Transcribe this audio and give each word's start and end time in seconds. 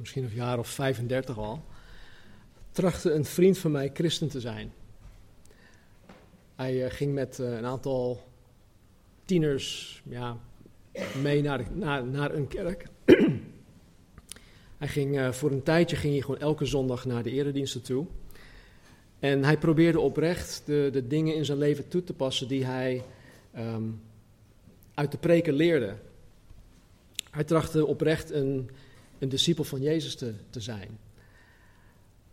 misschien 0.00 0.24
een 0.24 0.34
jaar 0.34 0.58
of 0.58 0.68
35 0.68 1.38
al, 1.38 1.64
trachtte 2.72 3.12
een 3.12 3.24
vriend 3.24 3.58
van 3.58 3.70
mij 3.70 3.90
christen 3.92 4.28
te 4.28 4.40
zijn. 4.40 4.72
Hij 6.54 6.84
eh, 6.84 6.92
ging 6.92 7.14
met 7.14 7.38
eh, 7.38 7.56
een 7.56 7.66
aantal 7.66 8.28
tieners 9.24 10.02
ja, 10.04 10.38
mee 11.22 11.42
naar, 11.42 11.66
naar, 11.72 12.04
naar 12.04 12.34
een 12.34 12.48
kerk. 12.48 12.86
hij 14.78 14.88
ging, 14.88 15.16
uh, 15.16 15.32
voor 15.32 15.50
een 15.50 15.62
tijdje 15.62 15.96
ging 15.96 16.12
hij 16.12 16.22
gewoon 16.22 16.40
elke 16.40 16.64
zondag 16.64 17.04
naar 17.04 17.22
de 17.22 17.30
erediensten 17.30 17.82
toe. 17.82 18.06
En 19.18 19.44
hij 19.44 19.58
probeerde 19.58 20.00
oprecht 20.00 20.62
de, 20.64 20.88
de 20.92 21.06
dingen 21.06 21.34
in 21.34 21.44
zijn 21.44 21.58
leven 21.58 21.88
toe 21.88 22.04
te 22.04 22.14
passen 22.14 22.48
die 22.48 22.64
hij 22.64 23.02
um, 23.58 24.00
uit 24.94 25.12
de 25.12 25.18
preken 25.18 25.52
leerde. 25.52 25.94
Hij 27.30 27.44
trachtte 27.44 27.86
oprecht 27.86 28.30
een, 28.30 28.70
een 29.20 29.28
discipel 29.28 29.64
van 29.64 29.80
Jezus 29.80 30.14
te, 30.14 30.34
te 30.50 30.60
zijn. 30.60 30.98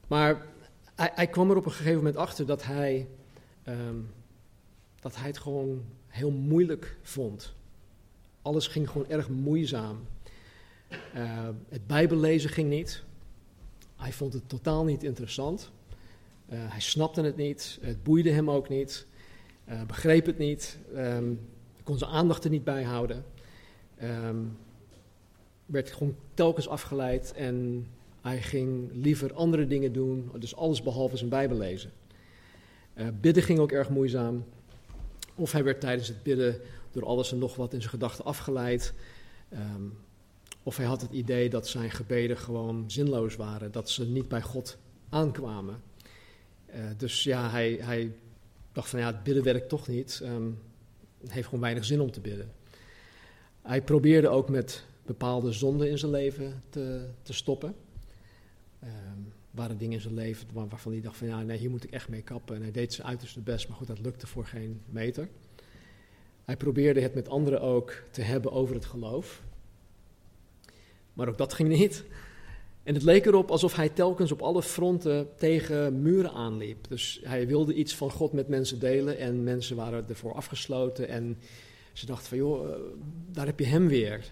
Maar 0.08 0.46
hij, 0.96 1.28
kwam 1.28 1.50
er 1.50 1.58
op 1.58 1.66
een 1.66 1.72
gegeven 1.72 1.98
moment 1.98 2.16
achter 2.16 2.46
dat 2.46 2.64
hij, 2.64 3.08
um, 3.68 4.10
dat 5.00 5.16
hij 5.16 5.28
het 5.28 5.38
gewoon 5.38 5.84
heel 6.08 6.32
moeilijk 6.32 6.98
vond. 7.02 7.54
Alles 8.42 8.68
ging 8.68 8.90
gewoon 8.90 9.10
erg 9.10 9.30
moeizaam. 9.30 10.08
Uh, 11.16 11.50
het 11.70 11.88
Bijbellezen 11.88 12.50
ging 12.50 12.70
niet. 12.70 13.04
Hij 13.96 14.14
vond 14.14 14.34
het 14.34 14.50
totaal 14.50 14.84
niet 14.84 15.04
interessant. 15.04 15.72
Uh, 16.50 16.58
hij 16.60 16.80
snapte 16.80 17.22
het 17.22 17.36
niet. 17.36 17.78
Het 17.82 18.04
boeide 18.04 18.32
hem 18.32 18.50
ook 18.50 18.70
niet. 18.70 19.06
Uh, 19.70 19.84
begreep 19.84 20.26
het 20.26 20.38
niet. 20.38 20.78
Um, 20.96 21.40
kon 21.84 21.98
zijn 21.98 22.12
aandacht 22.12 22.44
er 22.44 22.50
niet 22.50 22.64
bij 22.64 22.84
houden. 22.84 23.26
Um, 24.04 24.58
werd 25.68 25.92
gewoon 25.92 26.16
telkens 26.34 26.68
afgeleid 26.68 27.34
en 27.34 27.88
hij 28.22 28.42
ging 28.42 28.90
liever 28.94 29.34
andere 29.34 29.68
dingen 29.68 29.94
doen, 29.94 30.32
dus 30.40 30.56
alles 30.56 30.82
behalve 30.82 31.18
zijn 31.18 31.30
Bijbel 31.30 31.58
lezen. 31.58 31.92
Uh, 32.96 33.08
bidden 33.22 33.44
ging 33.44 33.60
ook 33.60 33.72
erg 33.72 33.90
moeizaam. 33.90 34.46
Of 35.36 35.52
hij 35.52 35.64
werd 35.64 35.82
tijdens 35.82 36.08
het 36.08 36.24
bidden 36.24 36.62
door 36.92 37.06
alles 37.06 37.32
en 37.32 37.38
nog 37.38 37.56
wat 37.56 37.74
in 37.74 37.80
zijn 37.80 37.92
gedachten 37.92 38.26
afgeleid. 38.26 38.94
Um, 39.54 39.98
of 40.64 40.78
hij 40.78 40.86
had 40.86 41.02
het 41.02 41.12
idee 41.12 41.50
dat 41.50 41.68
zijn 41.68 41.92
gebeden 41.92 42.38
gewoon 42.38 42.84
zinloos 42.88 43.36
waren, 43.36 43.72
dat 43.72 43.90
ze 43.90 44.06
niet 44.06 44.28
bij 44.28 44.42
God 44.42 44.78
aankwamen. 45.10 45.82
Uh, 46.70 46.76
dus 46.98 47.24
ja, 47.24 47.50
hij, 47.50 47.78
hij, 47.82 48.16
dacht 48.72 48.90
van 48.90 49.00
ja, 49.00 49.06
het 49.08 49.24
bidden 49.24 49.44
werkt 49.44 49.70
toch 49.70 49.88
niet. 49.88 50.22
Um, 50.24 50.60
het 51.22 51.32
heeft 51.32 51.46
gewoon 51.46 51.62
weinig 51.62 51.86
zin 51.86 52.00
om 52.00 52.12
te 52.12 52.20
bidden. 52.20 52.52
Hij 53.62 53.82
probeerde 53.82 54.30
ook 54.30 54.50
met 54.50 54.86
bepaalde 55.08 55.52
zonden 55.52 55.90
in 55.90 55.98
zijn 55.98 56.12
leven 56.12 56.64
te, 56.70 57.08
te 57.22 57.34
stoppen. 57.34 57.76
Um, 58.84 59.34
waren 59.52 59.78
dingen 59.78 59.94
in 59.94 60.02
zijn 60.02 60.14
leven 60.14 60.48
waarvan 60.54 60.92
hij 60.92 61.02
dacht 61.02 61.18
van 61.18 61.28
ja, 61.28 61.42
nee, 61.42 61.58
hier 61.58 61.70
moet 61.70 61.84
ik 61.84 61.92
echt 61.92 62.10
mee 62.10 62.22
kappen. 62.22 62.56
En 62.56 62.62
hij 62.62 62.72
deed 62.72 62.94
zijn 62.94 63.08
uiterste 63.08 63.40
best, 63.40 63.68
maar 63.68 63.78
goed, 63.78 63.88
dat 63.88 64.00
lukte 64.00 64.28
voor 64.28 64.46
geen 64.46 64.82
meter. 64.90 65.30
Hij 66.46 66.58
probeerde 66.58 67.02
het 67.02 67.14
met 67.14 67.30
anderen 67.30 67.62
ook 67.62 68.04
te 68.12 68.22
hebben 68.22 68.52
over 68.52 68.76
het 68.76 68.86
geloof. 68.86 69.42
Maar 71.14 71.28
ook 71.28 71.38
dat 71.38 71.54
ging 71.54 71.70
niet. 71.70 72.04
En 72.84 72.94
het 72.94 73.04
leek 73.04 73.26
erop 73.26 73.52
alsof 73.52 73.76
hij 73.76 73.90
telkens 73.90 74.32
op 74.32 74.42
alle 74.42 74.64
fronten 74.64 75.28
tegen 75.36 76.02
muren 76.02 76.32
aanliep. 76.32 76.88
Dus 76.90 77.22
hij 77.24 77.48
wilde 77.48 77.74
iets 77.74 77.96
van 77.96 78.12
God 78.12 78.34
met 78.34 78.48
mensen 78.48 78.80
delen 78.80 79.18
en 79.18 79.44
mensen 79.44 79.76
waren 79.76 80.10
ervoor 80.10 80.34
afgesloten. 80.34 81.08
En 81.08 81.38
ze 81.98 82.06
dachten 82.06 82.28
van 82.28 82.38
joh, 82.38 82.80
daar 83.32 83.46
heb 83.46 83.60
je 83.60 83.66
hem 83.66 83.88
weer. 83.88 84.26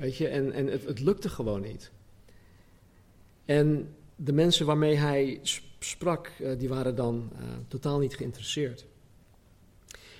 Weet 0.00 0.16
je, 0.16 0.28
en, 0.28 0.52
en 0.52 0.66
het, 0.66 0.84
het 0.84 1.00
lukte 1.00 1.28
gewoon 1.28 1.60
niet. 1.60 1.90
En 3.44 3.94
de 4.16 4.32
mensen 4.32 4.66
waarmee 4.66 4.96
hij 4.96 5.40
sprak, 5.78 6.30
uh, 6.40 6.58
die 6.58 6.68
waren 6.68 6.94
dan 6.94 7.30
uh, 7.32 7.40
totaal 7.68 7.98
niet 7.98 8.16
geïnteresseerd. 8.16 8.86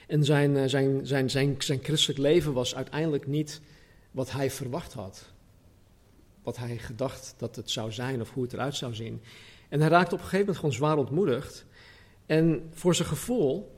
En 0.07 0.25
zijn, 0.25 0.71
zijn, 0.71 1.07
zijn, 1.07 1.31
zijn, 1.31 1.55
zijn 1.59 1.81
christelijk 1.83 2.21
leven 2.21 2.53
was 2.53 2.75
uiteindelijk 2.75 3.27
niet 3.27 3.61
wat 4.11 4.33
hij 4.33 4.51
verwacht 4.51 4.93
had. 4.93 5.33
Wat 6.43 6.57
hij 6.57 6.79
gedacht 6.79 7.35
dat 7.37 7.57
het 7.57 7.71
zou 7.71 7.93
zijn 7.93 8.21
of 8.21 8.31
hoe 8.31 8.43
het 8.43 8.53
eruit 8.53 8.75
zou 8.77 8.95
zien. 8.95 9.23
En 9.69 9.81
hij 9.81 9.89
raakte 9.89 10.15
op 10.15 10.21
een 10.21 10.27
gegeven 10.27 10.39
moment 10.39 10.57
gewoon 10.57 10.75
zwaar 10.75 10.97
ontmoedigd. 10.97 11.67
En 12.27 12.69
voor 12.73 12.95
zijn 12.95 13.09
gevoel, 13.09 13.74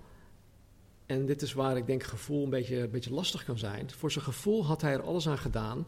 en 1.06 1.27
dit 1.27 1.43
is 1.43 1.53
waar 1.53 1.77
ik 1.77 1.87
denk 1.87 2.03
gevoel 2.03 2.44
een 2.44 2.50
beetje, 2.50 2.77
een 2.77 2.91
beetje 2.91 3.12
lastig 3.12 3.44
kan 3.44 3.59
zijn. 3.59 3.91
Voor 3.91 4.12
zijn 4.12 4.25
gevoel 4.25 4.65
had 4.65 4.83
hij 4.83 4.93
er 4.93 5.03
alles 5.03 5.28
aan 5.28 5.39
gedaan 5.39 5.87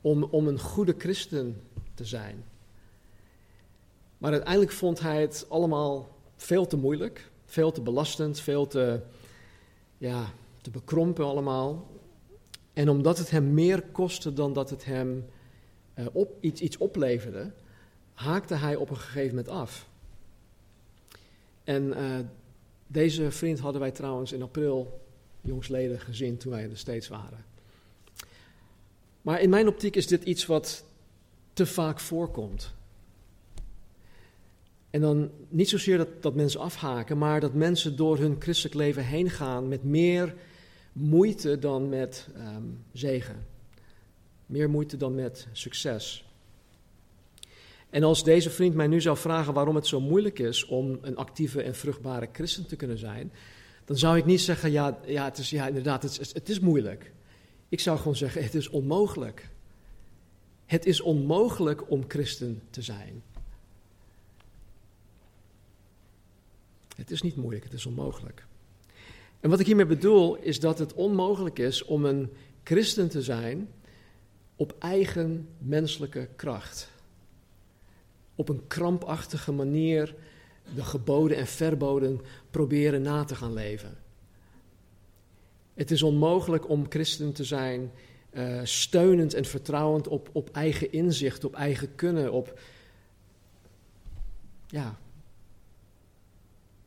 om, 0.00 0.22
om 0.22 0.46
een 0.46 0.60
goede 0.60 0.94
christen 0.98 1.62
te 1.94 2.04
zijn. 2.04 2.44
Maar 4.18 4.32
uiteindelijk 4.32 4.72
vond 4.72 5.00
hij 5.00 5.20
het 5.20 5.46
allemaal 5.48 6.16
veel 6.36 6.66
te 6.66 6.76
moeilijk, 6.76 7.30
veel 7.44 7.72
te 7.72 7.80
belastend, 7.80 8.40
veel 8.40 8.66
te, 8.66 9.00
ja, 9.98 10.24
te 10.60 10.70
bekrompen 10.70 11.24
allemaal. 11.24 11.90
En 12.72 12.88
omdat 12.88 13.18
het 13.18 13.30
hem 13.30 13.54
meer 13.54 13.82
kostte 13.82 14.32
dan 14.32 14.52
dat 14.52 14.70
het 14.70 14.84
hem 14.84 15.26
uh, 15.94 16.06
op, 16.12 16.36
iets, 16.40 16.60
iets 16.60 16.76
opleverde, 16.76 17.52
haakte 18.14 18.54
hij 18.54 18.76
op 18.76 18.90
een 18.90 18.96
gegeven 18.96 19.36
moment 19.36 19.48
af. 19.48 19.88
En 21.64 21.86
uh, 21.86 22.18
deze 22.92 23.30
vriend 23.30 23.58
hadden 23.58 23.80
wij 23.80 23.90
trouwens 23.90 24.32
in 24.32 24.42
april 24.42 25.00
jongsleden 25.40 26.00
gezien 26.00 26.36
toen 26.36 26.52
wij 26.52 26.68
de 26.68 26.76
States 26.76 27.08
waren. 27.08 27.44
Maar 29.22 29.40
in 29.40 29.50
mijn 29.50 29.68
optiek 29.68 29.96
is 29.96 30.06
dit 30.06 30.24
iets 30.24 30.46
wat 30.46 30.84
te 31.52 31.66
vaak 31.66 32.00
voorkomt. 32.00 32.74
En 34.90 35.00
dan 35.00 35.30
niet 35.48 35.68
zozeer 35.68 35.96
dat, 35.96 36.22
dat 36.22 36.34
mensen 36.34 36.60
afhaken, 36.60 37.18
maar 37.18 37.40
dat 37.40 37.54
mensen 37.54 37.96
door 37.96 38.18
hun 38.18 38.36
christelijk 38.38 38.74
leven 38.74 39.04
heen 39.04 39.30
gaan 39.30 39.68
met 39.68 39.84
meer 39.84 40.34
moeite 40.92 41.58
dan 41.58 41.88
met 41.88 42.28
um, 42.36 42.84
zegen. 42.92 43.46
Meer 44.46 44.70
moeite 44.70 44.96
dan 44.96 45.14
met 45.14 45.46
succes. 45.52 46.31
En 47.92 48.02
als 48.02 48.24
deze 48.24 48.50
vriend 48.50 48.74
mij 48.74 48.86
nu 48.86 49.00
zou 49.00 49.16
vragen 49.16 49.54
waarom 49.54 49.74
het 49.74 49.86
zo 49.86 50.00
moeilijk 50.00 50.38
is 50.38 50.64
om 50.66 50.98
een 51.00 51.16
actieve 51.16 51.62
en 51.62 51.74
vruchtbare 51.74 52.28
christen 52.32 52.66
te 52.66 52.76
kunnen 52.76 52.98
zijn, 52.98 53.32
dan 53.84 53.96
zou 53.96 54.16
ik 54.16 54.24
niet 54.24 54.40
zeggen, 54.40 54.70
ja, 54.70 54.98
ja, 55.06 55.24
het 55.24 55.38
is, 55.38 55.50
ja 55.50 55.66
inderdaad, 55.66 56.02
het 56.02 56.32
het 56.32 56.48
is 56.48 56.60
moeilijk. 56.60 57.12
Ik 57.68 57.80
zou 57.80 57.98
gewoon 57.98 58.16
zeggen, 58.16 58.42
het 58.42 58.54
is 58.54 58.68
onmogelijk. 58.68 59.48
Het 60.66 60.86
is 60.86 61.00
onmogelijk 61.00 61.90
om 61.90 62.04
christen 62.08 62.62
te 62.70 62.82
zijn. 62.82 63.22
Het 66.96 67.10
is 67.10 67.22
niet 67.22 67.36
moeilijk, 67.36 67.64
het 67.64 67.72
is 67.72 67.86
onmogelijk. 67.86 68.46
En 69.40 69.50
wat 69.50 69.60
ik 69.60 69.66
hiermee 69.66 69.86
bedoel 69.86 70.36
is 70.36 70.60
dat 70.60 70.78
het 70.78 70.94
onmogelijk 70.94 71.58
is 71.58 71.84
om 71.84 72.04
een 72.04 72.30
christen 72.64 73.08
te 73.08 73.22
zijn 73.22 73.68
op 74.56 74.74
eigen 74.78 75.48
menselijke 75.58 76.28
kracht. 76.36 76.91
Op 78.34 78.48
een 78.48 78.66
krampachtige 78.66 79.52
manier 79.52 80.14
de 80.74 80.84
geboden 80.84 81.36
en 81.36 81.46
verboden 81.46 82.20
proberen 82.50 83.02
na 83.02 83.24
te 83.24 83.34
gaan 83.34 83.52
leven. 83.52 83.96
Het 85.74 85.90
is 85.90 86.02
onmogelijk 86.02 86.68
om 86.68 86.86
christen 86.88 87.32
te 87.32 87.44
zijn 87.44 87.90
uh, 88.32 88.60
steunend 88.62 89.34
en 89.34 89.44
vertrouwend 89.44 90.08
op, 90.08 90.28
op 90.32 90.50
eigen 90.50 90.92
inzicht, 90.92 91.44
op 91.44 91.54
eigen 91.54 91.94
kunnen, 91.94 92.32
op, 92.32 92.60
ja, 94.66 94.98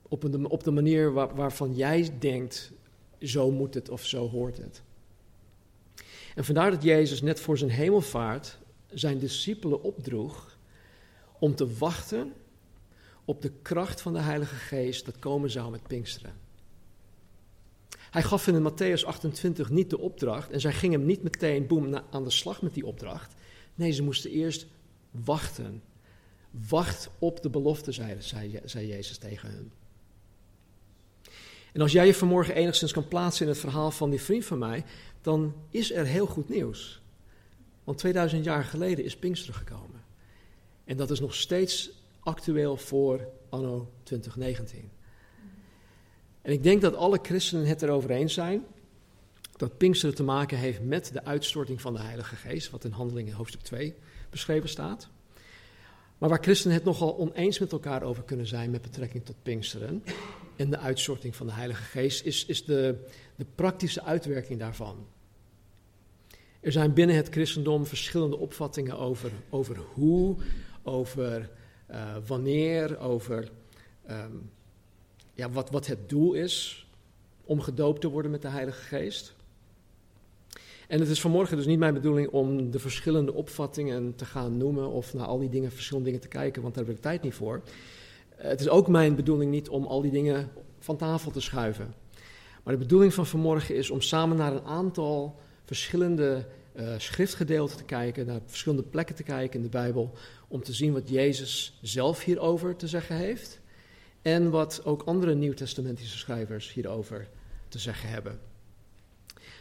op, 0.01 0.49
op 0.49 0.63
de 0.63 0.71
manier 0.71 1.13
waar, 1.13 1.35
waarvan 1.35 1.75
jij 1.75 2.09
denkt, 2.19 2.71
zo 3.19 3.51
moet 3.51 3.73
het 3.73 3.89
of 3.89 4.05
zo 4.05 4.29
hoort 4.29 4.57
het. 4.57 4.81
En 6.35 6.45
vandaar 6.45 6.71
dat 6.71 6.83
Jezus 6.83 7.21
net 7.21 7.39
voor 7.39 7.57
zijn 7.57 7.71
hemelvaart 7.71 8.57
zijn 8.89 9.19
discipelen 9.19 9.83
opdroeg 9.83 10.54
om 11.45 11.55
te 11.55 11.77
wachten 11.77 12.33
op 13.25 13.41
de 13.41 13.51
kracht 13.61 14.01
van 14.01 14.13
de 14.13 14.19
Heilige 14.19 14.55
Geest 14.55 15.05
dat 15.05 15.19
komen 15.19 15.51
zou 15.51 15.71
met 15.71 15.87
Pinksteren. 15.87 16.33
Hij 17.97 18.23
gaf 18.23 18.47
in 18.47 18.71
Matthäus 18.71 19.05
28 19.05 19.69
niet 19.69 19.89
de 19.89 19.99
opdracht 19.99 20.51
en 20.51 20.59
zij 20.59 20.73
gingen 20.73 21.05
niet 21.05 21.23
meteen 21.23 21.67
boem 21.67 21.95
aan 22.11 22.23
de 22.23 22.29
slag 22.29 22.61
met 22.61 22.73
die 22.73 22.85
opdracht. 22.85 23.33
Nee, 23.75 23.91
ze 23.91 24.03
moesten 24.03 24.31
eerst 24.31 24.67
wachten. 25.11 25.83
Wacht 26.69 27.09
op 27.19 27.41
de 27.41 27.49
belofte, 27.49 27.91
zei, 27.91 28.21
zei, 28.21 28.59
zei 28.63 28.87
Jezus 28.87 29.17
tegen 29.17 29.49
hen. 29.49 29.71
En 31.73 31.81
als 31.81 31.91
jij 31.91 32.05
je 32.05 32.13
vanmorgen 32.13 32.55
enigszins 32.55 32.91
kan 32.91 33.07
plaatsen 33.07 33.45
in 33.45 33.51
het 33.51 33.61
verhaal 33.61 33.91
van 33.91 34.09
die 34.09 34.21
vriend 34.21 34.45
van 34.45 34.57
mij, 34.57 34.85
dan 35.21 35.53
is 35.69 35.93
er 35.93 36.05
heel 36.05 36.25
goed 36.25 36.49
nieuws. 36.49 37.01
Want 37.83 37.97
2000 37.97 38.43
jaar 38.43 38.63
geleden 38.63 39.05
is 39.05 39.17
Pinksteren 39.17 39.55
gekomen. 39.55 39.94
En 40.85 40.97
dat 40.97 41.11
is 41.11 41.19
nog 41.19 41.35
steeds 41.35 41.91
actueel 42.19 42.77
voor 42.77 43.27
anno 43.49 43.91
2019. 44.03 44.91
En 46.41 46.51
ik 46.51 46.63
denk 46.63 46.81
dat 46.81 46.95
alle 46.95 47.19
christenen 47.21 47.65
het 47.65 47.81
erover 47.81 48.09
eens 48.09 48.33
zijn 48.33 48.65
dat 49.57 49.77
Pinksteren 49.77 50.15
te 50.15 50.23
maken 50.23 50.57
heeft 50.57 50.81
met 50.81 51.13
de 51.13 51.23
uitstorting 51.23 51.81
van 51.81 51.93
de 51.93 52.01
Heilige 52.01 52.35
Geest, 52.35 52.69
wat 52.69 52.83
in 52.83 52.91
Handelingen 52.91 53.33
hoofdstuk 53.33 53.61
2 53.61 53.93
beschreven 54.29 54.69
staat. 54.69 55.09
Maar 56.17 56.29
waar 56.29 56.43
christenen 56.43 56.75
het 56.75 56.85
nogal 56.85 57.17
oneens 57.17 57.59
met 57.59 57.71
elkaar 57.71 58.03
over 58.03 58.23
kunnen 58.23 58.47
zijn 58.47 58.71
met 58.71 58.81
betrekking 58.81 59.25
tot 59.25 59.43
Pinksteren 59.43 60.03
en 60.55 60.69
de 60.69 60.77
uitstorting 60.77 61.35
van 61.35 61.45
de 61.47 61.53
Heilige 61.53 61.83
Geest, 61.83 62.25
is, 62.25 62.45
is 62.45 62.65
de, 62.65 63.05
de 63.35 63.45
praktische 63.55 64.03
uitwerking 64.03 64.59
daarvan. 64.59 65.07
Er 66.59 66.71
zijn 66.71 66.93
binnen 66.93 67.15
het 67.15 67.29
christendom 67.29 67.85
verschillende 67.85 68.37
opvattingen 68.37 68.97
over, 68.97 69.31
over 69.49 69.77
hoe, 69.77 70.35
over 70.85 71.49
uh, 71.91 72.15
wanneer, 72.27 72.99
over 72.99 73.51
um, 74.09 74.51
ja, 75.33 75.49
wat, 75.49 75.69
wat 75.69 75.87
het 75.87 76.09
doel 76.09 76.33
is 76.33 76.87
om 77.43 77.61
gedoopt 77.61 78.01
te 78.01 78.09
worden 78.09 78.31
met 78.31 78.41
de 78.41 78.47
Heilige 78.47 78.81
Geest. 78.81 79.35
En 80.87 80.99
het 80.99 81.09
is 81.09 81.21
vanmorgen 81.21 81.57
dus 81.57 81.65
niet 81.65 81.79
mijn 81.79 81.93
bedoeling 81.93 82.29
om 82.29 82.71
de 82.71 82.79
verschillende 82.79 83.33
opvattingen 83.33 84.15
te 84.15 84.25
gaan 84.25 84.57
noemen 84.57 84.89
of 84.89 85.13
naar 85.13 85.25
al 85.25 85.39
die 85.39 85.49
dingen, 85.49 85.71
verschillende 85.71 86.09
dingen 86.09 86.23
te 86.23 86.37
kijken, 86.37 86.61
want 86.61 86.75
daar 86.75 86.85
heb 86.85 86.95
ik 86.95 87.01
tijd 87.01 87.21
niet 87.21 87.33
voor. 87.33 87.61
Het 88.35 88.59
is 88.59 88.69
ook 88.69 88.87
mijn 88.87 89.15
bedoeling 89.15 89.51
niet 89.51 89.69
om 89.69 89.85
al 89.85 90.01
die 90.01 90.11
dingen 90.11 90.51
van 90.79 90.97
tafel 90.97 91.31
te 91.31 91.41
schuiven. 91.41 91.93
Maar 92.63 92.73
de 92.73 92.79
bedoeling 92.79 93.13
van 93.13 93.25
vanmorgen 93.25 93.75
is 93.75 93.89
om 93.89 94.01
samen 94.01 94.37
naar 94.37 94.53
een 94.53 94.65
aantal 94.65 95.39
verschillende 95.63 96.45
uh, 96.79 96.93
schriftgedeelten 96.97 97.77
te 97.77 97.83
kijken, 97.83 98.25
naar 98.25 98.39
verschillende 98.45 98.83
plekken 98.83 99.15
te 99.15 99.23
kijken 99.23 99.57
in 99.57 99.65
de 99.65 99.69
Bijbel, 99.69 100.13
om 100.47 100.63
te 100.63 100.73
zien 100.73 100.93
wat 100.93 101.09
Jezus 101.09 101.77
zelf 101.81 102.23
hierover 102.23 102.75
te 102.75 102.87
zeggen 102.87 103.15
heeft 103.15 103.59
en 104.21 104.49
wat 104.49 104.81
ook 104.85 105.01
andere 105.03 105.35
nieuwtestamentische 105.35 106.17
schrijvers 106.17 106.73
hierover 106.73 107.27
te 107.67 107.79
zeggen 107.79 108.09
hebben. 108.09 108.39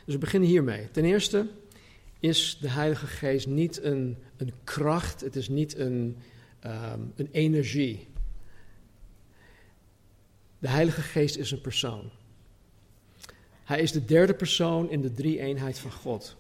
Dus 0.05 0.15
we 0.15 0.19
beginnen 0.19 0.49
hiermee. 0.49 0.91
Ten 0.91 1.05
eerste 1.05 1.47
is 2.21 2.59
de 2.61 2.69
Heilige 2.69 3.07
Geest 3.07 3.47
niet 3.47 3.83
een, 3.83 4.17
een 4.37 4.53
kracht, 4.65 5.21
het 5.21 5.37
is 5.37 5.49
niet 5.49 5.77
een, 5.77 6.17
um, 6.67 7.13
een 7.17 7.29
energie. 7.33 8.09
De 10.59 10.69
Heilige 10.69 11.01
Geest 11.01 11.37
is 11.37 11.51
een 11.51 11.61
persoon. 11.61 12.11
Hij 13.65 13.81
is 13.81 13.93
de 13.93 14.05
derde 14.05 14.35
persoon 14.35 14.91
in 14.91 15.01
de 15.01 15.13
drie-eenheid 15.13 15.79
van 15.79 15.93
God. 15.93 16.37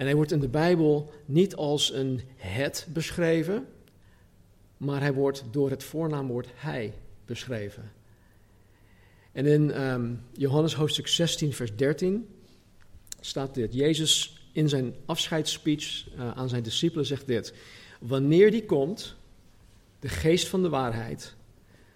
En 0.00 0.06
hij 0.06 0.14
wordt 0.14 0.32
in 0.32 0.40
de 0.40 0.48
Bijbel 0.48 1.12
niet 1.24 1.56
als 1.56 1.92
een 1.92 2.20
het 2.36 2.86
beschreven, 2.92 3.66
maar 4.76 5.00
hij 5.00 5.12
wordt 5.12 5.44
door 5.50 5.70
het 5.70 5.84
voornaamwoord 5.84 6.48
hij 6.54 6.94
beschreven. 7.24 7.92
En 9.32 9.46
in 9.46 9.82
um, 9.82 10.22
Johannes 10.32 10.74
hoofdstuk 10.74 11.06
16, 11.06 11.52
vers 11.52 11.76
13 11.76 12.28
staat 13.20 13.54
dit. 13.54 13.74
Jezus 13.74 14.42
in 14.52 14.68
zijn 14.68 14.94
afscheidsspeech 15.04 16.14
uh, 16.14 16.30
aan 16.30 16.48
zijn 16.48 16.62
discipelen 16.62 17.06
zegt 17.06 17.26
dit. 17.26 17.54
Wanneer 18.00 18.50
die 18.50 18.64
komt, 18.64 19.16
de 19.98 20.08
geest 20.08 20.48
van 20.48 20.62
de 20.62 20.68
waarheid, 20.68 21.34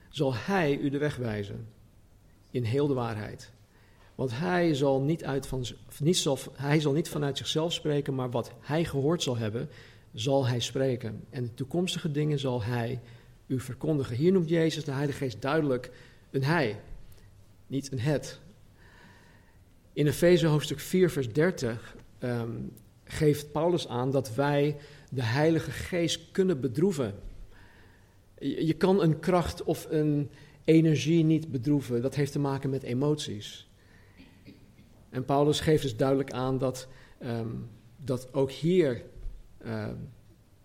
zal 0.09 0.35
hij 0.35 0.79
u 0.79 0.91
de 0.91 0.99
weg 0.99 1.17
wijzen. 1.17 1.69
In 2.51 2.65
heel 2.65 2.87
de 2.87 2.95
waarheid. 2.95 3.53
Want 4.15 4.31
hij 4.39 4.75
zal 4.75 5.01
niet, 5.01 5.25
uit 5.25 5.47
van, 5.47 5.65
hij 6.53 6.81
zal 6.81 6.93
niet 6.93 7.09
vanuit 7.09 7.39
zichzelf 7.39 7.73
spreken, 7.73 8.15
maar 8.15 8.31
wat 8.31 8.53
hij 8.61 8.85
gehoord 8.85 9.23
zal 9.23 9.37
hebben, 9.37 9.69
zal 10.13 10.47
hij 10.47 10.61
spreken. 10.61 11.25
En 11.31 11.55
toekomstige 11.55 12.11
dingen 12.11 12.39
zal 12.39 12.63
hij 12.63 13.01
u 13.47 13.61
verkondigen. 13.61 14.17
Hier 14.17 14.33
noemt 14.33 14.49
Jezus 14.49 14.85
de 14.85 14.93
Heilige 14.93 15.19
Geest 15.19 15.43
duidelijk 15.43 15.91
een 16.31 16.45
hij, 16.45 16.81
niet 17.67 17.93
een 17.93 18.01
het. 18.01 18.41
In 19.93 20.07
Efeze 20.07 20.47
hoofdstuk 20.47 20.81
4, 20.81 21.11
vers 21.11 21.33
30 21.33 21.97
um, 22.21 22.73
geeft 23.05 23.53
Paulus 23.53 23.89
aan 23.89 24.11
dat 24.11 24.35
wij 24.35 24.77
de 25.11 25.23
Heilige 25.23 25.71
Geest 25.71 26.31
kunnen 26.31 26.61
bedroeven. 26.61 27.15
Je, 28.39 28.67
je 28.67 28.75
kan 28.75 29.03
een 29.03 29.19
kracht 29.19 29.63
of 29.63 29.87
een 29.91 30.31
energie 30.65 31.25
niet 31.25 31.51
bedroeven. 31.51 32.03
Dat 32.03 32.15
heeft 32.15 32.33
te 32.33 32.39
maken 32.39 32.71
met 32.71 32.83
emoties. 32.83 33.64
En 35.15 35.25
Paulus 35.25 35.61
geeft 35.61 35.83
dus 35.83 35.97
duidelijk 35.97 36.33
aan 36.33 36.59
dat, 36.59 36.89
um, 37.23 37.69
dat 37.97 38.35
ook 38.35 38.51
hier 38.51 39.03
uh, 39.65 39.89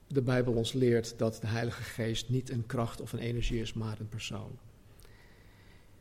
de 0.07 0.21
Bijbel 0.21 0.53
ons 0.53 0.73
leert 0.73 1.17
dat 1.17 1.37
de 1.41 1.47
Heilige 1.47 1.83
Geest 1.83 2.29
niet 2.29 2.49
een 2.49 2.65
kracht 2.65 3.01
of 3.01 3.13
een 3.13 3.19
energie 3.19 3.61
is, 3.61 3.73
maar 3.73 3.99
een 3.99 4.09
persoon. 4.09 4.59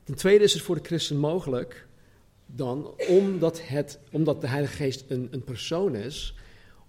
Ten 0.05 0.15
tweede 0.15 0.45
is 0.45 0.53
het 0.53 0.63
voor 0.63 0.75
de 0.75 0.85
christen 0.85 1.17
mogelijk 1.17 1.87
dan, 2.47 2.95
omdat, 3.09 3.67
het, 3.67 3.99
omdat 4.13 4.41
de 4.41 4.49
Heilige 4.49 4.77
Geest 4.77 5.05
een, 5.09 5.29
een 5.31 5.45
persoon 5.45 5.95
is, 5.95 6.35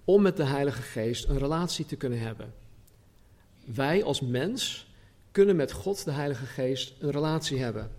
om 0.03 0.21
met 0.21 0.37
de 0.37 0.45
Heilige 0.45 0.81
Geest 0.81 1.27
een 1.27 1.37
relatie 1.37 1.85
te 1.85 1.95
kunnen 1.95 2.19
hebben. 2.19 2.53
Wij 3.65 4.03
als 4.03 4.21
mens 4.21 4.91
kunnen 5.31 5.55
met 5.55 5.71
God, 5.71 6.05
de 6.05 6.11
Heilige 6.11 6.45
Geest, 6.45 6.93
een 6.99 7.11
relatie 7.11 7.59
hebben. 7.59 7.91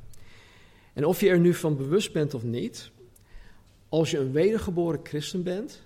En 0.93 1.05
of 1.05 1.21
je 1.21 1.29
er 1.29 1.41
nu 1.41 1.55
van 1.55 1.77
bewust 1.77 2.13
bent 2.13 2.35
of 2.35 2.43
niet, 2.43 2.91
als 3.91 4.11
je 4.11 4.19
een 4.19 4.33
wedergeboren 4.33 5.01
christen 5.03 5.43
bent 5.43 5.83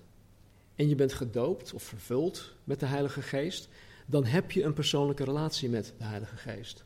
en 0.75 0.89
je 0.89 0.95
bent 0.95 1.13
gedoopt 1.13 1.73
of 1.73 1.83
vervuld 1.83 2.55
met 2.65 2.81
de 2.81 2.87
Heilige 2.87 3.23
Geest, 3.23 3.69
dan 4.07 4.25
heb 4.25 4.51
je 4.51 4.63
een 4.63 4.73
persoonlijke 4.73 5.25
relatie 5.25 5.69
met 5.69 5.95
de 5.99 6.05
Heilige 6.05 6.37
Geest. 6.37 6.85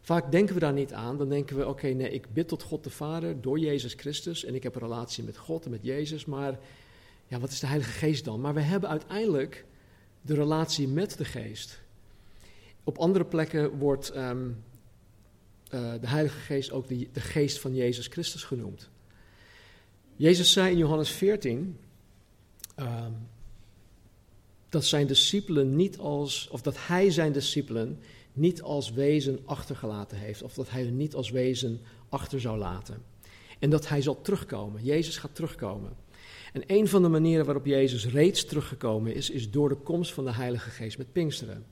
Vaak 0.00 0.30
denken 0.30 0.54
we 0.54 0.60
daar 0.60 0.72
niet 0.72 0.92
aan. 0.92 1.18
Dan 1.18 1.28
denken 1.28 1.56
we: 1.56 1.66
oké, 1.66 1.86
nee, 1.86 2.10
ik 2.10 2.32
bid 2.32 2.48
tot 2.48 2.62
God 2.62 2.84
de 2.84 2.90
Vader 2.90 3.40
door 3.40 3.58
Jezus 3.58 3.94
Christus 3.94 4.44
en 4.44 4.54
ik 4.54 4.62
heb 4.62 4.74
een 4.74 4.80
relatie 4.80 5.24
met 5.24 5.36
God 5.36 5.64
en 5.64 5.70
met 5.70 5.82
Jezus. 5.84 6.24
Maar 6.24 6.58
ja, 7.26 7.38
wat 7.38 7.50
is 7.50 7.60
de 7.60 7.66
Heilige 7.66 7.90
Geest 7.90 8.24
dan? 8.24 8.40
Maar 8.40 8.54
we 8.54 8.60
hebben 8.60 8.88
uiteindelijk 8.88 9.64
de 10.22 10.34
relatie 10.34 10.88
met 10.88 11.18
de 11.18 11.24
Geest. 11.24 11.80
Op 12.84 12.98
andere 12.98 13.24
plekken 13.24 13.78
wordt 13.78 14.16
um, 14.16 14.64
uh, 15.74 15.92
de 16.00 16.08
Heilige 16.08 16.38
Geest 16.38 16.70
ook 16.70 16.88
de, 16.88 17.08
de 17.12 17.20
Geest 17.20 17.60
van 17.60 17.74
Jezus 17.74 18.06
Christus 18.06 18.44
genoemd. 18.44 18.90
Jezus 20.20 20.52
zei 20.52 20.70
in 20.70 20.78
Johannes 20.78 21.10
14 21.10 21.78
um, 22.76 23.28
dat 24.68 24.84
zijn 24.84 25.06
discipelen 25.06 25.76
niet 25.76 25.98
als, 25.98 26.48
of 26.48 26.62
dat 26.62 26.76
hij 26.78 27.10
zijn 27.10 27.32
discipelen 27.32 27.98
niet 28.32 28.62
als 28.62 28.92
wezen 28.92 29.38
achtergelaten 29.44 30.18
heeft, 30.18 30.42
of 30.42 30.54
dat 30.54 30.70
hij 30.70 30.84
er 30.84 30.90
niet 30.90 31.14
als 31.14 31.30
wezen 31.30 31.80
achter 32.08 32.40
zou 32.40 32.58
laten. 32.58 33.02
En 33.58 33.70
dat 33.70 33.88
hij 33.88 34.02
zal 34.02 34.22
terugkomen. 34.22 34.84
Jezus 34.84 35.16
gaat 35.16 35.34
terugkomen. 35.34 35.96
En 36.52 36.62
een 36.66 36.88
van 36.88 37.02
de 37.02 37.08
manieren 37.08 37.44
waarop 37.44 37.66
Jezus 37.66 38.06
reeds 38.06 38.44
teruggekomen 38.44 39.14
is, 39.14 39.30
is 39.30 39.50
door 39.50 39.68
de 39.68 39.76
komst 39.76 40.12
van 40.12 40.24
de 40.24 40.32
Heilige 40.32 40.70
Geest 40.70 40.98
met 40.98 41.12
Pinksteren. 41.12 41.66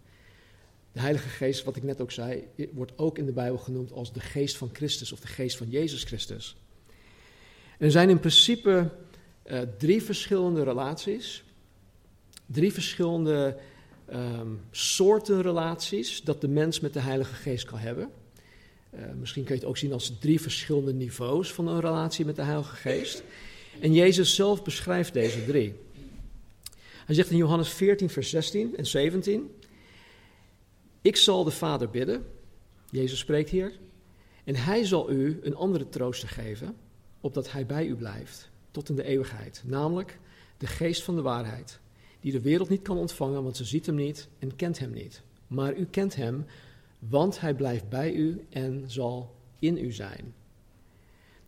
De 0.93 1.01
Heilige 1.01 1.29
Geest, 1.29 1.65
wat 1.65 1.77
ik 1.77 1.83
net 1.83 2.01
ook 2.01 2.13
zei, 2.13 2.45
wordt 2.73 2.99
ook 2.99 3.19
in 3.19 3.27
de 3.27 3.33
Bijbel 3.33 3.59
genoemd 3.59 3.93
als 3.93 4.13
de 4.13 4.21
Geest 4.21 4.57
van 4.57 4.71
Christus 4.73 5.13
of 5.13 5.21
de 5.21 5.27
Geest 5.27 5.57
van 5.57 5.71
Jezus 5.71 6.05
Christus. 6.05 6.57
Er 7.79 7.91
zijn 7.91 8.09
in 8.09 8.21
principe 8.21 8.91
uh, 9.47 9.61
drie 9.79 10.03
verschillende 10.03 10.63
relaties, 10.63 11.45
drie 12.47 12.73
verschillende 12.73 13.57
um, 14.13 14.61
soorten 14.71 15.43
relaties 15.43 16.23
dat 16.23 16.41
de 16.41 16.49
mens 16.49 16.81
met 16.81 16.93
de 16.93 17.01
Heilige 17.01 17.35
Geest 17.35 17.65
kan 17.65 17.79
hebben. 17.79 18.11
Uh, 18.95 19.01
misschien 19.19 19.45
kun 19.45 19.55
je 19.55 19.61
het 19.61 19.69
ook 19.69 19.77
zien 19.77 19.93
als 19.93 20.19
drie 20.19 20.41
verschillende 20.41 20.93
niveaus 20.93 21.53
van 21.53 21.69
een 21.69 21.81
relatie 21.81 22.25
met 22.25 22.37
de 22.37 22.43
Heilige 22.43 22.77
Geest. 22.77 23.23
En 23.81 23.93
Jezus 23.93 24.35
zelf 24.35 24.65
beschrijft 24.65 25.13
deze 25.13 25.45
drie. 25.45 25.75
Hij 27.07 27.15
zegt 27.15 27.31
in 27.31 27.37
Johannes 27.37 27.69
14, 27.69 28.11
vers 28.11 28.31
16 28.31 28.77
en 28.77 28.87
17: 28.87 29.51
Ik 31.03 31.17
zal 31.17 31.45
de 31.45 31.51
Vader 31.51 31.91
bidden, 31.91 32.27
Jezus 32.91 33.19
spreekt 33.19 33.51
hier, 33.51 33.73
en 34.45 34.57
hij 34.57 34.85
zal 34.85 35.11
u 35.11 35.39
een 35.43 35.55
andere 35.57 35.89
trooster 35.89 36.29
geven, 36.29 36.77
opdat 37.21 37.53
hij 37.53 37.67
bij 37.67 37.87
u 37.87 37.95
blijft 37.95 38.51
tot 38.71 38.89
in 38.89 38.97
de 38.97 39.05
eeuwigheid, 39.05 39.63
namelijk 39.67 40.19
de 40.57 40.67
geest 40.67 41.03
van 41.03 41.17
de 41.17 41.23
waarheid 41.23 41.81
die 42.21 42.33
de 42.33 42.41
wereld 42.41 42.69
niet 42.69 42.83
kan 42.83 42.97
ontvangen, 42.97 43.43
want 43.43 43.57
ze 43.57 43.65
ziet 43.65 43.87
hem 43.87 43.95
niet 43.95 44.29
en 44.39 44.57
kent 44.57 44.79
hem 44.79 44.93
niet. 44.93 45.23
Maar 45.47 45.77
u 45.77 45.85
kent 45.85 46.17
hem, 46.17 46.47
want 46.99 47.41
hij 47.41 47.55
blijft 47.55 47.89
bij 47.89 48.13
u 48.13 48.47
en 48.51 48.85
zal 48.87 49.35
in 49.59 49.77
u 49.77 49.93
zijn. 49.93 50.35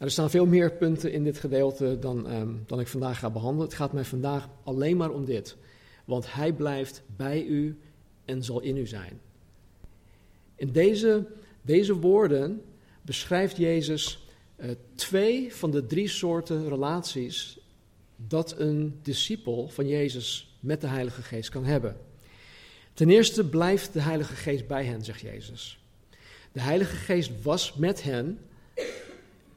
Nou, 0.01 0.05
er 0.05 0.11
staan 0.11 0.31
veel 0.31 0.47
meer 0.47 0.73
punten 0.73 1.13
in 1.13 1.25
dit 1.25 1.39
gedeelte 1.39 1.99
dan, 1.99 2.33
um, 2.33 2.63
dan 2.67 2.81
ik 2.81 2.89
vandaag 2.89 3.19
ga 3.19 3.31
behandelen. 3.31 3.67
Het 3.67 3.77
gaat 3.77 3.93
mij 3.93 4.05
vandaag 4.05 4.49
alleen 4.65 4.97
maar 4.97 5.11
om 5.11 5.25
dit. 5.25 5.57
want 6.05 6.33
hij 6.33 6.53
blijft 6.53 7.03
bij 7.17 7.45
u 7.45 7.79
en 8.25 8.45
zal 8.45 8.61
in 8.61 8.77
u 8.77 8.87
zijn. 8.87 9.21
In 10.55 10.73
deze, 10.73 11.27
deze 11.63 11.95
woorden 11.95 12.63
beschrijft 13.03 13.57
Jezus 13.57 14.27
uh, 14.63 14.71
twee 14.95 15.55
van 15.55 15.71
de 15.71 15.87
drie 15.87 16.09
soorten 16.09 16.69
relaties 16.69 17.59
dat 18.17 18.59
een 18.59 18.99
discipel 19.03 19.69
van 19.69 19.89
Jezus 19.89 20.57
met 20.61 20.81
de 20.81 20.87
Heilige 20.87 21.23
Geest 21.23 21.49
kan 21.49 21.65
hebben. 21.65 21.97
Ten 22.93 23.11
eerste 23.11 23.49
blijft 23.49 23.93
de 23.93 24.01
Heilige 24.01 24.35
Geest 24.35 24.67
bij 24.67 24.85
hen, 24.85 25.05
zegt 25.05 25.21
Jezus. 25.21 25.81
De 26.53 26.61
Heilige 26.61 26.97
Geest 26.97 27.43
was 27.43 27.75
met 27.75 28.03
hen 28.03 28.39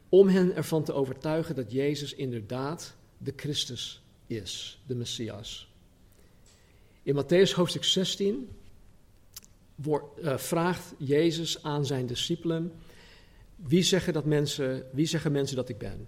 om 0.09 0.27
hen 0.27 0.55
ervan 0.55 0.83
te 0.83 0.93
overtuigen 0.93 1.55
dat 1.55 1.71
Jezus 1.71 2.13
inderdaad 2.13 2.95
de 3.17 3.33
Christus 3.35 4.01
is, 4.27 4.79
de 4.85 4.95
Messias. 4.95 5.71
In 7.03 7.23
Matthäus 7.23 7.55
hoofdstuk 7.55 7.83
16 7.83 8.49
wordt, 9.75 10.19
uh, 10.19 10.37
vraagt 10.37 10.93
Jezus 10.97 11.63
aan 11.63 11.85
zijn 11.85 12.05
discipelen: 12.05 12.71
wie 13.55 13.83
zeggen, 13.83 14.13
dat 14.13 14.25
mensen, 14.25 14.85
wie 14.91 15.05
zeggen 15.05 15.31
mensen 15.31 15.55
dat 15.55 15.69
ik 15.69 15.77
ben? 15.77 16.07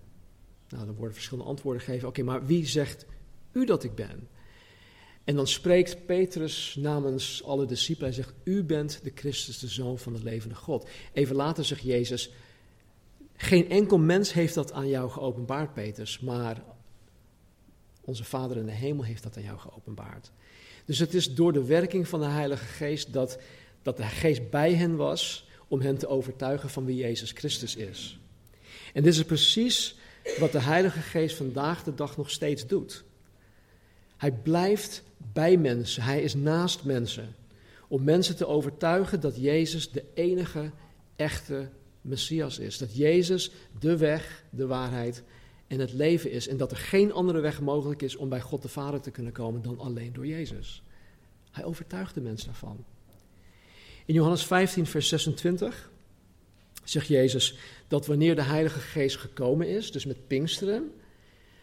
Nou, 0.69 0.85
dan 0.85 0.95
worden 0.95 1.13
verschillende 1.13 1.49
antwoorden 1.49 1.81
gegeven. 1.81 2.07
Oké, 2.07 2.23
maar 2.23 2.45
wie 2.45 2.65
zegt 2.65 3.05
u 3.51 3.65
dat 3.65 3.83
ik 3.83 3.95
ben? 3.95 4.27
En 5.23 5.35
dan 5.35 5.47
spreekt 5.47 6.05
Petrus 6.05 6.75
namens 6.79 7.43
alle 7.43 7.65
discipelen. 7.65 8.13
Hij 8.13 8.23
zegt: 8.23 8.33
U 8.43 8.63
bent 8.63 8.99
de 9.03 9.11
Christus, 9.15 9.59
de 9.59 9.67
zoon 9.67 9.99
van 9.99 10.13
de 10.13 10.23
levende 10.23 10.55
God. 10.55 10.89
Even 11.13 11.35
later 11.35 11.65
zegt 11.65 11.81
Jezus: 11.81 12.31
Geen 13.35 13.69
enkel 13.69 13.97
mens 13.97 14.33
heeft 14.33 14.53
dat 14.53 14.71
aan 14.71 14.87
jou 14.87 15.09
geopenbaard, 15.09 15.73
Petrus, 15.73 16.19
maar 16.19 16.63
onze 18.01 18.23
Vader 18.23 18.57
in 18.57 18.65
de 18.65 18.71
hemel 18.71 19.03
heeft 19.03 19.23
dat 19.23 19.37
aan 19.37 19.43
jou 19.43 19.59
geopenbaard. 19.59 20.31
Dus 20.85 20.99
het 20.99 21.13
is 21.13 21.33
door 21.33 21.53
de 21.53 21.65
werking 21.65 22.07
van 22.07 22.19
de 22.19 22.25
Heilige 22.25 22.65
Geest 22.65 23.13
dat, 23.13 23.39
dat 23.81 23.97
de 23.97 24.03
Geest 24.03 24.49
bij 24.49 24.73
hen 24.73 24.95
was 24.95 25.47
om 25.67 25.81
hen 25.81 25.97
te 25.97 26.07
overtuigen 26.07 26.69
van 26.69 26.85
wie 26.85 26.95
Jezus 26.95 27.31
Christus 27.31 27.75
is. 27.75 28.19
En 28.93 29.03
dit 29.03 29.13
is 29.13 29.23
precies 29.23 29.95
wat 30.39 30.51
de 30.51 30.59
Heilige 30.59 30.99
Geest 30.99 31.35
vandaag 31.35 31.83
de 31.83 31.95
dag 31.95 32.17
nog 32.17 32.29
steeds 32.29 32.67
doet. 32.67 33.03
Hij 34.17 34.31
blijft 34.31 35.03
bij 35.33 35.57
mensen, 35.57 36.03
hij 36.03 36.21
is 36.21 36.33
naast 36.33 36.83
mensen, 36.83 37.35
om 37.87 38.03
mensen 38.03 38.35
te 38.35 38.47
overtuigen 38.47 39.19
dat 39.19 39.35
Jezus 39.35 39.91
de 39.91 40.03
enige 40.13 40.71
echte 41.15 41.69
Messias 42.01 42.59
is. 42.59 42.77
Dat 42.77 42.95
Jezus 42.95 43.51
de 43.79 43.97
weg, 43.97 44.43
de 44.49 44.67
waarheid 44.67 45.23
en 45.67 45.79
het 45.79 45.93
leven 45.93 46.31
is. 46.31 46.47
En 46.47 46.57
dat 46.57 46.71
er 46.71 46.77
geen 46.77 47.13
andere 47.13 47.39
weg 47.39 47.61
mogelijk 47.61 48.01
is 48.01 48.15
om 48.15 48.29
bij 48.29 48.41
God 48.41 48.61
de 48.61 48.67
Vader 48.67 49.01
te 49.01 49.11
kunnen 49.11 49.33
komen 49.33 49.61
dan 49.61 49.79
alleen 49.79 50.13
door 50.13 50.27
Jezus. 50.27 50.83
Hij 51.51 51.63
overtuigt 51.63 52.13
de 52.13 52.21
mensen 52.21 52.47
daarvan. 52.47 52.85
In 54.05 54.13
Johannes 54.13 54.45
15, 54.45 54.85
vers 54.85 55.07
26 55.07 55.91
zegt 56.83 57.07
Jezus 57.07 57.57
dat 57.87 58.05
wanneer 58.05 58.35
de 58.35 58.41
Heilige 58.41 58.79
Geest 58.79 59.17
gekomen 59.17 59.67
is, 59.67 59.91
dus 59.91 60.05
met 60.05 60.27
Pinksteren, 60.27 60.91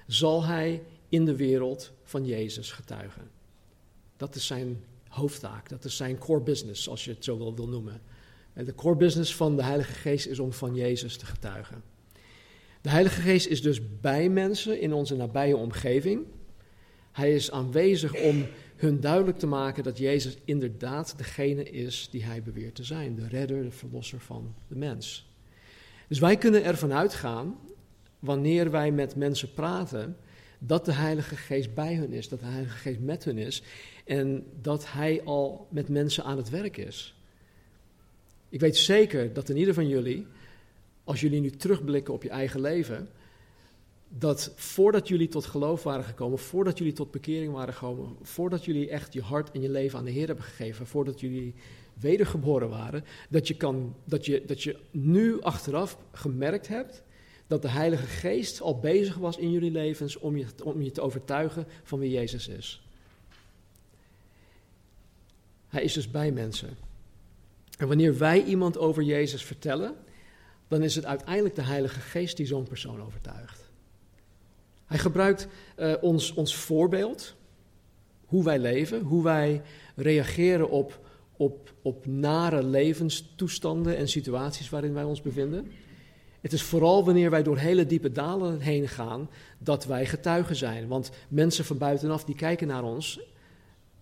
zal 0.06 0.44
hij 0.44 0.82
in 1.08 1.24
de 1.24 1.36
wereld 1.36 1.92
van 2.02 2.24
Jezus 2.26 2.72
getuigen. 2.72 3.30
Dat 4.16 4.34
is 4.34 4.46
zijn 4.46 4.84
hoofdtaak, 5.08 5.68
dat 5.68 5.84
is 5.84 5.96
zijn 5.96 6.18
core 6.18 6.40
business, 6.40 6.88
als 6.88 7.04
je 7.04 7.10
het 7.10 7.24
zo 7.24 7.38
wil, 7.38 7.54
wil 7.54 7.68
noemen. 7.68 8.00
En 8.52 8.64
de 8.64 8.74
core 8.74 8.96
business 8.96 9.34
van 9.34 9.56
de 9.56 9.62
Heilige 9.62 9.92
Geest 9.92 10.26
is 10.26 10.38
om 10.38 10.52
van 10.52 10.74
Jezus 10.74 11.16
te 11.16 11.26
getuigen. 11.26 11.82
De 12.80 12.90
Heilige 12.90 13.20
Geest 13.20 13.46
is 13.46 13.62
dus 13.62 13.80
bij 14.00 14.28
mensen 14.28 14.80
in 14.80 14.92
onze 14.92 15.16
nabije 15.16 15.56
omgeving. 15.56 16.26
Hij 17.12 17.34
is 17.34 17.50
aanwezig 17.50 18.22
om 18.22 18.46
hun 18.82 19.00
duidelijk 19.00 19.38
te 19.38 19.46
maken 19.46 19.82
dat 19.82 19.98
Jezus 19.98 20.38
inderdaad 20.44 21.14
degene 21.16 21.70
is 21.70 22.08
die 22.10 22.24
hij 22.24 22.42
beweert 22.42 22.74
te 22.74 22.84
zijn, 22.84 23.14
de 23.14 23.28
redder, 23.28 23.62
de 23.62 23.70
verlosser 23.70 24.20
van 24.20 24.54
de 24.68 24.76
mens. 24.76 25.30
Dus 26.08 26.18
wij 26.18 26.36
kunnen 26.36 26.64
ervan 26.64 26.92
uitgaan, 26.92 27.58
wanneer 28.18 28.70
wij 28.70 28.90
met 28.90 29.16
mensen 29.16 29.52
praten, 29.52 30.16
dat 30.58 30.84
de 30.84 30.92
Heilige 30.92 31.36
Geest 31.36 31.74
bij 31.74 31.94
hun 31.94 32.12
is, 32.12 32.28
dat 32.28 32.40
de 32.40 32.46
Heilige 32.46 32.76
Geest 32.76 33.00
met 33.00 33.24
hun 33.24 33.38
is 33.38 33.62
en 34.04 34.44
dat 34.60 34.92
Hij 34.92 35.22
al 35.24 35.66
met 35.70 35.88
mensen 35.88 36.24
aan 36.24 36.36
het 36.36 36.50
werk 36.50 36.76
is. 36.76 37.14
Ik 38.48 38.60
weet 38.60 38.76
zeker 38.76 39.32
dat 39.32 39.48
in 39.48 39.56
ieder 39.56 39.74
van 39.74 39.88
jullie, 39.88 40.26
als 41.04 41.20
jullie 41.20 41.40
nu 41.40 41.50
terugblikken 41.50 42.14
op 42.14 42.22
je 42.22 42.30
eigen 42.30 42.60
leven, 42.60 43.08
dat 44.18 44.52
voordat 44.54 45.08
jullie 45.08 45.28
tot 45.28 45.46
geloof 45.46 45.82
waren 45.82 46.04
gekomen, 46.04 46.38
voordat 46.38 46.78
jullie 46.78 46.92
tot 46.92 47.10
bekering 47.10 47.52
waren 47.52 47.74
gekomen, 47.74 48.16
voordat 48.22 48.64
jullie 48.64 48.88
echt 48.88 49.12
je 49.12 49.22
hart 49.22 49.50
en 49.50 49.60
je 49.60 49.70
leven 49.70 49.98
aan 49.98 50.04
de 50.04 50.10
Heer 50.10 50.26
hebben 50.26 50.44
gegeven, 50.44 50.86
voordat 50.86 51.20
jullie 51.20 51.54
wedergeboren 51.94 52.68
waren, 52.68 53.04
dat 53.28 53.48
je, 53.48 53.56
kan, 53.56 53.94
dat 54.04 54.26
je, 54.26 54.42
dat 54.46 54.62
je 54.62 54.76
nu 54.90 55.40
achteraf 55.40 55.98
gemerkt 56.12 56.68
hebt 56.68 57.02
dat 57.46 57.62
de 57.62 57.68
Heilige 57.68 58.06
Geest 58.06 58.60
al 58.60 58.78
bezig 58.78 59.16
was 59.16 59.36
in 59.36 59.50
jullie 59.50 59.70
levens 59.70 60.16
om 60.16 60.36
je, 60.36 60.46
om 60.64 60.82
je 60.82 60.90
te 60.90 61.00
overtuigen 61.00 61.66
van 61.82 61.98
wie 61.98 62.10
Jezus 62.10 62.48
is. 62.48 62.82
Hij 65.68 65.82
is 65.82 65.92
dus 65.92 66.10
bij 66.10 66.32
mensen. 66.32 66.76
En 67.78 67.88
wanneer 67.88 68.18
wij 68.18 68.44
iemand 68.44 68.78
over 68.78 69.02
Jezus 69.02 69.44
vertellen, 69.44 69.94
dan 70.68 70.82
is 70.82 70.94
het 70.94 71.04
uiteindelijk 71.04 71.54
de 71.54 71.62
Heilige 71.62 72.00
Geest 72.00 72.36
die 72.36 72.46
zo'n 72.46 72.68
persoon 72.68 73.02
overtuigt. 73.02 73.61
Hij 74.92 75.00
gebruikt 75.00 75.46
uh, 75.78 75.94
ons, 76.00 76.34
ons 76.34 76.56
voorbeeld, 76.56 77.34
hoe 78.26 78.44
wij 78.44 78.58
leven, 78.58 79.00
hoe 79.00 79.22
wij 79.22 79.62
reageren 79.94 80.70
op, 80.70 81.00
op, 81.36 81.74
op 81.82 82.06
nare 82.06 82.62
levenstoestanden 82.62 83.96
en 83.96 84.08
situaties 84.08 84.70
waarin 84.70 84.94
wij 84.94 85.04
ons 85.04 85.22
bevinden. 85.22 85.70
Het 86.40 86.52
is 86.52 86.62
vooral 86.62 87.04
wanneer 87.04 87.30
wij 87.30 87.42
door 87.42 87.56
hele 87.56 87.86
diepe 87.86 88.12
dalen 88.12 88.60
heen 88.60 88.88
gaan 88.88 89.30
dat 89.58 89.84
wij 89.84 90.06
getuigen 90.06 90.56
zijn. 90.56 90.88
Want 90.88 91.10
mensen 91.28 91.64
van 91.64 91.78
buitenaf 91.78 92.24
die 92.24 92.34
kijken 92.34 92.66
naar 92.66 92.84
ons. 92.84 93.20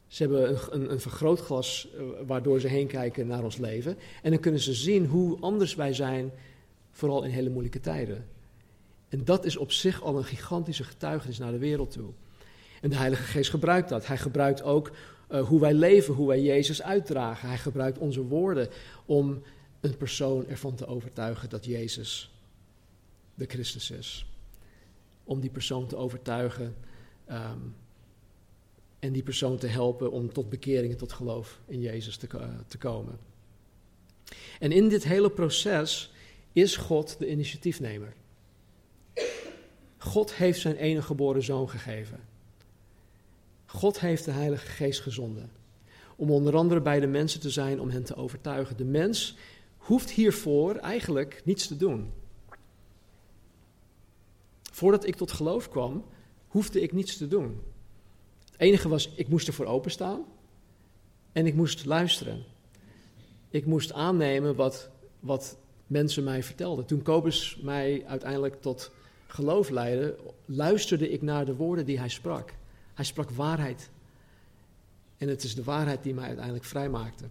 Ze 0.07 0.23
hebben 0.23 0.49
een, 0.49 0.59
een, 0.71 0.93
een 0.93 1.01
vergrootglas 1.01 1.89
eh, 1.95 2.03
waardoor 2.27 2.61
ze 2.61 2.69
heen 2.69 2.87
kijken 2.87 3.27
naar 3.27 3.45
ons 3.45 3.57
leven. 3.57 3.97
En 4.23 4.31
dan 4.31 4.41
kunnen 4.41 4.61
ze 4.61 4.75
zien 4.75 5.07
hoe 5.07 5.41
anders 5.41 5.75
wij 5.75 5.93
zijn, 5.93 6.31
vooral 6.91 7.23
in 7.25 7.31
hele 7.31 7.51
moeilijke 7.51 7.81
tijden. 7.81 8.39
En 9.11 9.25
dat 9.25 9.45
is 9.45 9.57
op 9.57 9.73
zich 9.73 10.03
al 10.03 10.17
een 10.17 10.25
gigantische 10.25 10.85
getuigenis 10.85 11.39
naar 11.39 11.53
de 11.53 11.59
wereld 11.59 11.91
toe. 11.91 12.11
En 12.81 12.91
de 12.91 12.97
Heilige 12.97 13.23
Geest 13.23 13.51
gebruikt 13.51 13.89
dat. 13.89 14.07
Hij 14.07 14.19
gebruikt 14.19 14.63
ook 14.63 14.91
uh, 15.31 15.47
hoe 15.47 15.61
wij 15.61 15.75
leven, 15.75 16.15
hoe 16.15 16.29
wij 16.29 16.43
Jezus 16.43 16.83
uitdragen. 16.83 17.49
Hij 17.49 17.59
gebruikt 17.59 17.99
onze 17.99 18.23
woorden 18.23 18.69
om 19.07 19.43
een 19.81 19.97
persoon 19.97 20.49
ervan 20.49 20.75
te 20.75 20.87
overtuigen 20.87 21.49
dat 21.49 21.65
Jezus 21.65 22.31
de 23.35 23.47
Christus 23.47 23.91
is. 23.91 24.27
Om 25.25 25.41
die 25.41 25.51
persoon 25.51 25.87
te 25.87 25.97
overtuigen 25.97 26.77
um, 27.31 27.75
en 28.99 29.13
die 29.13 29.23
persoon 29.23 29.59
te 29.59 29.67
helpen 29.67 30.13
om 30.13 30.33
tot 30.33 30.51
bekering 30.51 30.93
en 30.93 30.99
tot 30.99 31.13
geloof 31.13 31.61
in 31.67 31.81
Jezus 31.81 32.17
te, 32.17 32.29
uh, 32.35 32.45
te 32.67 32.79
komen. 32.79 33.19
En 34.59 34.73
in 34.73 34.89
dit 34.89 35.05
hele 35.05 35.31
proces 35.31 36.13
is 36.53 36.77
God 36.77 37.19
de 37.19 37.31
initiatiefnemer. 37.31 38.15
God 40.03 40.35
heeft 40.35 40.61
zijn 40.61 40.77
enige 40.77 41.07
geboren 41.07 41.43
zoon 41.43 41.69
gegeven. 41.69 42.21
God 43.67 44.01
heeft 44.01 44.25
de 44.25 44.31
Heilige 44.31 44.67
Geest 44.67 45.01
gezonden. 45.01 45.51
Om 46.17 46.31
onder 46.31 46.57
andere 46.57 46.81
bij 46.81 47.01
de 47.01 47.07
mensen 47.07 47.41
te 47.41 47.51
zijn 47.51 47.81
om 47.81 47.91
hen 47.91 48.05
te 48.05 48.15
overtuigen. 48.15 48.77
De 48.77 48.85
mens 48.85 49.37
hoeft 49.77 50.11
hiervoor 50.11 50.75
eigenlijk 50.77 51.43
niets 51.45 51.67
te 51.67 51.77
doen. 51.77 52.13
Voordat 54.73 55.07
ik 55.07 55.17
tot 55.17 55.33
geloof 55.33 55.69
kwam, 55.69 56.05
hoefde 56.49 56.81
ik 56.81 56.93
niets 56.93 57.17
te 57.17 57.29
doen. 57.29 57.63
Het 58.51 58.61
enige 58.61 58.89
was, 58.89 59.13
ik 59.15 59.29
moest 59.29 59.47
ervoor 59.47 59.67
openstaan 59.67 60.25
en 61.33 61.47
ik 61.47 61.55
moest 61.55 61.85
luisteren. 61.85 62.45
Ik 63.51 63.67
moest 63.67 63.93
aannemen 63.93 64.55
wat, 64.55 64.91
wat 65.21 65.59
mensen 65.87 66.25
mij 66.25 66.43
vertelden. 66.43 66.85
Toen 66.85 67.03
Kobus 67.03 67.59
mij 67.63 68.05
uiteindelijk 68.07 68.61
tot 68.61 68.91
geloof 69.31 69.69
leidde, 69.69 70.17
luisterde 70.45 71.11
ik 71.11 71.23
naar 71.23 71.45
de 71.45 71.55
woorden 71.55 71.87
die 71.87 71.99
hij 71.99 72.09
sprak. 72.09 72.55
Hij 72.95 73.05
sprak 73.05 73.31
waarheid. 73.31 73.91
En 75.19 75.29
het 75.29 75.43
is 75.43 75.55
de 75.55 75.65
waarheid 75.65 76.03
die 76.03 76.15
mij 76.15 76.27
uiteindelijk 76.27 76.65
vrijmaakte. 76.65 77.25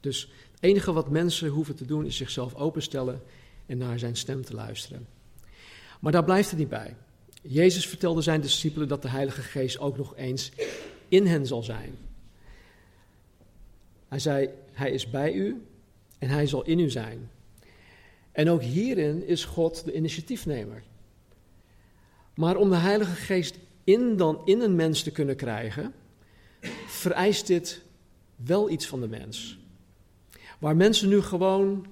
Dus 0.00 0.30
het 0.50 0.60
enige 0.60 0.92
wat 0.92 1.10
mensen 1.10 1.48
hoeven 1.48 1.76
te 1.76 1.86
doen 1.86 2.06
is 2.06 2.16
zichzelf 2.16 2.54
openstellen 2.54 3.22
en 3.66 3.78
naar 3.78 3.98
zijn 3.98 4.16
stem 4.16 4.44
te 4.44 4.54
luisteren. 4.54 5.06
Maar 6.00 6.12
daar 6.12 6.24
blijft 6.24 6.50
het 6.50 6.58
niet 6.58 6.68
bij. 6.68 6.96
Jezus 7.42 7.86
vertelde 7.86 8.22
zijn 8.22 8.40
discipelen 8.40 8.88
dat 8.88 9.02
de 9.02 9.08
Heilige 9.08 9.42
Geest 9.42 9.78
ook 9.78 9.96
nog 9.96 10.16
eens 10.16 10.52
in 11.08 11.26
hen 11.26 11.46
zal 11.46 11.62
zijn. 11.62 11.94
Hij 14.08 14.18
zei: 14.18 14.48
Hij 14.72 14.90
is 14.90 15.10
bij 15.10 15.32
u 15.32 15.66
en 16.18 16.28
hij 16.28 16.46
zal 16.46 16.64
in 16.64 16.78
u 16.78 16.90
zijn. 16.90 17.30
En 18.32 18.48
ook 18.48 18.62
hierin 18.62 19.26
is 19.26 19.44
God 19.44 19.84
de 19.84 19.94
initiatiefnemer. 19.94 20.82
Maar 22.34 22.56
om 22.56 22.70
de 22.70 22.76
Heilige 22.76 23.14
Geest 23.14 23.58
in, 23.84 24.16
dan, 24.16 24.42
in 24.44 24.60
een 24.60 24.76
mens 24.76 25.02
te 25.02 25.10
kunnen 25.10 25.36
krijgen, 25.36 25.92
vereist 26.86 27.46
dit 27.46 27.82
wel 28.36 28.70
iets 28.70 28.86
van 28.86 29.00
de 29.00 29.08
mens. 29.08 29.58
Waar 30.58 30.76
mensen 30.76 31.08
nu 31.08 31.20
gewoon 31.20 31.86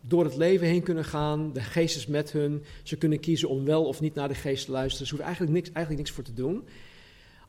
door 0.00 0.24
het 0.24 0.36
leven 0.36 0.66
heen 0.66 0.82
kunnen 0.82 1.04
gaan, 1.04 1.52
de 1.52 1.60
geest 1.60 1.96
is 1.96 2.06
met 2.06 2.32
hun, 2.32 2.62
ze 2.82 2.96
kunnen 2.96 3.20
kiezen 3.20 3.48
om 3.48 3.64
wel 3.64 3.84
of 3.84 4.00
niet 4.00 4.14
naar 4.14 4.28
de 4.28 4.34
geest 4.34 4.64
te 4.64 4.70
luisteren, 4.70 5.06
ze 5.06 5.14
hoeven 5.14 5.26
eigenlijk 5.26 5.56
niks, 5.56 5.74
eigenlijk 5.74 6.04
niks 6.04 6.16
voor 6.16 6.24
te 6.24 6.42
doen. 6.42 6.64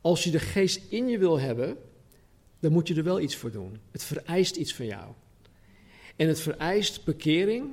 Als 0.02 0.24
je 0.24 0.32
de 0.32 0.40
geest 0.40 0.82
in 0.90 1.08
je 1.08 1.18
wil 1.18 1.40
hebben, 1.40 1.78
dan 2.60 2.72
moet 2.72 2.88
je 2.88 2.96
er 2.96 3.04
wel 3.04 3.20
iets 3.20 3.36
voor 3.36 3.52
doen. 3.52 3.80
Het 3.92 4.04
vereist 4.04 4.56
iets 4.56 4.74
van 4.74 4.86
jou. 4.86 5.12
En 6.16 6.28
het 6.28 6.40
vereist 6.40 7.06
bekering. 7.06 7.72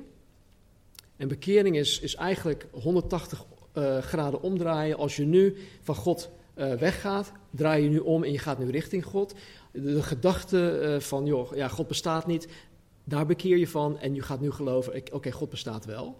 En 1.21 1.27
bekering 1.27 1.77
is, 1.77 1.99
is 1.99 2.15
eigenlijk 2.15 2.67
180 2.71 3.45
uh, 3.77 3.97
eh, 3.97 4.03
graden 4.03 4.41
omdraaien. 4.41 4.97
Als 4.97 5.15
je 5.15 5.25
nu 5.25 5.57
van 5.81 5.95
God 5.95 6.29
uh, 6.55 6.73
weggaat, 6.73 7.31
draai 7.49 7.83
je 7.83 7.89
nu 7.89 7.97
om 7.97 8.23
en 8.23 8.31
je 8.31 8.37
gaat 8.37 8.59
nu 8.59 8.69
richting 8.69 9.05
God. 9.05 9.33
De, 9.71 10.03
gedachte 10.03 10.79
uh, 10.83 10.99
van, 10.99 11.25
joh, 11.25 11.55
ja, 11.55 11.67
God 11.67 11.87
bestaat 11.87 12.27
niet, 12.27 12.47
daar 13.03 13.25
bekeer 13.25 13.57
je 13.57 13.67
van 13.67 13.99
en 13.99 14.15
je 14.15 14.21
gaat 14.21 14.41
nu 14.41 14.51
geloven, 14.51 15.01
oké, 15.11 15.31
God 15.31 15.49
bestaat 15.49 15.85
wel. 15.85 16.19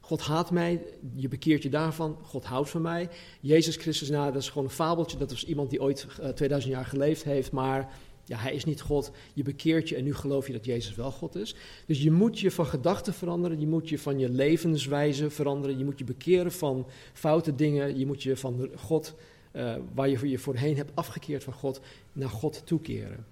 God 0.00 0.20
haat 0.20 0.50
mij, 0.50 0.82
je 1.14 1.28
bekeert 1.28 1.62
je 1.62 1.70
daarvan, 1.70 2.18
God 2.22 2.44
houdt 2.44 2.70
van 2.70 2.82
mij. 2.82 3.08
Jezus 3.40 3.76
Christus, 3.76 4.08
nou, 4.08 4.32
dat 4.32 4.42
is 4.42 4.48
gewoon 4.48 4.64
een 4.64 4.70
fabeltje, 4.70 5.18
dat 5.18 5.30
was 5.30 5.44
iemand 5.44 5.70
die 5.70 5.82
ooit 5.82 6.06
uh, 6.20 6.28
2000 6.28 6.72
jaar 6.72 6.84
geleefd 6.84 7.24
heeft, 7.24 7.52
maar 7.52 7.92
ja, 8.26 8.38
hij 8.38 8.54
is 8.54 8.64
niet 8.64 8.80
God. 8.80 9.10
Je 9.34 9.42
bekeert 9.42 9.88
je 9.88 9.96
en 9.96 10.04
nu 10.04 10.14
geloof 10.14 10.46
je 10.46 10.52
dat 10.52 10.64
Jezus 10.64 10.94
wel 10.94 11.10
God 11.10 11.34
is. 11.34 11.54
Dus 11.86 12.02
je 12.02 12.10
moet 12.10 12.40
je 12.40 12.50
van 12.50 12.66
gedachten 12.66 13.14
veranderen, 13.14 13.60
je 13.60 13.66
moet 13.66 13.88
je 13.88 13.98
van 13.98 14.18
je 14.18 14.28
levenswijze 14.28 15.30
veranderen, 15.30 15.78
je 15.78 15.84
moet 15.84 15.98
je 15.98 16.04
bekeren 16.04 16.52
van 16.52 16.86
foute 17.12 17.54
dingen, 17.54 17.98
je 17.98 18.06
moet 18.06 18.22
je 18.22 18.36
van 18.36 18.70
God, 18.76 19.14
uh, 19.52 19.74
waar 19.94 20.08
je 20.08 20.28
je 20.28 20.38
voorheen 20.38 20.76
hebt 20.76 20.90
afgekeerd 20.94 21.44
van 21.44 21.52
God, 21.52 21.80
naar 22.12 22.28
God 22.28 22.62
toekeren. 22.64 23.26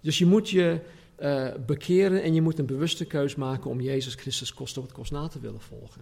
Dus 0.00 0.18
je 0.18 0.26
moet 0.26 0.50
je 0.50 0.80
uh, 1.18 1.48
bekeren 1.66 2.22
en 2.22 2.34
je 2.34 2.42
moet 2.42 2.58
een 2.58 2.66
bewuste 2.66 3.04
keus 3.04 3.34
maken 3.34 3.70
om 3.70 3.80
Jezus 3.80 4.14
Christus 4.14 4.54
kost 4.54 4.76
wat 4.76 4.92
kost 4.92 5.12
na 5.12 5.28
te 5.28 5.40
willen 5.40 5.60
volgen. 5.60 6.00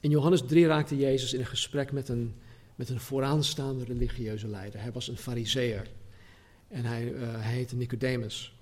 In 0.00 0.10
Johannes 0.10 0.42
3 0.46 0.66
raakte 0.66 0.96
Jezus 0.96 1.32
in 1.32 1.40
een 1.40 1.46
gesprek 1.46 1.92
met 1.92 2.08
een 2.08 2.34
met 2.76 2.88
een 2.88 3.00
vooraanstaande 3.00 3.84
religieuze 3.84 4.48
leider. 4.48 4.80
Hij 4.80 4.92
was 4.92 5.08
een 5.08 5.16
fariseer 5.16 5.86
en 6.68 6.84
hij, 6.84 7.12
uh, 7.12 7.20
heette 7.38 7.76
Nicodemus. 7.76 8.54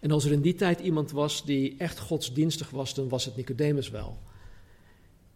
En 0.00 0.10
als 0.10 0.24
er 0.24 0.32
in 0.32 0.40
die 0.40 0.54
tijd 0.54 0.80
iemand 0.80 1.10
was 1.10 1.44
die 1.44 1.74
echt 1.78 1.98
godsdienstig 1.98 2.70
was, 2.70 2.94
dan 2.94 3.08
was 3.08 3.24
het 3.24 3.36
Nicodemus 3.36 3.90
wel. 3.90 4.18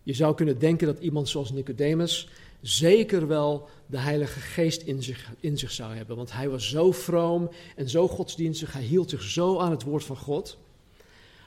Je 0.03 0.15
zou 0.15 0.35
kunnen 0.35 0.59
denken 0.59 0.87
dat 0.87 0.99
iemand 0.99 1.29
zoals 1.29 1.53
Nicodemus 1.53 2.29
zeker 2.61 3.27
wel 3.27 3.69
de 3.87 3.99
Heilige 3.99 4.41
Geest 4.41 4.83
in 4.83 5.03
zich, 5.03 5.31
in 5.41 5.59
zich 5.59 5.71
zou 5.71 5.95
hebben. 5.95 6.17
Want 6.17 6.33
hij 6.33 6.49
was 6.49 6.69
zo 6.69 6.93
vroom 6.93 7.51
en 7.77 7.89
zo 7.89 8.09
godsdienstig, 8.09 8.73
hij 8.73 8.83
hield 8.83 9.11
zich 9.11 9.23
zo 9.23 9.59
aan 9.59 9.71
het 9.71 9.83
woord 9.83 10.05
van 10.05 10.17
God. 10.17 10.59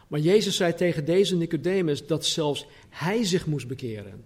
Maar 0.08 0.20
Jezus 0.20 0.56
zei 0.56 0.74
tegen 0.74 1.06
deze 1.06 1.36
Nicodemus 1.36 2.08
dat 2.08 2.26
zelfs 2.26 2.66
hij 2.90 3.24
zich 3.24 3.46
moest 3.46 3.68
bekeren. 3.68 4.26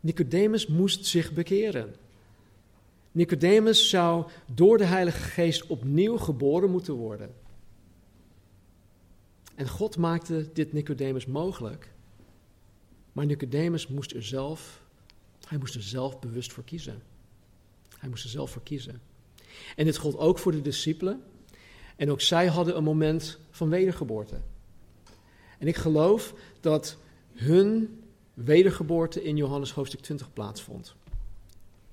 Nicodemus 0.00 0.66
moest 0.66 1.06
zich 1.06 1.32
bekeren. 1.32 1.94
Nicodemus 3.12 3.88
zou 3.88 4.26
door 4.54 4.78
de 4.78 4.84
Heilige 4.84 5.22
Geest 5.22 5.66
opnieuw 5.66 6.16
geboren 6.16 6.70
moeten 6.70 6.94
worden. 6.94 7.34
En 9.54 9.68
God 9.68 9.96
maakte 9.96 10.48
dit 10.52 10.72
Nicodemus 10.72 11.26
mogelijk. 11.26 11.92
Maar 13.12 13.26
Nicodemus 13.26 13.86
moest 13.86 14.12
er 14.12 14.24
zelf, 14.24 14.82
hij 15.48 15.58
moest 15.58 15.74
er 15.74 15.82
zelf 15.82 16.18
bewust 16.18 16.52
voor 16.52 16.64
kiezen. 16.64 17.02
Hij 17.98 18.08
moest 18.08 18.24
er 18.24 18.30
zelf 18.30 18.50
voor 18.50 18.62
kiezen. 18.62 19.00
En 19.76 19.84
dit 19.84 19.96
gold 19.96 20.16
ook 20.16 20.38
voor 20.38 20.52
de 20.52 20.60
discipelen. 20.60 21.22
En 21.96 22.10
ook 22.10 22.20
zij 22.20 22.46
hadden 22.46 22.76
een 22.76 22.84
moment 22.84 23.38
van 23.50 23.68
wedergeboorte. 23.68 24.40
En 25.58 25.66
ik 25.66 25.76
geloof 25.76 26.34
dat 26.60 26.96
hun 27.32 27.98
wedergeboorte 28.44 29.24
in 29.24 29.36
Johannes 29.36 29.72
hoofdstuk 29.72 30.00
20 30.00 30.32
plaatsvond. 30.32 30.94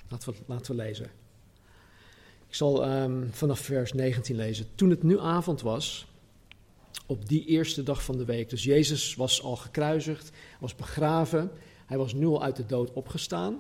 Laten 0.10 0.32
we, 0.32 0.38
laten 0.46 0.76
we 0.76 0.84
lezen. 0.84 1.06
Ik 2.48 2.56
zal 2.56 2.92
um, 2.92 3.30
vanaf 3.32 3.60
vers 3.60 3.94
19 3.94 4.36
lezen. 4.36 4.66
Toen 4.76 4.90
het 4.90 5.04
nu 5.04 5.20
avond 5.20 5.62
was, 5.62 6.08
op 7.06 7.28
die 7.30 7.46
eerste 7.46 7.84
dag 7.84 8.04
van 8.04 8.18
de 8.18 8.26
week, 8.26 8.50
dus 8.50 8.64
Jezus 8.64 9.16
was 9.16 9.44
al 9.44 9.56
gekruisigd, 9.56 10.32
was 10.60 10.76
begraven, 10.76 11.52
hij 11.86 11.98
was 11.98 12.14
nu 12.14 12.26
al 12.26 12.44
uit 12.44 12.56
de 12.56 12.66
dood 12.66 12.94
opgestaan. 12.94 13.60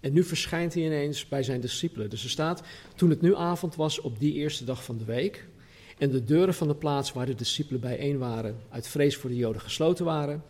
En 0.00 0.12
nu 0.12 0.24
verschijnt 0.24 0.74
hij 0.74 0.82
ineens 0.82 1.28
bij 1.28 1.42
zijn 1.42 1.60
discipelen. 1.60 2.10
Dus 2.10 2.24
er 2.24 2.30
staat, 2.30 2.62
toen 2.94 3.10
het 3.10 3.20
nu 3.20 3.36
avond 3.36 3.74
was 3.74 4.00
op 4.00 4.18
die 4.18 4.32
eerste 4.32 4.64
dag 4.64 4.84
van 4.84 4.98
de 4.98 5.04
week, 5.04 5.46
en 5.98 6.10
de 6.10 6.24
deuren 6.24 6.54
van 6.54 6.68
de 6.68 6.74
plaats 6.74 7.12
waar 7.12 7.26
de 7.26 7.34
discipelen 7.34 7.80
bijeen 7.80 8.18
waren, 8.18 8.56
uit 8.70 8.88
vrees 8.88 9.16
voor 9.16 9.30
de 9.30 9.36
Joden 9.36 9.60
gesloten 9.60 10.04
waren, 10.04 10.42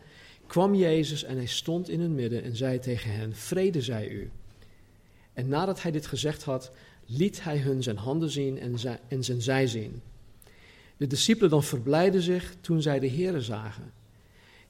kwam 0.46 0.74
Jezus 0.74 1.24
en 1.24 1.36
hij 1.36 1.46
stond 1.46 1.88
in 1.88 2.00
hun 2.00 2.14
midden 2.14 2.42
en 2.42 2.56
zei 2.56 2.78
tegen 2.78 3.10
hen: 3.10 3.34
Vrede 3.34 3.82
zij 3.82 4.08
u. 4.08 4.30
En 5.32 5.48
nadat 5.48 5.82
hij 5.82 5.90
dit 5.90 6.06
gezegd 6.06 6.42
had, 6.42 6.70
liet 7.06 7.42
hij 7.42 7.58
hun 7.58 7.82
zijn 7.82 7.96
handen 7.96 8.30
zien 8.30 8.58
en, 9.08 9.24
zijn 9.24 9.42
zij 9.42 9.66
zien. 9.66 10.02
De 10.96 11.06
discipelen 11.06 11.50
dan 11.50 11.62
verblijden 11.62 12.22
zich 12.22 12.54
toen 12.60 12.82
zij 12.82 12.98
de 12.98 13.10
Here 13.10 13.40
zagen. 13.40 13.92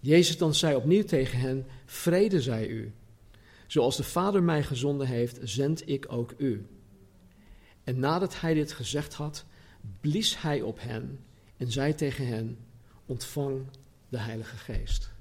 Jezus 0.00 0.38
dan 0.38 0.54
zei 0.54 0.74
opnieuw 0.76 1.04
tegen 1.04 1.38
hen: 1.38 1.66
Vrede 1.84 2.42
zij 2.42 2.68
u. 2.68 2.92
Zoals 3.66 3.96
de 3.96 4.04
Vader 4.04 4.42
mij 4.42 4.62
gezonden 4.62 5.06
heeft, 5.06 5.38
zend 5.42 5.88
ik 5.88 6.12
ook 6.12 6.34
u. 6.36 6.66
En 7.84 7.98
nadat 7.98 8.40
hij 8.40 8.54
dit 8.54 8.72
gezegd 8.72 9.14
had, 9.14 9.44
blies 10.00 10.40
hij 10.42 10.62
op 10.62 10.78
hen 10.80 11.18
en 11.56 11.72
zei 11.72 11.94
tegen 11.94 12.26
hen: 12.26 12.58
Ontvang 13.06 13.66
de 14.08 14.18
Heilige 14.18 14.56
Geest. 14.56 15.14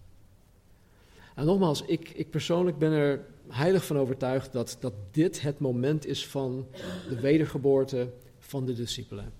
En 1.36 1.46
nogmaals, 1.46 1.82
ik, 1.82 2.10
ik 2.10 2.30
persoonlijk 2.30 2.78
ben 2.78 2.92
er 2.92 3.26
heilig 3.48 3.86
van 3.86 3.98
overtuigd 3.98 4.52
dat, 4.52 4.78
dat 4.80 4.94
dit 5.12 5.42
het 5.42 5.60
moment 5.60 6.06
is 6.06 6.28
van 6.28 6.68
de 7.10 7.20
wedergeboorte 7.20 8.10
van 8.40 8.66
de 8.66 8.74
discipelen. 8.74 9.34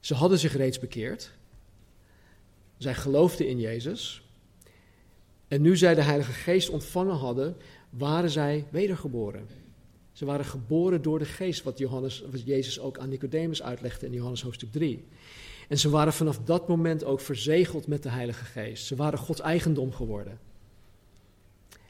Ze 0.00 0.14
hadden 0.14 0.38
zich 0.38 0.56
reeds 0.56 0.78
bekeerd. 0.78 1.30
Zij 2.76 2.94
geloofden 2.94 3.48
in 3.48 3.60
Jezus. 3.60 4.22
En 5.48 5.60
nu 5.60 5.76
zij 5.76 5.94
de 5.94 6.02
Heilige 6.02 6.32
Geest 6.32 6.68
ontvangen 6.68 7.16
hadden, 7.16 7.56
waren 7.90 8.30
zij 8.30 8.66
wedergeboren. 8.70 9.48
Ze 10.12 10.24
waren 10.24 10.44
geboren 10.44 11.02
door 11.02 11.18
de 11.18 11.24
Geest, 11.24 11.62
wat, 11.62 11.78
Johannes, 11.78 12.24
wat 12.30 12.44
Jezus 12.44 12.80
ook 12.80 12.98
aan 12.98 13.08
Nicodemus 13.08 13.62
uitlegde 13.62 14.06
in 14.06 14.12
Johannes 14.12 14.42
hoofdstuk 14.42 14.72
3. 14.72 15.04
En 15.68 15.78
ze 15.78 15.90
waren 15.90 16.12
vanaf 16.12 16.38
dat 16.38 16.68
moment 16.68 17.04
ook 17.04 17.20
verzegeld 17.20 17.86
met 17.86 18.02
de 18.02 18.08
Heilige 18.08 18.44
Geest. 18.44 18.86
Ze 18.86 18.96
waren 18.96 19.18
Gods 19.18 19.40
eigendom 19.40 19.92
geworden. 19.92 20.38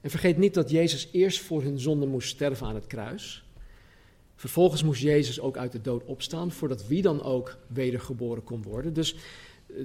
En 0.00 0.10
vergeet 0.10 0.36
niet 0.36 0.54
dat 0.54 0.70
Jezus 0.70 1.08
eerst 1.12 1.40
voor 1.40 1.62
hun 1.62 1.80
zonde 1.80 2.06
moest 2.06 2.28
sterven 2.28 2.66
aan 2.66 2.74
het 2.74 2.86
kruis. 2.86 3.44
Vervolgens 4.36 4.82
moest 4.82 5.02
Jezus 5.02 5.40
ook 5.40 5.56
uit 5.56 5.72
de 5.72 5.80
dood 5.80 6.04
opstaan, 6.04 6.52
voordat 6.52 6.86
wie 6.86 7.02
dan 7.02 7.22
ook 7.22 7.56
wedergeboren 7.66 8.44
kon 8.44 8.62
worden. 8.62 8.92
Dus 8.92 9.14
eh, 9.66 9.76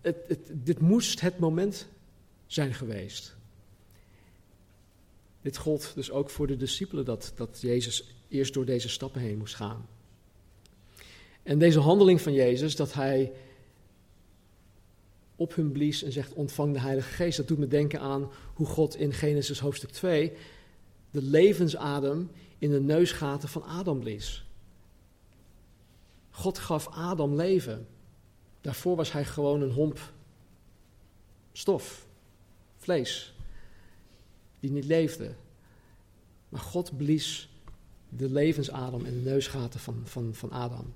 het, 0.00 0.16
het, 0.28 0.38
dit 0.52 0.80
moest 0.80 1.20
het 1.20 1.38
moment 1.38 1.86
zijn 2.46 2.74
geweest. 2.74 3.34
Dit 5.42 5.56
gold 5.56 5.92
dus 5.94 6.10
ook 6.10 6.30
voor 6.30 6.46
de 6.46 6.56
discipelen, 6.56 7.04
dat, 7.04 7.32
dat 7.36 7.58
Jezus 7.60 8.14
eerst 8.28 8.54
door 8.54 8.64
deze 8.64 8.88
stappen 8.88 9.20
heen 9.20 9.38
moest 9.38 9.54
gaan. 9.54 9.86
En 11.42 11.58
deze 11.58 11.80
handeling 11.80 12.20
van 12.20 12.32
Jezus, 12.32 12.76
dat 12.76 12.92
hij 12.92 13.32
op 15.36 15.54
hun 15.54 15.72
blies 15.72 16.02
en 16.02 16.12
zegt: 16.12 16.32
Ontvang 16.32 16.72
de 16.72 16.80
Heilige 16.80 17.10
Geest. 17.10 17.36
Dat 17.36 17.48
doet 17.48 17.58
me 17.58 17.68
denken 17.68 18.00
aan 18.00 18.30
hoe 18.54 18.66
God 18.66 18.96
in 18.96 19.12
Genesis 19.12 19.58
hoofdstuk 19.58 19.90
2 19.90 20.32
de 21.10 21.22
levensadem 21.22 22.30
in 22.58 22.70
de 22.70 22.80
neusgaten 22.80 23.48
van 23.48 23.62
Adam 23.62 24.00
blies. 24.00 24.44
God 26.30 26.58
gaf 26.58 26.88
Adam 26.88 27.34
leven. 27.34 27.86
Daarvoor 28.60 28.96
was 28.96 29.12
hij 29.12 29.24
gewoon 29.24 29.62
een 29.62 29.70
homp 29.70 30.12
stof, 31.52 32.06
vlees, 32.76 33.34
die 34.60 34.70
niet 34.70 34.84
leefde. 34.84 35.34
Maar 36.48 36.60
God 36.60 36.96
blies 36.96 37.48
de 38.08 38.30
levensadem 38.30 39.04
in 39.04 39.22
de 39.22 39.30
neusgaten 39.30 39.80
van, 39.80 40.00
van, 40.04 40.34
van 40.34 40.50
Adam. 40.50 40.94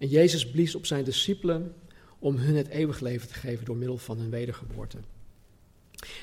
En 0.00 0.08
Jezus 0.08 0.50
blies 0.50 0.74
op 0.74 0.86
zijn 0.86 1.04
discipelen 1.04 1.74
om 2.18 2.36
hun 2.36 2.56
het 2.56 2.68
eeuwig 2.68 3.00
leven 3.00 3.28
te 3.28 3.34
geven 3.34 3.64
door 3.64 3.76
middel 3.76 3.98
van 3.98 4.18
hun 4.18 4.30
wedergeboorte. 4.30 4.98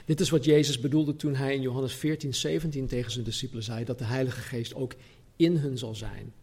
Dit 0.05 0.19
is 0.19 0.29
wat 0.29 0.45
Jezus 0.45 0.79
bedoelde 0.79 1.15
toen 1.15 1.35
hij 1.35 1.55
in 1.55 1.61
Johannes 1.61 1.93
14, 1.93 2.33
17 2.33 2.87
tegen 2.87 3.11
zijn 3.11 3.25
discipelen 3.25 3.63
zei 3.63 3.85
dat 3.85 3.97
de 3.97 4.05
Heilige 4.05 4.41
Geest 4.41 4.75
ook 4.75 4.93
in 5.35 5.57
hun 5.57 5.77
zal 5.77 5.95
zijn. 5.95 6.33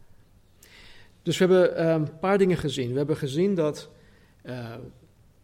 Dus 1.23 1.39
we 1.39 1.45
hebben 1.45 1.77
ehm, 1.77 2.01
een 2.01 2.19
paar 2.19 2.39
dingen 2.39 2.57
gezien. 2.57 2.91
We 2.91 2.97
hebben 2.97 3.17
gezien 3.17 3.55
dat 3.55 3.91
uh, 4.47 4.75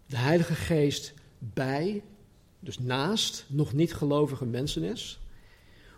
de 0.06 0.16
Heilige 0.16 0.54
Geest 0.54 1.14
bij 1.38 2.02
dus 2.60 2.78
naast 2.78 3.44
nog 3.48 3.72
niet 3.72 3.94
gelovige 3.94 4.46
mensen 4.46 4.82
is, 4.82 5.20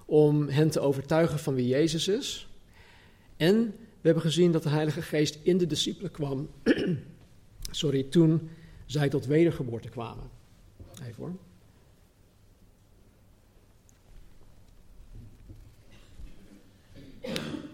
om 0.04 0.48
hen 0.48 0.70
te 0.70 0.80
overtuigen 0.80 1.38
van 1.38 1.54
wie 1.54 1.66
Jezus 1.66 2.08
is. 2.08 2.48
En 3.36 3.74
we 4.02 4.08
hebben 4.08 4.22
gezien 4.22 4.52
dat 4.52 4.62
de 4.62 4.68
Heilige 4.68 5.02
Geest 5.02 5.38
in 5.42 5.58
de 5.58 5.66
discipelen 5.66 6.10
kwam, 6.10 6.50
sorry, 7.70 8.02
toen 8.02 8.50
zij 8.86 9.08
tot 9.08 9.26
wedergeboorte 9.26 9.88
kwamen. 9.88 10.30
Even 11.02 11.14
hoor. 11.16 11.32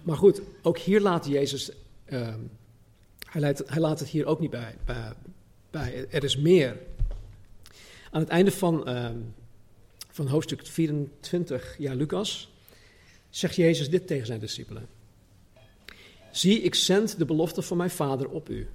Maar 0.02 0.16
goed, 0.16 0.40
ook 0.62 0.78
hier 0.78 1.00
laat 1.00 1.26
Jezus, 1.26 1.72
ehm, 2.04 2.40
hij, 3.30 3.80
laat, 3.80 3.98
het 4.00 4.08
hier 4.08 4.26
ook 4.26 4.40
niet 4.40 4.50
bij, 4.50 4.74
bij, 5.70 6.06
Er 6.10 6.24
is 6.24 6.36
meer. 6.36 6.76
Aan 8.10 8.20
het 8.20 8.30
einde 8.30 8.50
van, 8.50 8.88
uh, 8.88 9.10
van 10.10 10.26
hoofdstuk 10.26 10.66
24, 10.66 11.78
ja, 11.78 11.94
Lucas, 11.94 12.52
zegt 13.30 13.54
Jezus 13.54 13.90
dit 13.90 14.06
tegen 14.06 14.26
zijn 14.26 14.40
discipelen. 14.40 14.97
Zie, 16.38 16.60
ik 16.60 16.74
zend 16.74 17.18
de 17.18 17.24
belofte 17.24 17.62
van 17.62 17.76
mijn 17.76 17.90
vader 17.90 18.28
op 18.28 18.48
u. 18.48 18.68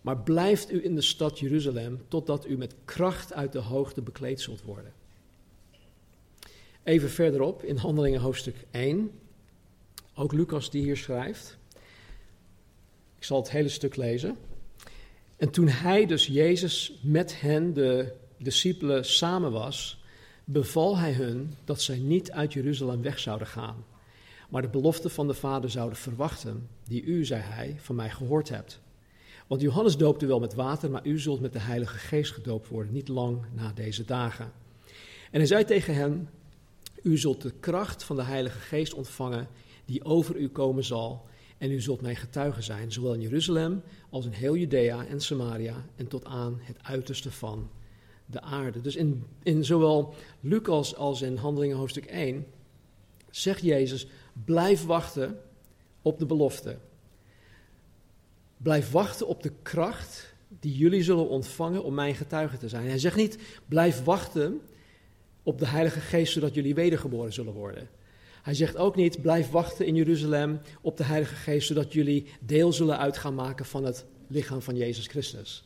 Maar 0.00 0.18
blijft 0.18 0.72
u 0.72 0.84
in 0.84 0.94
de 0.94 1.00
stad 1.00 1.38
Jeruzalem 1.38 2.00
totdat 2.08 2.46
u 2.46 2.56
met 2.56 2.74
kracht 2.84 3.32
uit 3.32 3.52
de 3.52 3.58
hoogte 3.58 4.02
bekleed 4.02 4.40
zult 4.40 4.62
worden. 4.62 4.92
Even 6.82 7.10
verderop 7.10 7.62
in 7.62 7.76
Handelingen 7.76 8.20
hoofdstuk 8.20 8.56
1, 8.70 9.10
ook 10.14 10.32
Lucas 10.32 10.70
die 10.70 10.82
hier 10.82 10.96
schrijft. 10.96 11.58
Ik 13.18 13.24
zal 13.24 13.38
het 13.40 13.50
hele 13.50 13.68
stuk 13.68 13.96
lezen. 13.96 14.36
En 15.36 15.50
toen 15.50 15.68
hij, 15.68 16.06
dus 16.06 16.26
Jezus, 16.26 16.98
met 17.02 17.40
hen, 17.40 17.74
de 17.74 18.12
discipelen, 18.36 19.04
samen 19.04 19.52
was, 19.52 20.02
beval 20.44 20.98
hij 20.98 21.12
hun 21.12 21.54
dat 21.64 21.82
zij 21.82 21.98
niet 21.98 22.30
uit 22.30 22.52
Jeruzalem 22.52 23.02
weg 23.02 23.18
zouden 23.18 23.46
gaan, 23.46 23.84
maar 24.52 24.62
de 24.62 24.68
belofte 24.68 25.08
van 25.08 25.26
de 25.26 25.34
Vader 25.34 25.70
zouden 25.70 25.98
verwachten, 25.98 26.68
die 26.84 27.02
u, 27.04 27.24
zei 27.24 27.40
hij, 27.40 27.76
van 27.78 27.94
mij 27.94 28.10
gehoord 28.10 28.48
hebt. 28.48 28.80
Want 29.46 29.60
Johannes 29.60 29.96
doopte 29.96 30.26
wel 30.26 30.40
met 30.40 30.54
water, 30.54 30.90
maar 30.90 31.06
u 31.06 31.18
zult 31.18 31.40
met 31.40 31.52
de 31.52 31.58
Heilige 31.58 31.98
Geest 31.98 32.32
gedoopt 32.32 32.68
worden, 32.68 32.92
niet 32.92 33.08
lang 33.08 33.44
na 33.54 33.72
deze 33.72 34.04
dagen. 34.04 34.52
En 35.30 35.38
hij 35.38 35.46
zei 35.46 35.64
tegen 35.64 35.94
hen, 35.94 36.28
u 37.02 37.18
zult 37.18 37.42
de 37.42 37.52
kracht 37.60 38.04
van 38.04 38.16
de 38.16 38.22
Heilige 38.22 38.58
Geest 38.58 38.94
ontvangen, 38.94 39.48
die 39.84 40.04
over 40.04 40.36
u 40.36 40.48
komen 40.48 40.84
zal, 40.84 41.26
en 41.58 41.70
u 41.70 41.80
zult 41.80 42.00
mijn 42.00 42.16
getuige 42.16 42.62
zijn, 42.62 42.92
zowel 42.92 43.14
in 43.14 43.20
Jeruzalem 43.20 43.82
als 44.10 44.24
in 44.24 44.32
heel 44.32 44.56
Judea 44.56 45.06
en 45.06 45.20
Samaria 45.20 45.84
en 45.96 46.08
tot 46.08 46.24
aan 46.24 46.58
het 46.62 46.76
uiterste 46.82 47.30
van 47.30 47.70
de 48.26 48.40
aarde. 48.40 48.80
Dus 48.80 48.96
in, 48.96 49.24
in 49.42 49.64
zowel 49.64 50.14
Lucas 50.40 50.96
als 50.96 51.22
in 51.22 51.36
Handelingen 51.36 51.76
hoofdstuk 51.76 52.04
1 52.04 52.46
zegt 53.30 53.62
Jezus, 53.62 54.06
blijf 54.44 54.84
wachten 54.84 55.40
op 56.02 56.18
de 56.18 56.26
belofte. 56.26 56.76
Blijf 58.56 58.90
wachten 58.90 59.26
op 59.26 59.42
de 59.42 59.52
kracht 59.62 60.34
die 60.60 60.76
jullie 60.76 61.02
zullen 61.02 61.28
ontvangen 61.28 61.84
om 61.84 61.94
mijn 61.94 62.14
getuige 62.14 62.56
te 62.56 62.68
zijn. 62.68 62.86
Hij 62.86 62.98
zegt 62.98 63.16
niet, 63.16 63.38
blijf 63.68 64.04
wachten 64.04 64.60
op 65.42 65.58
de 65.58 65.66
Heilige 65.66 66.00
Geest 66.00 66.32
zodat 66.32 66.54
jullie 66.54 66.74
wedergeboren 66.74 67.32
zullen 67.32 67.52
worden. 67.52 67.88
Hij 68.42 68.54
zegt 68.54 68.76
ook 68.76 68.96
niet, 68.96 69.22
blijf 69.22 69.50
wachten 69.50 69.86
in 69.86 69.94
Jeruzalem 69.94 70.60
op 70.80 70.96
de 70.96 71.04
Heilige 71.04 71.34
Geest, 71.34 71.66
zodat 71.66 71.92
jullie 71.92 72.26
deel 72.40 72.72
zullen 72.72 72.98
uitgaan 72.98 73.34
maken 73.34 73.64
van 73.64 73.84
het 73.84 74.04
lichaam 74.26 74.62
van 74.62 74.76
Jezus 74.76 75.06
Christus. 75.06 75.64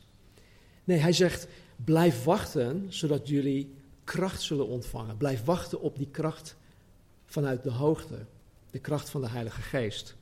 Nee, 0.83 0.97
hij 0.97 1.13
zegt, 1.13 1.47
blijf 1.75 2.23
wachten, 2.23 2.85
zodat 2.89 3.27
jullie 3.27 3.73
kracht 4.03 4.41
zullen 4.41 4.67
ontvangen. 4.67 5.17
Blijf 5.17 5.43
wachten 5.43 5.81
op 5.81 5.97
die 5.97 6.07
kracht 6.11 6.55
vanuit 7.25 7.63
de 7.63 7.71
hoogte, 7.71 8.25
de 8.77 8.83
kracht 8.83 9.09
van 9.09 9.21
de 9.21 9.29
Heilige 9.29 9.61
Geest. 9.61 10.15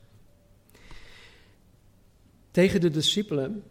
Tegen 2.50 2.80
de 2.80 2.90
discipelen, 2.90 3.62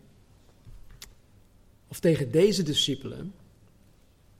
of 1.87 1.99
tegen 1.99 2.31
deze 2.31 2.63
discipelen, 2.63 3.33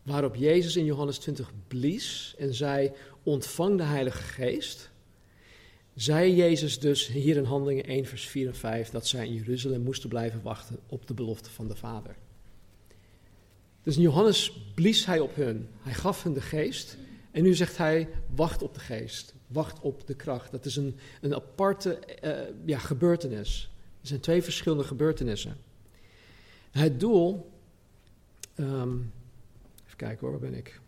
waarop 0.04 0.36
Jezus 0.36 0.76
in 0.76 0.86
Johannes 0.86 1.18
20 1.18 1.52
blies 1.68 2.36
en 2.38 2.54
zei: 2.54 2.92
Ontvang 3.24 3.78
de 3.78 3.84
Heilige 3.84 4.24
Geest. 4.24 4.90
Zei 5.96 6.36
Jezus 6.36 6.80
dus 6.80 7.08
hier 7.08 7.36
in 7.38 7.44
Handelingen 7.44 7.86
1, 7.86 8.06
vers 8.06 8.28
4 8.28 8.48
en 8.48 8.56
5 8.56 8.90
dat 8.90 9.08
zij 9.08 9.28
in 9.28 9.34
Jeruzalem 9.34 9.82
moesten 9.82 10.10
blijven 10.10 10.42
wachten 10.42 10.80
op 10.88 11.08
de 11.08 11.14
belofte 11.14 11.50
van 11.50 11.68
de 11.68 11.76
Vader. 11.76 12.16
Dus 13.84 13.96
in 13.96 14.02
Johannes 14.02 14.52
blies 14.76 15.06
hij 15.06 15.20
op 15.20 15.36
hun. 15.36 15.68
Hij 15.82 15.94
gaf 15.94 16.24
hen 16.24 16.34
de 16.34 16.42
geest. 16.42 16.98
En 17.32 17.44
nu 17.44 17.54
zegt 17.54 17.78
hij: 17.78 18.10
wacht 18.36 18.62
op 18.62 18.74
de 18.74 18.80
geest. 18.80 19.35
Wacht 19.48 19.80
op 19.80 20.08
de 20.08 20.16
kracht. 20.16 20.52
Dat 20.52 20.66
is 20.66 20.76
een, 20.76 20.98
een 21.22 21.36
aparte 21.36 22.00
uh, 22.24 22.56
ja, 22.66 22.78
gebeurtenis. 22.78 23.70
Er 24.02 24.08
zijn 24.08 24.20
twee 24.20 24.44
verschillende 24.44 24.84
gebeurtenissen. 24.84 25.58
Het 26.72 27.00
doel. 27.00 27.52
Um, 28.56 29.12
even 29.86 29.98
kijken 29.98 30.20
hoor, 30.20 30.32
waar 30.32 30.50
ben 30.50 30.58
ik? 30.60 30.80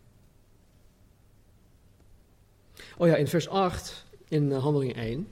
Oh 2.96 3.06
ja, 3.06 3.16
in 3.16 3.28
vers 3.28 3.48
8 3.48 4.04
in 4.28 4.52
eh, 4.52 4.62
Handeling 4.62 4.94
1 4.94 5.28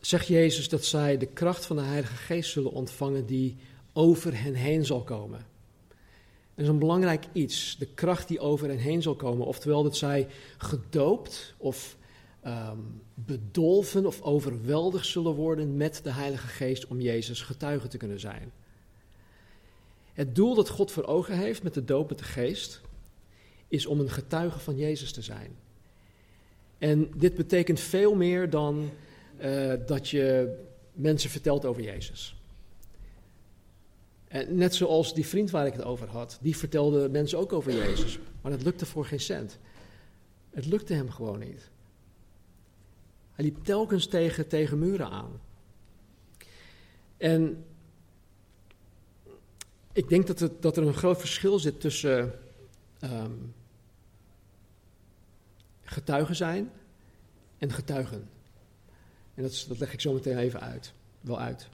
zegt 0.00 0.26
Jezus 0.26 0.68
dat 0.68 0.84
zij 0.84 1.16
de 1.16 1.26
kracht 1.26 1.66
van 1.66 1.76
de 1.76 1.82
Heilige 1.82 2.14
Geest 2.14 2.50
zullen 2.50 2.70
ontvangen 2.70 3.26
die 3.26 3.56
over 3.92 4.42
hen 4.42 4.54
heen 4.54 4.84
zal 4.84 5.02
komen. 5.02 5.46
Dat 6.56 6.64
is 6.64 6.70
een 6.70 6.78
belangrijk 6.78 7.24
iets, 7.32 7.76
de 7.78 7.86
kracht 7.86 8.28
die 8.28 8.40
over 8.40 8.68
hen 8.68 8.78
heen 8.78 9.02
zal 9.02 9.14
komen. 9.14 9.46
Oftewel 9.46 9.82
dat 9.82 9.96
zij 9.96 10.28
gedoopt 10.58 11.54
of 11.56 11.96
um, 12.46 13.02
bedolven 13.14 14.06
of 14.06 14.22
overweldigd 14.22 15.06
zullen 15.06 15.34
worden 15.34 15.76
met 15.76 16.00
de 16.02 16.10
Heilige 16.10 16.46
Geest 16.46 16.86
om 16.86 17.00
Jezus 17.00 17.42
getuige 17.42 17.88
te 17.88 17.96
kunnen 17.96 18.20
zijn. 18.20 18.52
Het 20.12 20.34
doel 20.34 20.54
dat 20.54 20.68
God 20.68 20.90
voor 20.90 21.04
ogen 21.04 21.38
heeft 21.38 21.62
met 21.62 21.74
de 21.74 21.84
doop 21.84 22.08
met 22.08 22.18
de 22.18 22.24
Geest 22.24 22.80
is 23.68 23.86
om 23.86 24.00
een 24.00 24.10
getuige 24.10 24.58
van 24.58 24.76
Jezus 24.76 25.12
te 25.12 25.22
zijn. 25.22 25.56
En 26.78 27.10
dit 27.16 27.34
betekent 27.34 27.80
veel 27.80 28.14
meer 28.14 28.50
dan 28.50 28.90
uh, 29.40 29.72
dat 29.86 30.08
je 30.08 30.56
mensen 30.92 31.30
vertelt 31.30 31.64
over 31.64 31.82
Jezus. 31.82 32.35
En 34.28 34.56
net 34.56 34.74
zoals 34.74 35.14
die 35.14 35.26
vriend 35.26 35.50
waar 35.50 35.66
ik 35.66 35.72
het 35.72 35.84
over 35.84 36.08
had, 36.08 36.38
die 36.40 36.56
vertelde 36.56 37.08
mensen 37.08 37.38
ook 37.38 37.52
over 37.52 37.72
Jezus. 37.72 38.18
Maar 38.40 38.50
dat 38.50 38.62
lukte 38.62 38.86
voor 38.86 39.06
geen 39.06 39.20
cent. 39.20 39.58
Het 40.50 40.66
lukte 40.66 40.94
hem 40.94 41.10
gewoon 41.10 41.38
niet. 41.38 41.70
Hij 43.32 43.44
liep 43.44 43.64
telkens 43.64 44.06
tegen, 44.06 44.48
tegen 44.48 44.78
muren 44.78 45.10
aan. 45.10 45.40
En 47.16 47.64
ik 49.92 50.08
denk 50.08 50.26
dat, 50.26 50.62
dat 50.62 50.76
er 50.76 50.86
een 50.86 50.94
groot 50.94 51.18
verschil 51.18 51.58
zit 51.58 51.80
tussen 51.80 52.32
um, 53.00 53.54
getuigen 55.82 56.36
zijn 56.36 56.70
en 57.58 57.72
getuigen. 57.72 58.28
En 59.34 59.42
dat, 59.42 59.64
dat 59.68 59.78
leg 59.78 59.92
ik 59.92 60.00
zo 60.00 60.12
meteen 60.12 60.38
even 60.38 60.60
uit, 60.60 60.92
wel 61.20 61.38
uit. 61.40 61.68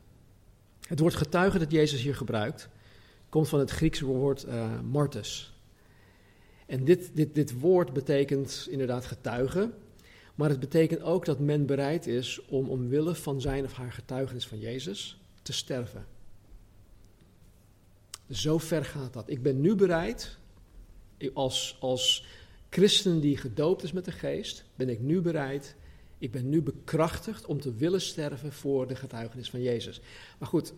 Het 0.93 1.01
woord 1.01 1.15
getuige 1.15 1.59
dat 1.59 1.71
Jezus 1.71 2.03
hier 2.03 2.15
gebruikt, 2.15 2.69
komt 3.29 3.49
van 3.49 3.59
het 3.59 3.71
Griekse 3.71 4.05
woord 4.05 4.45
uh, 4.45 4.81
martus. 4.81 5.55
En 6.67 6.85
dit, 6.85 7.11
dit, 7.15 7.35
dit 7.35 7.59
woord 7.61 7.93
betekent 7.93 8.67
inderdaad 8.71 9.05
getuigen, 9.05 9.75
maar 10.35 10.49
het 10.49 10.61
betekent 10.61 11.03
ook 11.03 11.25
dat 11.25 11.39
men 11.39 11.67
bereid 11.67 12.07
is 12.07 12.45
om 12.47 12.69
omwille 12.69 13.15
van 13.15 13.41
zijn 13.41 13.65
of 13.65 13.73
haar 13.73 13.93
getuigenis 13.93 14.47
van 14.47 14.59
Jezus 14.59 15.21
te 15.43 15.53
sterven. 15.53 16.07
Zo 18.31 18.59
ver 18.59 18.85
gaat 18.85 19.13
dat. 19.13 19.31
Ik 19.31 19.43
ben 19.43 19.61
nu 19.61 19.75
bereid, 19.75 20.39
als, 21.33 21.77
als 21.81 22.27
christen 22.71 23.21
die 23.21 23.37
gedoopt 23.37 23.83
is 23.83 23.93
met 23.93 24.05
de 24.05 24.13
geest, 24.13 24.65
ben 24.75 24.89
ik 24.89 25.01
nu 25.01 25.21
bereid, 25.21 25.75
ik 26.23 26.31
ben 26.31 26.49
nu 26.49 26.63
bekrachtigd 26.63 27.47
om 27.47 27.61
te 27.61 27.75
willen 27.75 28.01
sterven 28.01 28.53
voor 28.53 28.87
de 28.87 28.97
getuigenis 28.97 29.51
van 29.51 29.63
Jezus. 29.63 30.01
Maar 30.39 30.49
goed, 30.49 30.73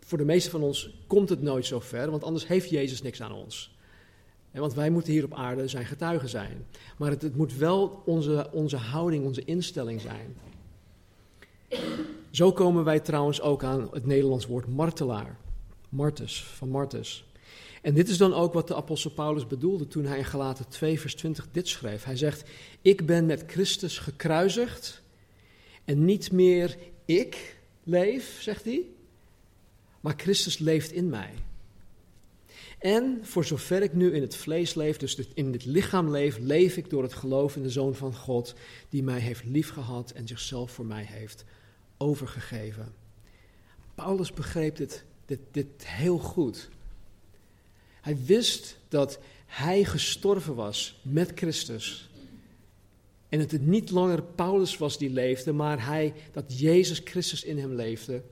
voor 0.00 0.18
de 0.18 0.24
meeste 0.24 0.50
van 0.50 0.62
ons 0.62 1.04
komt 1.06 1.28
het 1.28 1.42
nooit 1.42 1.66
zo 1.66 1.80
ver, 1.80 2.10
want 2.10 2.24
anders 2.24 2.46
heeft 2.46 2.70
Jezus 2.70 3.02
niks 3.02 3.22
aan 3.22 3.32
ons. 3.32 3.76
Want 4.52 4.74
wij 4.74 4.90
moeten 4.90 5.12
hier 5.12 5.24
op 5.24 5.34
aarde 5.34 5.68
zijn 5.68 5.86
getuigen 5.86 6.28
zijn. 6.28 6.66
Maar 6.98 7.10
het, 7.10 7.22
het 7.22 7.36
moet 7.36 7.56
wel 7.56 8.02
onze, 8.04 8.48
onze 8.52 8.76
houding, 8.76 9.24
onze 9.24 9.44
instelling 9.44 10.00
zijn. 10.00 10.36
Zo 12.30 12.52
komen 12.52 12.84
wij 12.84 13.00
trouwens 13.00 13.40
ook 13.40 13.64
aan 13.64 13.88
het 13.92 14.06
Nederlands 14.06 14.46
woord 14.46 14.66
martelaar. 14.66 15.38
Martus, 15.88 16.44
van 16.44 16.68
Martus. 16.68 17.24
En 17.82 17.94
dit 17.94 18.08
is 18.08 18.16
dan 18.16 18.34
ook 18.34 18.52
wat 18.52 18.68
de 18.68 18.74
apostel 18.74 19.10
Paulus 19.10 19.46
bedoelde 19.46 19.86
toen 19.86 20.04
hij 20.04 20.18
in 20.18 20.24
Galaten 20.24 20.68
2 20.68 21.00
vers 21.00 21.14
20 21.14 21.48
dit 21.52 21.68
schreef. 21.68 22.04
Hij 22.04 22.16
zegt, 22.16 22.48
ik 22.82 23.06
ben 23.06 23.26
met 23.26 23.44
Christus 23.46 23.98
gekruisigd 23.98 25.02
en 25.84 26.04
niet 26.04 26.32
meer 26.32 26.76
ik 27.04 27.56
leef, 27.82 28.42
zegt 28.42 28.64
hij, 28.64 28.82
maar 30.00 30.14
Christus 30.16 30.58
leeft 30.58 30.92
in 30.92 31.08
mij. 31.08 31.30
En 32.78 33.18
voor 33.22 33.44
zover 33.44 33.82
ik 33.82 33.92
nu 33.92 34.12
in 34.12 34.22
het 34.22 34.36
vlees 34.36 34.74
leef, 34.74 34.96
dus 34.96 35.18
in 35.34 35.52
het 35.52 35.64
lichaam 35.64 36.10
leef, 36.10 36.38
leef 36.38 36.76
ik 36.76 36.90
door 36.90 37.02
het 37.02 37.14
geloof 37.14 37.56
in 37.56 37.62
de 37.62 37.70
Zoon 37.70 37.94
van 37.94 38.14
God, 38.14 38.54
die 38.88 39.02
mij 39.02 39.18
heeft 39.20 39.44
liefgehad 39.44 40.10
en 40.10 40.28
zichzelf 40.28 40.70
voor 40.70 40.86
mij 40.86 41.04
heeft 41.04 41.44
overgegeven. 41.96 42.94
Paulus 43.94 44.32
begreep 44.32 44.76
dit, 44.76 45.04
dit, 45.26 45.40
dit 45.50 45.86
heel 45.86 46.18
goed. 46.18 46.68
Hij 48.08 48.24
wist 48.24 48.76
dat 48.88 49.18
hij 49.46 49.84
gestorven 49.84 50.54
was 50.54 51.00
met 51.02 51.32
Christus. 51.34 52.10
En 53.28 53.38
dat 53.38 53.50
het 53.50 53.66
niet 53.66 53.90
langer 53.90 54.22
Paulus 54.22 54.78
was 54.78 54.98
die 54.98 55.10
leefde, 55.10 55.52
maar 55.52 55.86
hij, 55.86 56.14
dat 56.32 56.58
Jezus 56.58 57.00
Christus 57.04 57.44
in 57.44 57.58
hem 57.58 57.74
leefde 57.74 58.22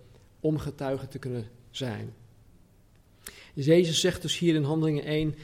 om 0.41 0.59
getuige 0.59 1.09
te 1.09 1.19
kunnen 1.19 1.49
zijn. 1.71 2.15
Jezus 3.55 4.01
zegt 4.01 4.23
dus 4.23 4.39
hier 4.39 4.55
in 4.55 4.63
Handelingen 4.63 5.05
1 5.05 5.35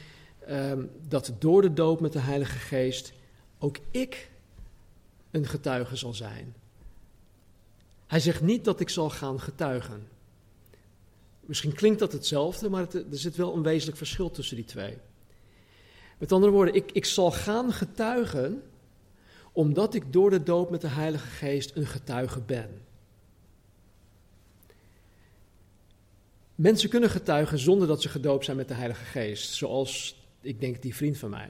ehm, 0.46 0.84
dat 1.08 1.32
door 1.38 1.62
de 1.62 1.72
doop 1.72 2.00
met 2.00 2.12
de 2.12 2.18
Heilige 2.18 2.58
Geest 2.58 3.12
ook 3.58 3.76
ik 3.90 4.30
een 5.30 5.46
getuige 5.46 5.96
zal 5.96 6.14
zijn. 6.14 6.54
Hij 8.06 8.20
zegt 8.20 8.42
niet 8.42 8.64
dat 8.64 8.80
ik 8.80 8.88
zal 8.88 9.10
gaan 9.10 9.40
getuigen. 9.40 10.11
Misschien 11.46 11.72
klinkt 11.72 11.98
dat 11.98 12.12
hetzelfde, 12.12 12.70
maar 12.70 12.94
er 12.94 13.04
zit 13.10 13.36
wel 13.36 13.56
een 13.56 13.62
wezenlijk 13.62 13.98
verschil 13.98 14.30
tussen 14.30 14.56
die 14.56 14.64
twee. 14.64 14.98
Met 16.18 16.32
andere 16.32 16.52
woorden, 16.52 16.74
ik, 16.74 16.92
ik 16.92 17.04
zal 17.04 17.30
gaan 17.30 17.72
getuigen 17.72 18.62
omdat 19.52 19.94
ik 19.94 20.12
door 20.12 20.30
de 20.30 20.42
doop 20.42 20.70
met 20.70 20.80
de 20.80 20.88
Heilige 20.88 21.26
Geest 21.26 21.76
een 21.76 21.86
getuige 21.86 22.40
ben. 22.40 22.80
Mensen 26.54 26.88
kunnen 26.88 27.10
getuigen 27.10 27.58
zonder 27.58 27.88
dat 27.88 28.02
ze 28.02 28.08
gedoopt 28.08 28.44
zijn 28.44 28.56
met 28.56 28.68
de 28.68 28.74
Heilige 28.74 29.04
Geest, 29.04 29.54
zoals 29.54 30.16
ik 30.40 30.60
denk 30.60 30.82
die 30.82 30.94
vriend 30.94 31.18
van 31.18 31.30
mij. 31.30 31.48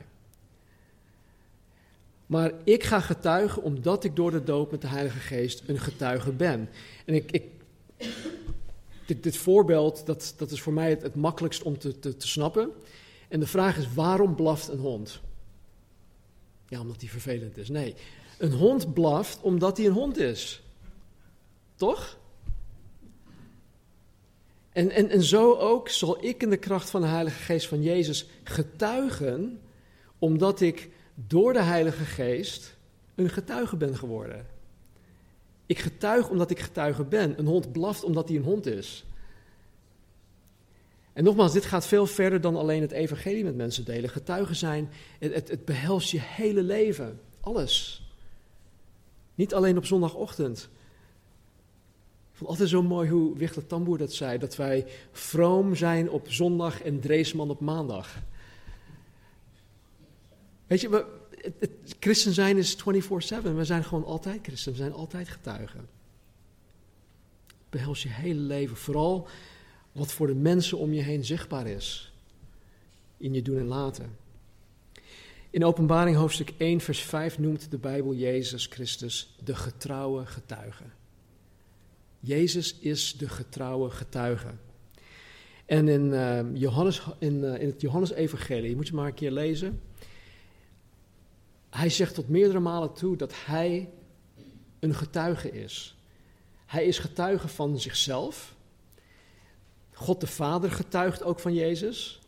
Maar 2.26 2.52
ik 2.64 2.84
ga 2.84 3.00
getuigen 3.00 3.62
omdat 3.62 4.04
ik 4.04 4.16
door 4.16 4.30
de 4.30 4.44
doop 4.44 4.70
met 4.70 4.80
de 4.80 4.86
Heilige 4.86 5.18
Geest 5.18 5.62
een 5.66 5.78
getuige 5.78 6.32
ben. 6.32 6.68
En 7.04 7.14
ik, 7.14 7.30
ik 7.30 7.44
dit, 9.06 9.22
dit, 9.22 9.36
voorbeeld, 9.36 10.06
dat, 10.06 10.34
dat 10.36 10.50
is 10.50 10.60
voor 10.60 10.72
mij 10.72 10.90
het, 10.90 11.02
het 11.02 11.14
makkelijkst 11.14 11.62
om 11.62 11.78
te, 11.78 11.98
te, 11.98 12.16
te 12.16 12.28
snappen. 12.28 12.70
En 13.28 13.40
de 13.40 13.46
vraag 13.46 13.76
is, 13.76 13.94
waarom 13.94 14.34
blaft 14.34 14.68
een 14.68 14.78
hond? 14.78 15.20
Ja, 16.68 16.80
omdat 16.80 17.00
hij 17.00 17.10
vervelend 17.10 17.56
is. 17.56 17.68
Nee, 17.68 17.94
een 18.38 18.52
hond 18.52 18.94
blaft 18.94 19.40
omdat 19.40 19.76
hij 19.76 19.86
een 19.86 19.92
hond 19.92 20.18
is. 20.18 20.62
Toch? 21.74 22.18
En, 24.72 24.90
en, 24.90 25.08
en 25.08 25.22
zo 25.22 25.54
ook 25.54 25.88
zal 25.88 26.24
ik 26.24 26.42
in 26.42 26.50
de 26.50 26.56
kracht 26.56 26.90
van 26.90 27.00
de 27.00 27.06
Heilige 27.06 27.42
Geest 27.42 27.68
van 27.68 27.82
Jezus 27.82 28.26
getuigen, 28.44 29.60
omdat 30.18 30.60
ik 30.60 30.90
door 31.14 31.52
de 31.52 31.62
Heilige 31.62 32.04
Geest 32.04 32.76
een 33.14 33.30
getuige 33.30 33.76
ben 33.76 33.96
geworden. 33.96 34.46
Ik 35.72 35.78
getuig 35.78 36.28
omdat 36.28 36.50
ik 36.50 36.60
getuige 36.60 37.04
ben. 37.04 37.38
Een 37.38 37.46
hond 37.46 37.72
blaft 37.72 38.04
omdat 38.04 38.28
hij 38.28 38.36
een 38.36 38.42
hond 38.42 38.66
is. 38.66 39.04
En 41.12 41.24
nogmaals, 41.24 41.52
dit 41.52 41.64
gaat 41.64 41.86
veel 41.86 42.06
verder 42.06 42.40
dan 42.40 42.56
alleen 42.56 42.80
het 42.80 42.90
evangelie 42.90 43.44
met 43.44 43.56
mensen 43.56 43.84
delen. 43.84 44.10
Getuigen 44.10 44.56
zijn, 44.56 44.90
het, 45.18 45.48
het, 45.48 45.64
behelst 45.64 46.10
je 46.10 46.20
hele 46.20 46.62
leven. 46.62 47.20
Alles. 47.40 48.06
Niet 49.34 49.54
alleen 49.54 49.76
op 49.76 49.84
zondagochtend. 49.84 50.58
Ik 52.32 52.38
vond 52.38 52.50
altijd 52.50 52.68
zo 52.68 52.82
mooi 52.82 53.10
hoe 53.10 53.36
Wichter 53.36 53.66
Tamboer 53.66 53.98
dat 53.98 54.12
zei. 54.12 54.38
Dat 54.38 54.56
wij 54.56 54.86
vroom 55.12 55.74
zijn 55.74 56.10
op 56.10 56.30
zondag 56.30 56.82
en 56.82 57.00
Dreesman 57.00 57.50
op 57.50 57.60
maandag. 57.60 58.18
Weet 60.66 60.80
je, 60.80 61.20
christen 62.00 62.32
zijn 62.32 62.56
is 62.56 62.76
24-7. 62.76 62.78
We 63.42 63.64
zijn 63.64 63.84
gewoon 63.84 64.04
altijd 64.04 64.38
christen. 64.42 64.72
We 64.72 64.78
zijn 64.78 64.92
altijd 64.92 65.28
getuigen. 65.28 65.88
Het 67.46 67.70
behelst 67.70 68.02
je 68.02 68.08
hele 68.08 68.40
leven. 68.40 68.76
Vooral 68.76 69.28
wat 69.92 70.12
voor 70.12 70.26
de 70.26 70.34
mensen 70.34 70.78
om 70.78 70.92
je 70.92 71.02
heen 71.02 71.24
zichtbaar 71.24 71.66
is. 71.66 72.12
In 73.16 73.34
je 73.34 73.42
doen 73.42 73.58
en 73.58 73.66
laten. 73.66 74.16
In 75.50 75.64
Openbaring 75.64 76.16
hoofdstuk 76.16 76.52
1, 76.56 76.80
vers 76.80 77.00
5 77.00 77.38
noemt 77.38 77.70
de 77.70 77.78
Bijbel 77.78 78.14
Jezus 78.14 78.66
Christus 78.66 79.36
de 79.44 79.54
getrouwe 79.54 80.26
getuige. 80.26 80.84
Jezus 82.20 82.76
is 82.78 83.16
de 83.16 83.28
getrouwe 83.28 83.90
getuige. 83.90 84.48
En 85.66 85.88
in, 85.88 86.04
uh, 86.04 86.40
Johannes, 86.54 87.02
in, 87.18 87.34
uh, 87.34 87.60
in 87.60 87.66
het 87.66 87.80
Johannes-evangelie, 87.80 88.76
moet 88.76 88.86
je 88.86 88.94
maar 88.94 89.06
een 89.06 89.14
keer 89.14 89.30
lezen. 89.30 89.80
Hij 91.72 91.90
zegt 91.90 92.14
tot 92.14 92.28
meerdere 92.28 92.60
malen 92.60 92.92
toe 92.92 93.16
dat 93.16 93.32
hij 93.44 93.90
een 94.80 94.94
getuige 94.94 95.50
is. 95.50 95.96
Hij 96.66 96.84
is 96.84 96.98
getuige 96.98 97.48
van 97.48 97.78
zichzelf. 97.80 98.54
God 99.92 100.20
de 100.20 100.26
Vader 100.26 100.70
getuigt 100.70 101.22
ook 101.22 101.40
van 101.40 101.54
Jezus. 101.54 102.20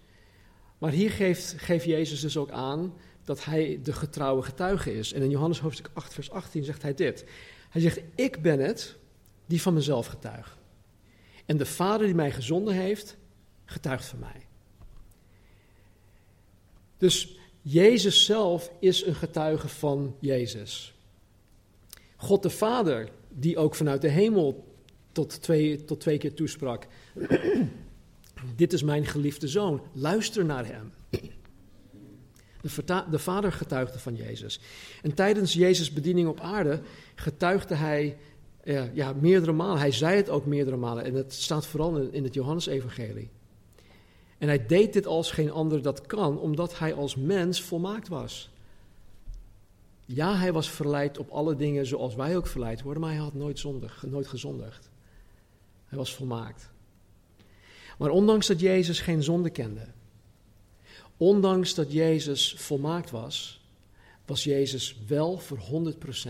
Maar 0.78 0.90
hier 0.90 1.10
geeft, 1.10 1.54
geeft 1.56 1.84
Jezus 1.84 2.20
dus 2.20 2.36
ook 2.36 2.50
aan 2.50 2.94
dat 3.24 3.44
hij 3.44 3.80
de 3.82 3.92
getrouwe 3.92 4.42
getuige 4.42 4.94
is. 4.94 5.12
En 5.12 5.22
in 5.22 5.30
Johannes 5.30 5.60
hoofdstuk 5.60 5.90
8, 5.92 6.14
vers 6.14 6.30
18 6.30 6.64
zegt 6.64 6.82
hij 6.82 6.94
dit. 6.94 7.24
Hij 7.68 7.80
zegt, 7.80 8.00
ik 8.14 8.42
ben 8.42 8.60
het 8.60 8.96
die 9.46 9.62
van 9.62 9.74
mezelf 9.74 10.06
getuigt. 10.06 10.56
En 11.46 11.56
de 11.56 11.66
Vader 11.66 12.06
die 12.06 12.14
mij 12.14 12.32
gezonden 12.32 12.74
heeft, 12.74 13.16
getuigt 13.64 14.04
van 14.04 14.18
mij. 14.18 14.46
Dus 16.96 17.36
Jezus 17.66 18.24
zelf 18.24 18.72
is 18.78 19.06
een 19.06 19.14
getuige 19.14 19.68
van 19.68 20.16
Jezus. 20.18 20.94
God 22.16 22.42
de 22.42 22.50
Vader, 22.50 23.08
die 23.28 23.56
ook 23.56 23.74
vanuit 23.74 24.00
de 24.00 24.08
hemel 24.08 24.64
tot 25.12 25.42
twee, 25.42 25.84
tot 25.84 26.00
twee 26.00 26.18
keer 26.18 26.34
toesprak. 26.34 26.86
Dit 28.56 28.72
is 28.72 28.82
mijn 28.82 29.06
geliefde 29.06 29.48
zoon, 29.48 29.82
luister 29.92 30.44
naar 30.44 30.66
hem. 30.66 30.92
De, 32.60 33.04
de, 33.10 33.18
Vader 33.18 33.52
getuigde 33.52 33.98
van 33.98 34.14
Jezus. 34.14 34.60
En 35.02 35.14
tijdens 35.14 35.52
Jezus' 35.52 35.92
bediening 35.92 36.28
op 36.28 36.40
aarde 36.40 36.80
getuigde 37.14 37.74
hij 37.74 38.16
ja, 38.64 38.90
ja, 38.92 39.12
meerdere 39.12 39.52
malen. 39.52 39.78
Hij 39.78 39.92
zei 39.92 40.16
het 40.16 40.28
ook 40.28 40.46
meerdere 40.46 40.76
malen. 40.76 41.04
En 41.04 41.14
het 41.14 41.32
staat 41.32 41.66
vooral 41.66 41.96
in 41.96 42.24
het 42.24 42.34
Johannesevangelie. 42.34 43.30
En 44.38 44.48
hij 44.48 44.66
deed 44.66 44.92
dit 44.92 45.06
als 45.06 45.30
geen 45.30 45.50
ander 45.50 45.82
dat 45.82 46.06
kan, 46.06 46.38
omdat 46.38 46.78
hij 46.78 46.94
als 46.94 47.16
mens 47.16 47.62
volmaakt 47.62 48.08
was. 48.08 48.50
Ja, 50.06 50.36
hij 50.36 50.52
was 50.52 50.70
verleid 50.70 51.18
op 51.18 51.30
alle 51.30 51.56
dingen 51.56 51.86
zoals 51.86 52.14
wij 52.14 52.36
ook 52.36 52.46
verleid 52.46 52.82
worden, 52.82 53.02
maar 53.02 53.12
hij 53.12 53.20
had 53.20 53.34
nooit, 53.34 53.58
zondig, 53.58 54.04
nooit 54.06 54.26
gezondigd. 54.26 54.90
Hij 55.86 55.98
was 55.98 56.14
volmaakt. 56.14 56.70
Maar 57.98 58.10
ondanks 58.10 58.46
dat 58.46 58.60
Jezus 58.60 59.00
geen 59.00 59.22
zonde 59.22 59.50
kende, 59.50 59.86
ondanks 61.16 61.74
dat 61.74 61.92
Jezus 61.92 62.54
volmaakt 62.58 63.10
was, 63.10 63.62
was 64.26 64.44
Jezus 64.44 64.96
wel 65.06 65.38
voor 65.38 65.58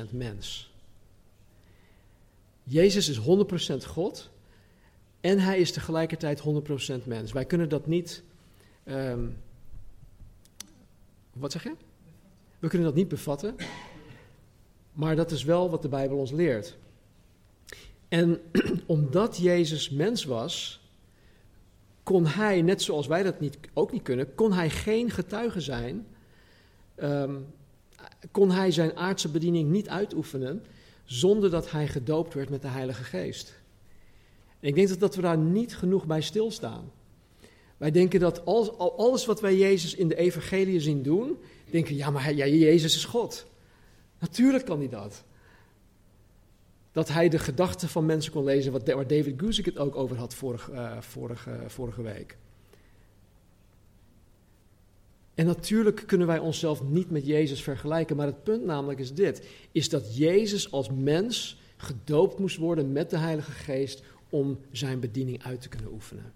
100% 0.07 0.11
mens. 0.11 0.73
Jezus 2.63 3.09
is 3.09 3.19
100% 3.19 3.87
God 3.87 4.31
en 5.25 5.39
hij 5.39 5.59
is 5.59 5.73
tegelijkertijd 5.73 6.43
100% 7.03 7.05
mens. 7.05 7.33
Wij 7.33 7.45
kunnen 7.45 7.69
dat 7.69 7.87
niet. 7.87 8.23
Um, 8.85 9.37
wat 11.33 11.53
zeg 11.53 11.63
je? 11.63 11.75
We 12.59 12.69
kunnen 12.69 12.87
dat 12.87 12.97
niet 12.97 13.09
bevatten. 13.09 13.57
Maar 14.93 15.17
dat 15.17 15.31
is 15.31 15.45
wel 15.45 15.71
wat 15.71 15.83
de 15.83 15.89
Bijbel 15.89 16.19
ons 16.19 16.31
leert. 16.31 16.77
En 18.09 18.41
omdat 18.87 19.37
Jezus 19.37 19.91
mens 19.91 20.25
was, 20.25 20.81
kon 22.03 22.27
hij, 22.27 22.63
net 22.63 22.83
zoals 22.83 23.07
wij 23.07 23.23
dat 23.23 23.41
niet, 23.41 23.59
ook 23.73 23.93
niet 23.93 24.03
kunnen, 24.03 24.35
kon 24.35 24.53
hij 24.53 24.71
geen 24.71 25.11
getuige 25.11 25.61
zijn. 25.61 26.07
Um, 26.97 27.47
kon 28.31 28.51
hij 28.51 28.71
zijn 28.71 28.97
aardse 28.97 29.29
bediening 29.29 29.71
niet 29.71 29.89
uitoefenen 29.89 30.65
zonder 31.05 31.51
dat 31.51 31.71
hij 31.71 31.89
gedoopt 31.89 32.35
werd 32.35 32.51
met 32.51 32.63
de 32.63 32.69
Heilige 32.69 33.05
Geest. 33.05 33.63
Ik 34.65 34.75
denk 34.75 34.89
dat, 34.89 35.01
dat 35.01 35.15
we 35.15 35.23
daar 35.23 35.39
niet 35.39 35.77
genoeg 35.77 36.07
bij 36.07 36.21
stilstaan. 36.21 36.91
Wij 37.77 37.91
denken 37.91 38.21
dat 38.21 38.45
alles, 38.47 38.79
alles 38.79 39.27
wat 39.27 39.41
wij 39.41 39.57
Jezus 39.57 39.95
in 39.95 40.09
de 40.09 40.17
evangelie 40.17 40.81
zien 40.81 41.03
doen, 41.03 41.39
denken, 41.71 41.95
ja, 41.95 42.11
maar 42.11 42.35
ja, 42.35 42.47
Jezus 42.47 42.97
is 42.97 43.05
God. 43.05 43.47
Natuurlijk 44.19 44.65
kan 44.65 44.79
hij 44.79 44.89
dat. 44.89 45.25
Dat 46.93 47.09
hij 47.09 47.29
de 47.29 47.39
gedachten 47.39 47.89
van 47.89 48.07
mensen 48.07 48.33
kon 48.33 48.45
lezen, 48.45 48.73
wat, 48.73 48.93
waar 48.93 49.07
David 49.07 49.35
Guzik 49.37 49.65
het 49.65 49.79
ook 49.79 49.97
over 49.97 50.17
had 50.17 50.35
vorige, 50.35 50.73
uh, 50.73 51.01
vorige, 51.01 51.61
vorige 51.67 52.03
week. 52.03 52.37
En 55.35 55.47
natuurlijk 55.47 56.03
kunnen 56.07 56.27
wij 56.27 56.39
onszelf 56.39 56.83
niet 56.83 57.11
met 57.11 57.27
Jezus 57.27 57.63
vergelijken, 57.63 58.17
maar 58.17 58.27
het 58.27 58.43
punt 58.43 58.65
namelijk 58.65 58.99
is 59.01 59.15
dit: 59.15 59.49
is 59.73 59.89
dat 59.89 60.17
Jezus 60.17 60.71
als 60.73 60.91
mens 60.91 61.59
gedoopt 61.77 62.39
moest 62.39 62.57
worden 62.57 62.93
met 62.93 63.11
de 63.11 63.19
Heilige 63.19 63.51
Geest 63.51 64.03
om 64.29 64.59
zijn 64.71 65.01
bediening 65.01 65.43
uit 65.43 65.61
te 65.61 65.69
kunnen 65.69 65.93
oefenen. 65.93 66.33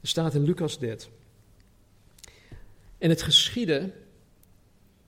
Er 0.00 0.08
staat 0.08 0.34
in 0.34 0.42
Lucas 0.42 0.78
dit. 0.78 1.08
En 2.98 3.08
het 3.10 3.22
geschiedde 3.22 3.92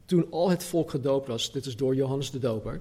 toen 0.05 0.31
al 0.31 0.51
het 0.51 0.65
volk 0.65 0.91
gedoopt 0.91 1.27
was, 1.27 1.53
dit 1.53 1.67
is 1.67 1.77
door 1.77 1.95
Johannes 1.95 2.31
de 2.31 2.39
Doper, 2.39 2.81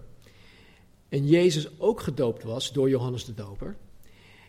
en 1.09 1.27
Jezus 1.27 1.79
ook 1.79 2.01
gedoopt 2.01 2.43
was 2.43 2.71
door 2.73 2.89
Johannes 2.89 3.25
de 3.25 3.33
Doper, 3.33 3.75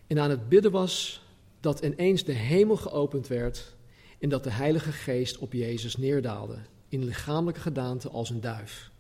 en 0.07 0.19
aan 0.19 0.31
het 0.31 0.49
bidden 0.49 0.71
was 0.71 1.23
dat 1.61 1.81
ineens 1.81 2.25
de 2.25 2.33
hemel 2.33 2.77
geopend 2.77 3.27
werd 3.27 3.77
en 4.19 4.29
dat 4.29 4.45
de 4.45 4.51
Heilige 4.51 4.93
Geest 4.93 5.39
op 5.39 5.53
Jezus 5.53 5.97
neerdaalde, 5.97 6.59
in 6.89 7.05
lichamelijke 7.05 7.61
gedaante 7.61 8.09
als 8.09 8.31
een 8.31 8.41
duif. 8.41 8.91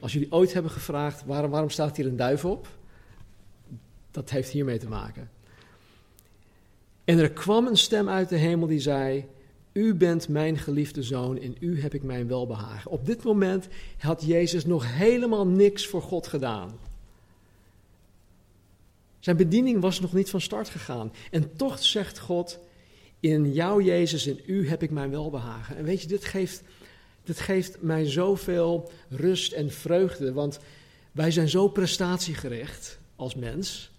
Als 0.00 0.12
jullie 0.12 0.32
ooit 0.32 0.52
hebben 0.52 0.70
gevraagd 0.70 1.24
waarom, 1.24 1.50
waarom 1.50 1.70
staat 1.70 1.96
hier 1.96 2.06
een 2.06 2.16
duif 2.16 2.44
op, 2.44 2.68
dat 4.10 4.30
heeft 4.30 4.50
hiermee 4.50 4.78
te 4.78 4.88
maken. 4.88 5.30
En 7.04 7.18
er 7.18 7.30
kwam 7.30 7.66
een 7.66 7.76
stem 7.76 8.08
uit 8.08 8.28
de 8.28 8.36
hemel 8.36 8.66
die 8.66 8.80
zei: 8.80 9.24
U 9.72 9.94
bent 9.94 10.28
mijn 10.28 10.58
geliefde 10.58 11.02
zoon, 11.02 11.38
in 11.38 11.56
u 11.60 11.80
heb 11.80 11.94
ik 11.94 12.02
mijn 12.02 12.28
welbehagen. 12.28 12.90
Op 12.90 13.06
dit 13.06 13.24
moment 13.24 13.68
had 13.98 14.24
Jezus 14.24 14.66
nog 14.66 14.96
helemaal 14.96 15.46
niks 15.46 15.86
voor 15.86 16.02
God 16.02 16.26
gedaan. 16.26 16.78
Zijn 19.18 19.36
bediening 19.36 19.80
was 19.80 20.00
nog 20.00 20.12
niet 20.12 20.30
van 20.30 20.40
start 20.40 20.68
gegaan. 20.68 21.12
En 21.30 21.56
toch 21.56 21.82
zegt 21.82 22.18
God: 22.18 22.58
In 23.20 23.52
jou, 23.52 23.82
Jezus, 23.82 24.26
in 24.26 24.40
u 24.46 24.68
heb 24.68 24.82
ik 24.82 24.90
mijn 24.90 25.10
welbehagen. 25.10 25.76
En 25.76 25.84
weet 25.84 26.02
je, 26.02 26.08
dit 26.08 26.24
geeft, 26.24 26.62
dit 27.26 27.40
geeft 27.40 27.82
mij 27.82 28.10
zoveel 28.10 28.90
rust 29.08 29.52
en 29.52 29.70
vreugde, 29.70 30.32
want 30.32 30.58
wij 31.12 31.30
zijn 31.30 31.48
zo 31.48 31.68
prestatiegericht 31.68 32.98
als 33.16 33.34
mens. 33.34 33.90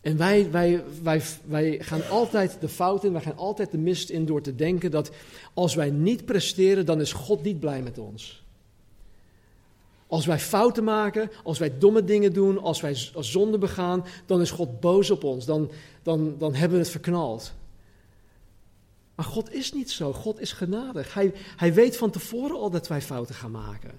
En 0.00 0.16
wij, 0.16 0.50
wij, 0.50 0.84
wij, 1.02 1.22
wij 1.44 1.78
gaan 1.80 2.08
altijd 2.08 2.56
de 2.60 2.68
fout 2.68 3.04
in, 3.04 3.12
wij 3.12 3.20
gaan 3.20 3.36
altijd 3.36 3.70
de 3.70 3.78
mist 3.78 4.10
in 4.10 4.26
door 4.26 4.42
te 4.42 4.54
denken 4.54 4.90
dat 4.90 5.10
als 5.54 5.74
wij 5.74 5.90
niet 5.90 6.24
presteren, 6.24 6.86
dan 6.86 7.00
is 7.00 7.12
God 7.12 7.42
niet 7.42 7.60
blij 7.60 7.82
met 7.82 7.98
ons. 7.98 8.44
Als 10.06 10.26
wij 10.26 10.38
fouten 10.38 10.84
maken, 10.84 11.30
als 11.42 11.58
wij 11.58 11.78
domme 11.78 12.04
dingen 12.04 12.32
doen, 12.32 12.58
als 12.58 12.80
wij 12.80 12.96
zonde 13.18 13.58
begaan, 13.58 14.04
dan 14.26 14.40
is 14.40 14.50
God 14.50 14.80
boos 14.80 15.10
op 15.10 15.24
ons, 15.24 15.44
dan, 15.44 15.70
dan, 16.02 16.34
dan 16.38 16.54
hebben 16.54 16.78
we 16.78 16.84
het 16.84 16.92
verknald. 16.92 17.54
Maar 19.16 19.26
God 19.26 19.52
is 19.52 19.72
niet 19.72 19.90
zo, 19.90 20.12
God 20.12 20.40
is 20.40 20.52
genadig. 20.52 21.14
Hij, 21.14 21.32
hij 21.56 21.74
weet 21.74 21.96
van 21.96 22.10
tevoren 22.10 22.56
al 22.56 22.70
dat 22.70 22.88
wij 22.88 23.02
fouten 23.02 23.34
gaan 23.34 23.50
maken. 23.50 23.98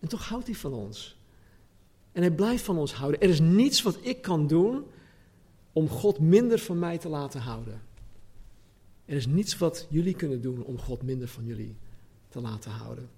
En 0.00 0.08
toch 0.08 0.28
houdt 0.28 0.46
hij 0.46 0.54
van 0.56 0.72
ons. 0.72 1.16
En 2.12 2.22
hij 2.22 2.30
blijft 2.30 2.64
van 2.64 2.78
ons 2.78 2.94
houden. 2.94 3.20
Er 3.20 3.28
is 3.28 3.40
niets 3.40 3.82
wat 3.82 3.98
ik 4.00 4.22
kan 4.22 4.46
doen 4.46 4.84
om 5.72 5.88
God 5.88 6.18
minder 6.18 6.58
van 6.58 6.78
mij 6.78 6.98
te 6.98 7.08
laten 7.08 7.40
houden. 7.40 7.82
Er 9.04 9.16
is 9.16 9.26
niets 9.26 9.58
wat 9.58 9.86
jullie 9.90 10.14
kunnen 10.14 10.40
doen 10.40 10.64
om 10.64 10.78
God 10.78 11.02
minder 11.02 11.28
van 11.28 11.44
jullie 11.44 11.76
te 12.28 12.40
laten 12.40 12.70
houden. 12.70 13.08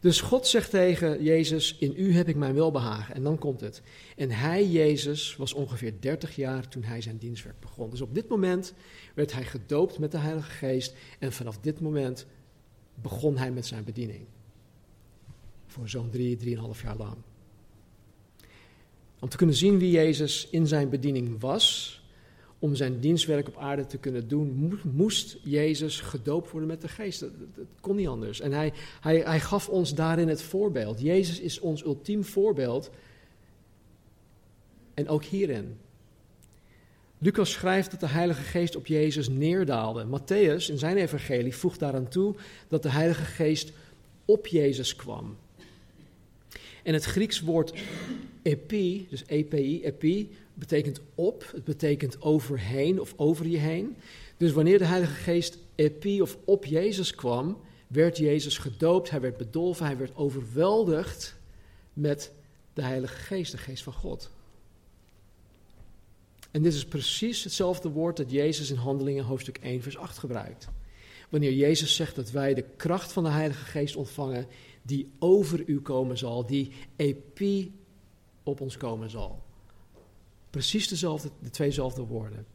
Dus 0.00 0.20
God 0.20 0.46
zegt 0.46 0.70
tegen 0.70 1.22
Jezus: 1.22 1.76
In 1.78 1.94
u 1.96 2.12
heb 2.12 2.28
ik 2.28 2.36
mijn 2.36 2.54
welbehagen. 2.54 3.14
En 3.14 3.22
dan 3.22 3.38
komt 3.38 3.60
het. 3.60 3.82
En 4.16 4.30
hij, 4.30 4.68
Jezus, 4.68 5.36
was 5.36 5.52
ongeveer 5.52 5.94
30 6.00 6.36
jaar 6.36 6.68
toen 6.68 6.82
hij 6.82 7.00
zijn 7.00 7.18
dienstwerk 7.18 7.60
begon. 7.60 7.90
Dus 7.90 8.00
op 8.00 8.14
dit 8.14 8.28
moment 8.28 8.74
werd 9.14 9.32
hij 9.32 9.44
gedoopt 9.44 9.98
met 9.98 10.10
de 10.10 10.18
Heilige 10.18 10.50
Geest. 10.50 10.94
En 11.18 11.32
vanaf 11.32 11.58
dit 11.58 11.80
moment 11.80 12.26
begon 12.94 13.36
hij 13.36 13.50
met 13.50 13.66
zijn 13.66 13.84
bediening. 13.84 14.26
Voor 15.66 15.88
zo'n 15.88 16.10
drie, 16.10 16.36
drieënhalf 16.36 16.82
jaar 16.82 16.96
lang. 16.96 17.16
Om 19.20 19.28
te 19.28 19.36
kunnen 19.36 19.56
zien 19.56 19.78
wie 19.78 19.90
Jezus 19.90 20.48
in 20.50 20.66
zijn 20.66 20.88
bediening 20.88 21.40
was, 21.40 21.97
om 22.58 22.74
zijn 22.74 23.00
dienstwerk 23.00 23.48
op 23.48 23.56
aarde 23.56 23.86
te 23.86 23.98
kunnen 23.98 24.28
doen, 24.28 24.80
moest 24.82 25.36
Jezus 25.42 26.00
gedoopt 26.00 26.50
worden 26.50 26.68
met 26.68 26.80
de 26.80 26.88
geest. 26.88 27.20
Dat, 27.20 27.30
kon 27.80 27.96
niet 27.96 28.08
anders. 28.08 28.40
En 28.40 28.52
hij, 28.52 28.72
hij, 29.00 29.16
hij 29.18 29.40
gaf 29.40 29.68
ons 29.68 29.94
daarin 29.94 30.28
het 30.28 30.42
voorbeeld. 30.42 31.00
Jezus 31.00 31.40
is 31.40 31.60
ons 31.60 31.84
ultiem 31.84 32.24
voorbeeld. 32.24 32.90
En 34.94 35.08
ook 35.08 35.24
hierin. 35.24 35.76
Lucas 37.18 37.52
schrijft 37.52 37.90
dat 37.90 38.00
de 38.00 38.06
Heilige 38.06 38.42
Geest 38.42 38.76
op 38.76 38.86
Jezus 38.86 39.28
neerdaalde. 39.28 40.06
Matthäus 40.06 40.70
in 40.70 40.78
zijn 40.78 40.96
evangelie 40.96 41.56
voegt 41.56 41.78
daaraan 41.78 42.08
toe 42.08 42.34
dat 42.68 42.82
de 42.82 42.90
Heilige 42.90 43.24
Geest 43.24 43.72
op 44.24 44.46
Jezus 44.46 44.96
kwam. 44.96 45.36
En 46.82 46.94
het 46.94 47.04
Grieks 47.04 47.40
woord 47.40 47.72
epi, 48.42 49.06
dus 49.10 49.24
epi, 49.26 49.84
epi, 49.84 50.30
betekent 50.58 51.00
op, 51.14 51.50
het 51.52 51.64
betekent 51.64 52.22
overheen 52.22 53.00
of 53.00 53.14
over 53.16 53.46
je 53.46 53.56
heen. 53.56 53.96
Dus 54.36 54.52
wanneer 54.52 54.78
de 54.78 54.84
Heilige 54.84 55.14
Geest 55.14 55.58
epi 55.74 56.22
of 56.22 56.38
op 56.44 56.64
Jezus 56.64 57.14
kwam, 57.14 57.58
werd 57.86 58.16
Jezus 58.16 58.58
gedoopt, 58.58 59.10
hij 59.10 59.20
werd 59.20 59.36
bedolven, 59.36 59.86
hij 59.86 59.96
werd 59.96 60.16
overweldigd 60.16 61.36
met 61.92 62.32
de 62.72 62.82
Heilige 62.82 63.16
Geest, 63.16 63.52
de 63.52 63.58
Geest 63.58 63.82
van 63.82 63.92
God. 63.92 64.30
En 66.50 66.62
dit 66.62 66.74
is 66.74 66.84
precies 66.84 67.44
hetzelfde 67.44 67.88
woord 67.88 68.16
dat 68.16 68.30
Jezus 68.30 68.70
in 68.70 68.76
Handelingen 68.76 69.24
hoofdstuk 69.24 69.58
1, 69.58 69.82
vers 69.82 69.96
8 69.96 70.18
gebruikt. 70.18 70.68
Wanneer 71.28 71.52
Jezus 71.52 71.94
zegt 71.94 72.16
dat 72.16 72.30
wij 72.30 72.54
de 72.54 72.64
kracht 72.76 73.12
van 73.12 73.24
de 73.24 73.30
Heilige 73.30 73.64
Geest 73.64 73.96
ontvangen, 73.96 74.46
die 74.82 75.10
over 75.18 75.62
u 75.66 75.80
komen 75.80 76.18
zal, 76.18 76.46
die 76.46 76.72
epi 76.96 77.72
op 78.42 78.60
ons 78.60 78.76
komen 78.76 79.10
zal. 79.10 79.46
Precies 80.50 80.88
dezelfde, 80.88 81.30
de 81.40 81.50
tweezelfde 81.50 82.02
woorden. 82.02 82.46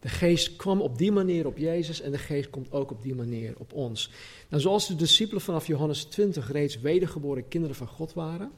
De 0.00 0.08
geest 0.08 0.56
kwam 0.56 0.80
op 0.80 0.98
die 0.98 1.12
manier 1.12 1.46
op 1.46 1.58
Jezus 1.58 2.00
en 2.00 2.10
de 2.10 2.18
geest 2.18 2.50
komt 2.50 2.72
ook 2.72 2.90
op 2.90 3.02
die 3.02 3.14
manier 3.14 3.54
op 3.58 3.72
ons. 3.72 4.10
Nou, 4.48 4.62
zoals 4.62 4.86
de 4.86 4.94
discipelen 4.94 5.42
vanaf 5.42 5.66
Johannes 5.66 6.04
20 6.04 6.52
reeds 6.52 6.80
wedergeboren 6.80 7.48
kinderen 7.48 7.76
van 7.76 7.86
God 7.86 8.12
waren, 8.12 8.50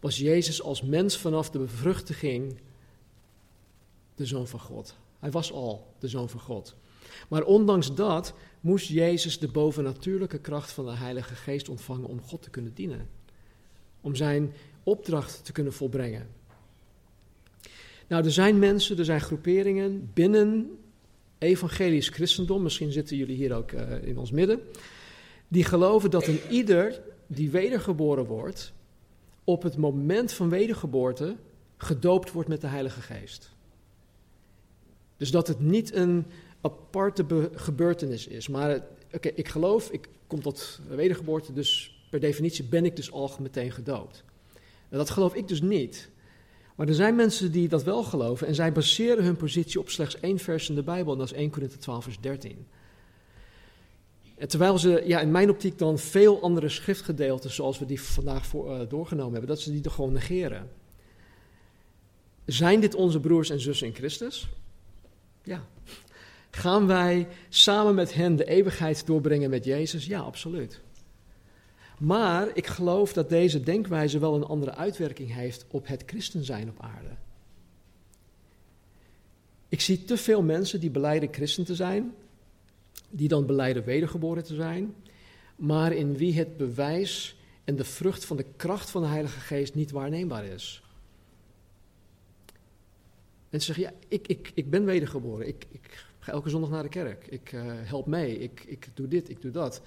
was 0.00 0.18
Jezus 0.18 0.62
als 0.62 0.82
mens 0.82 1.16
vanaf 1.16 1.50
de 1.50 1.58
bevruchtiging 1.58 2.60
de 4.14 4.26
zoon 4.26 4.48
van 4.48 4.60
God. 4.60 4.96
Hij 5.18 5.30
was 5.30 5.52
al 5.52 5.94
de 5.98 6.08
zoon 6.08 6.28
van 6.28 6.40
God. 6.40 6.74
Maar 7.28 7.44
ondanks 7.44 7.94
dat 7.94 8.34
moest 8.60 8.88
Jezus 8.88 9.38
de 9.38 9.48
bovennatuurlijke 9.48 10.38
kracht 10.38 10.70
van 10.70 10.84
de 10.84 10.94
Heilige 10.96 11.34
Geest 11.34 11.68
ontvangen 11.68 12.08
om 12.08 12.22
God 12.22 12.42
te 12.42 12.50
kunnen 12.50 12.74
dienen. 12.74 13.08
Om 14.00 14.14
zijn 14.14 14.52
opdracht 14.82 15.44
te 15.44 15.52
kunnen 15.52 15.72
volbrengen. 15.72 16.28
Nou, 18.10 18.24
er 18.24 18.32
zijn 18.32 18.58
mensen, 18.58 18.98
er 18.98 19.04
zijn 19.04 19.20
groeperingen 19.20 20.10
binnen 20.14 20.78
evangelisch 21.38 22.08
christendom, 22.08 22.62
misschien 22.62 22.92
zitten 22.92 23.16
jullie 23.16 23.36
hier 23.36 23.54
ook 23.54 23.72
uh, 23.72 24.02
in 24.02 24.18
ons 24.18 24.30
midden, 24.30 24.60
die 25.48 25.64
geloven 25.64 26.10
dat 26.10 26.26
een 26.26 26.40
ieder 26.48 27.02
die 27.26 27.50
wedergeboren 27.50 28.24
wordt, 28.24 28.72
op 29.44 29.62
het 29.62 29.76
moment 29.76 30.32
van 30.32 30.48
wedergeboorte 30.48 31.36
gedoopt 31.76 32.32
wordt 32.32 32.48
met 32.48 32.60
de 32.60 32.66
Heilige 32.66 33.00
Geest. 33.00 33.50
Dus 35.16 35.30
dat 35.30 35.46
het 35.46 35.60
niet 35.60 35.94
een 35.94 36.26
aparte 36.60 37.50
gebeurtenis 37.54 38.26
is, 38.26 38.48
maar 38.48 38.80
oké, 39.12 39.28
ik 39.28 39.48
geloof, 39.48 39.90
ik 39.90 40.08
kom 40.26 40.42
tot 40.42 40.80
wedergeboorte, 40.88 41.52
dus 41.52 42.00
per 42.10 42.20
definitie 42.20 42.64
ben 42.64 42.84
ik 42.84 42.96
dus 42.96 43.12
al 43.12 43.30
meteen 43.40 43.72
gedoopt. 43.72 44.24
Dat 44.88 45.10
geloof 45.10 45.34
ik 45.34 45.48
dus 45.48 45.60
niet. 45.60 46.10
Maar 46.76 46.88
er 46.88 46.94
zijn 46.94 47.14
mensen 47.14 47.52
die 47.52 47.68
dat 47.68 47.82
wel 47.82 48.02
geloven 48.02 48.46
en 48.46 48.54
zij 48.54 48.72
baseren 48.72 49.24
hun 49.24 49.36
positie 49.36 49.80
op 49.80 49.90
slechts 49.90 50.20
één 50.20 50.38
vers 50.38 50.68
in 50.68 50.74
de 50.74 50.82
Bijbel 50.82 51.12
en 51.12 51.18
dat 51.18 51.30
is 51.30 51.36
1 51.36 51.50
Korinthe 51.50 51.78
12 51.78 52.04
vers 52.04 52.20
13. 52.20 52.66
En 54.36 54.48
terwijl 54.48 54.78
ze 54.78 55.02
ja, 55.06 55.20
in 55.20 55.30
mijn 55.30 55.50
optiek 55.50 55.78
dan 55.78 55.98
veel 55.98 56.42
andere 56.42 56.68
schriftgedeelten 56.68 57.50
zoals 57.50 57.78
we 57.78 57.86
die 57.86 58.00
vandaag 58.00 58.46
voor, 58.46 58.80
uh, 58.80 58.88
doorgenomen 58.88 59.32
hebben, 59.32 59.50
dat 59.50 59.60
ze 59.60 59.70
die 59.70 59.90
gewoon 59.90 60.12
negeren. 60.12 60.70
Zijn 62.44 62.80
dit 62.80 62.94
onze 62.94 63.20
broers 63.20 63.50
en 63.50 63.60
zussen 63.60 63.86
in 63.86 63.94
Christus? 63.94 64.48
Ja. 65.42 65.64
Gaan 66.50 66.86
wij 66.86 67.28
samen 67.48 67.94
met 67.94 68.14
hen 68.14 68.36
de 68.36 68.44
eeuwigheid 68.44 69.06
doorbrengen 69.06 69.50
met 69.50 69.64
Jezus? 69.64 70.06
Ja, 70.06 70.20
absoluut. 70.20 70.80
Maar 72.00 72.50
ik 72.54 72.66
geloof 72.66 73.12
dat 73.12 73.28
deze 73.28 73.60
denkwijze 73.60 74.18
wel 74.18 74.34
een 74.34 74.44
andere 74.44 74.74
uitwerking 74.74 75.34
heeft 75.34 75.64
op 75.68 75.86
het 75.86 76.02
christen 76.06 76.44
zijn 76.44 76.68
op 76.68 76.82
aarde. 76.82 77.08
Ik 79.68 79.80
zie 79.80 80.04
te 80.04 80.16
veel 80.16 80.42
mensen 80.42 80.80
die 80.80 80.90
beleiden 80.90 81.32
christen 81.32 81.64
te 81.64 81.74
zijn, 81.74 82.14
die 83.10 83.28
dan 83.28 83.46
beleiden 83.46 83.84
wedergeboren 83.84 84.44
te 84.44 84.54
zijn, 84.54 84.94
maar 85.56 85.92
in 85.92 86.16
wie 86.16 86.34
het 86.34 86.56
bewijs 86.56 87.36
en 87.64 87.76
de 87.76 87.84
vrucht 87.84 88.24
van 88.24 88.36
de 88.36 88.46
kracht 88.56 88.90
van 88.90 89.02
de 89.02 89.08
Heilige 89.08 89.40
Geest 89.40 89.74
niet 89.74 89.90
waarneembaar 89.90 90.44
is. 90.44 90.82
Mensen 93.50 93.74
zeggen, 93.74 93.94
ja, 93.94 94.06
ik, 94.08 94.26
ik, 94.28 94.52
ik 94.54 94.70
ben 94.70 94.84
wedergeboren, 94.84 95.48
ik, 95.48 95.66
ik 95.70 96.04
ga 96.18 96.32
elke 96.32 96.48
zondag 96.48 96.70
naar 96.70 96.82
de 96.82 96.88
kerk, 96.88 97.26
ik 97.26 97.52
uh, 97.52 97.62
help 97.66 98.06
mee, 98.06 98.38
ik, 98.38 98.64
ik 98.66 98.88
doe 98.94 99.08
dit, 99.08 99.28
ik 99.28 99.42
doe 99.42 99.50
dat. 99.50 99.82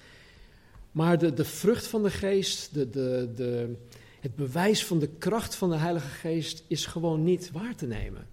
Maar 0.93 1.17
de, 1.17 1.33
de 1.33 1.45
vrucht 1.45 1.87
van 1.87 2.03
de 2.03 2.09
geest, 2.09 2.73
de, 2.73 2.89
de, 2.89 3.31
de, 3.35 3.75
het 4.19 4.35
bewijs 4.35 4.85
van 4.85 4.99
de 4.99 5.09
kracht 5.17 5.55
van 5.55 5.69
de 5.69 5.75
Heilige 5.75 6.07
Geest 6.07 6.63
is 6.67 6.85
gewoon 6.85 7.23
niet 7.23 7.51
waar 7.51 7.75
te 7.75 7.85
nemen. 7.85 8.27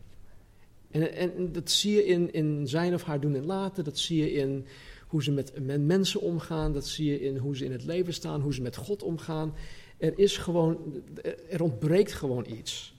En, 0.90 1.12
en 1.14 1.52
dat 1.52 1.70
zie 1.70 1.94
je 1.94 2.04
in, 2.04 2.32
in 2.32 2.68
zijn 2.68 2.94
of 2.94 3.02
haar 3.02 3.20
doen 3.20 3.34
en 3.34 3.46
laten, 3.46 3.84
dat 3.84 3.98
zie 3.98 4.20
je 4.20 4.32
in 4.32 4.66
hoe 5.06 5.22
ze 5.22 5.32
met, 5.32 5.52
met 5.66 5.80
mensen 5.80 6.20
omgaan, 6.20 6.72
dat 6.72 6.86
zie 6.86 7.10
je 7.10 7.20
in 7.20 7.36
hoe 7.36 7.56
ze 7.56 7.64
in 7.64 7.72
het 7.72 7.84
leven 7.84 8.14
staan, 8.14 8.40
hoe 8.40 8.54
ze 8.54 8.62
met 8.62 8.76
God 8.76 9.02
omgaan. 9.02 9.54
Er 9.98 10.18
is 10.18 10.36
gewoon, 10.36 11.02
er 11.50 11.62
ontbreekt 11.62 12.12
gewoon 12.12 12.46
iets. 12.58 12.94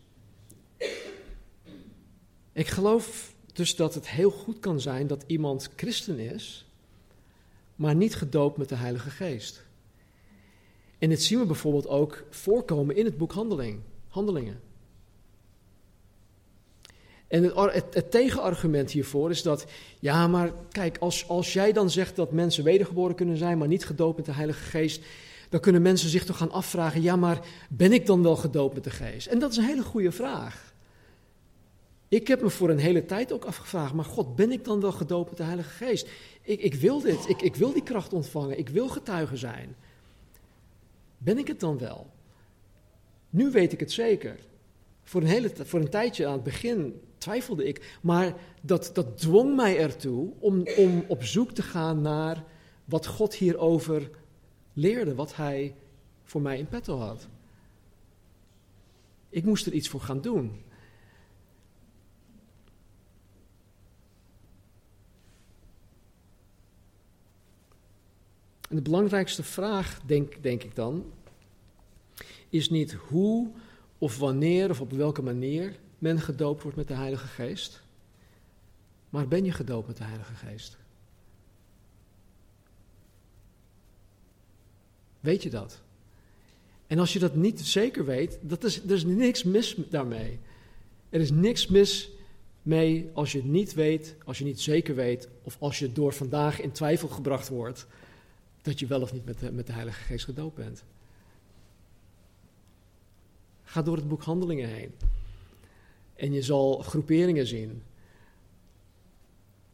Ik 2.53 2.67
geloof 2.67 3.35
dus 3.53 3.75
dat 3.75 3.93
het 3.93 4.09
heel 4.09 4.31
goed 4.31 4.59
kan 4.59 4.79
zijn 4.79 5.07
dat 5.07 5.23
iemand 5.27 5.69
christen 5.75 6.19
is, 6.19 6.70
maar 7.81 7.95
niet 7.95 8.15
gedoopt 8.15 8.57
met 8.57 8.69
de 8.69 8.75
Heilige 8.75 9.09
Geest. 9.09 9.63
En 10.97 11.09
dit 11.09 11.23
zien 11.23 11.39
we 11.39 11.45
bijvoorbeeld 11.45 11.87
ook 11.87 12.23
voorkomen 12.29 12.95
in 12.95 13.05
het 13.05 13.17
boek 13.17 13.31
Handeling, 13.31 13.79
Handelingen. 14.07 14.59
En 17.27 17.43
het, 17.43 17.85
het, 17.93 18.11
tegenargument 18.11 18.91
hiervoor 18.91 19.29
is 19.29 19.41
dat, 19.41 19.65
ja, 19.99 20.27
maar 20.27 20.51
kijk, 20.69 20.97
als, 20.97 21.27
als 21.27 21.53
jij 21.53 21.71
dan 21.71 21.89
zegt 21.89 22.15
dat 22.15 22.31
mensen 22.31 22.63
wedergeboren 22.63 23.15
kunnen 23.15 23.37
zijn, 23.37 23.57
maar 23.57 23.67
niet 23.67 23.85
gedoopt 23.85 24.17
met 24.17 24.25
de 24.25 24.33
Heilige 24.33 24.63
Geest, 24.63 25.03
dan 25.49 25.59
kunnen 25.59 25.81
mensen 25.81 26.09
zich 26.09 26.25
toch 26.25 26.37
gaan 26.37 26.51
afvragen, 26.51 27.01
ja, 27.01 27.15
maar 27.15 27.39
ben 27.69 27.93
ik 27.93 28.05
dan 28.05 28.23
wel 28.23 28.35
gedoopt 28.35 28.73
met 28.73 28.83
de 28.83 28.89
Geest? 28.89 29.27
En 29.27 29.39
dat 29.39 29.51
is 29.51 29.57
een 29.57 29.63
hele 29.63 29.83
goede 29.83 30.11
vraag. 30.11 30.70
Ik 32.11 32.27
heb 32.27 32.41
me 32.41 32.49
voor 32.49 32.69
een 32.69 32.77
hele 32.77 33.05
tijd 33.05 33.31
ook 33.31 33.45
afgevraagd, 33.45 33.93
maar 33.93 34.05
God, 34.05 34.35
ben 34.35 34.51
ik 34.51 34.65
dan 34.65 34.79
wel 34.79 34.91
gedoopt 34.91 35.29
met 35.29 35.37
de 35.37 35.43
Heilige 35.43 35.69
Geest? 35.69 36.09
Ik, 36.41 36.59
ik 36.59 36.73
wil 36.73 37.01
dit, 37.01 37.29
ik, 37.29 37.41
ik 37.41 37.55
wil 37.55 37.73
die 37.73 37.83
kracht 37.83 38.13
ontvangen, 38.13 38.57
ik 38.57 38.69
wil 38.69 38.87
getuige 38.87 39.37
zijn. 39.37 39.75
Ben 41.17 41.37
ik 41.37 41.47
het 41.47 41.59
dan 41.59 41.77
wel? 41.77 42.09
Nu 43.29 43.51
weet 43.51 43.73
ik 43.73 43.79
het 43.79 43.91
zeker. 43.91 44.39
Voor 45.03 45.21
een, 45.21 45.27
hele, 45.27 45.51
voor 45.55 45.79
een 45.79 45.89
tijdje 45.89 46.25
aan 46.25 46.33
het 46.33 46.43
begin 46.43 47.01
twijfelde 47.17 47.67
ik, 47.67 47.97
maar 48.01 48.33
dat, 48.61 48.89
dat 48.93 49.17
dwong 49.17 49.55
mij 49.55 49.79
ertoe 49.79 50.31
om, 50.39 50.67
om 50.77 51.03
op 51.07 51.23
zoek 51.23 51.51
te 51.51 51.63
gaan 51.63 52.01
naar 52.01 52.43
wat 52.85 53.07
God 53.07 53.35
hierover 53.35 54.09
leerde, 54.73 55.15
wat 55.15 55.35
Hij 55.35 55.75
voor 56.23 56.41
mij 56.41 56.57
in 56.57 56.67
petto 56.67 56.97
had. 56.97 57.27
Ik 59.29 59.43
moest 59.43 59.65
er 59.65 59.73
iets 59.73 59.89
voor 59.89 60.01
gaan 60.01 60.21
doen. 60.21 60.69
En 68.71 68.77
de 68.77 68.83
belangrijkste 68.83 69.43
vraag, 69.43 70.01
denk, 70.05 70.43
denk 70.43 70.63
ik 70.63 70.75
dan, 70.75 71.05
is 72.49 72.69
niet 72.69 72.93
hoe 72.93 73.51
of 73.97 74.17
wanneer 74.17 74.69
of 74.69 74.81
op 74.81 74.91
welke 74.91 75.21
manier 75.21 75.79
men 75.97 76.19
gedoopt 76.19 76.61
wordt 76.61 76.77
met 76.77 76.87
de 76.87 76.93
Heilige 76.93 77.27
Geest. 77.27 77.81
Maar 79.09 79.27
ben 79.27 79.45
je 79.45 79.51
gedoopt 79.51 79.87
met 79.87 79.97
de 79.97 80.03
Heilige 80.03 80.33
Geest? 80.33 80.77
Weet 85.19 85.43
je 85.43 85.49
dat? 85.49 85.81
En 86.87 86.99
als 86.99 87.13
je 87.13 87.19
dat 87.19 87.35
niet 87.35 87.61
zeker 87.61 88.05
weet, 88.05 88.39
dat 88.41 88.63
is, 88.63 88.83
er 88.83 88.91
is 88.91 89.03
niks 89.03 89.43
mis 89.43 89.75
daarmee. 89.89 90.39
Er 91.09 91.19
is 91.19 91.31
niks 91.31 91.67
mis 91.67 92.09
mee 92.61 93.09
als 93.13 93.31
je 93.31 93.37
het 93.37 93.47
niet 93.47 93.73
weet, 93.73 94.15
als 94.25 94.37
je 94.37 94.43
niet 94.43 94.61
zeker 94.61 94.95
weet, 94.95 95.29
of 95.43 95.57
als 95.59 95.79
je 95.79 95.91
door 95.91 96.13
vandaag 96.13 96.61
in 96.61 96.71
twijfel 96.71 97.07
gebracht 97.07 97.47
wordt 97.47 97.87
dat 98.61 98.79
je 98.79 98.87
wel 98.87 99.01
of 99.01 99.13
niet 99.13 99.25
met 99.25 99.39
de, 99.39 99.51
met 99.51 99.67
de 99.67 99.73
Heilige 99.73 100.01
Geest 100.01 100.25
gedoopt 100.25 100.55
bent. 100.55 100.83
Ga 103.63 103.81
door 103.81 103.95
het 103.95 104.07
boek 104.07 104.23
Handelingen 104.23 104.69
heen. 104.69 104.91
En 106.15 106.33
je 106.33 106.41
zal 106.41 106.77
groeperingen 106.77 107.47
zien. 107.47 107.83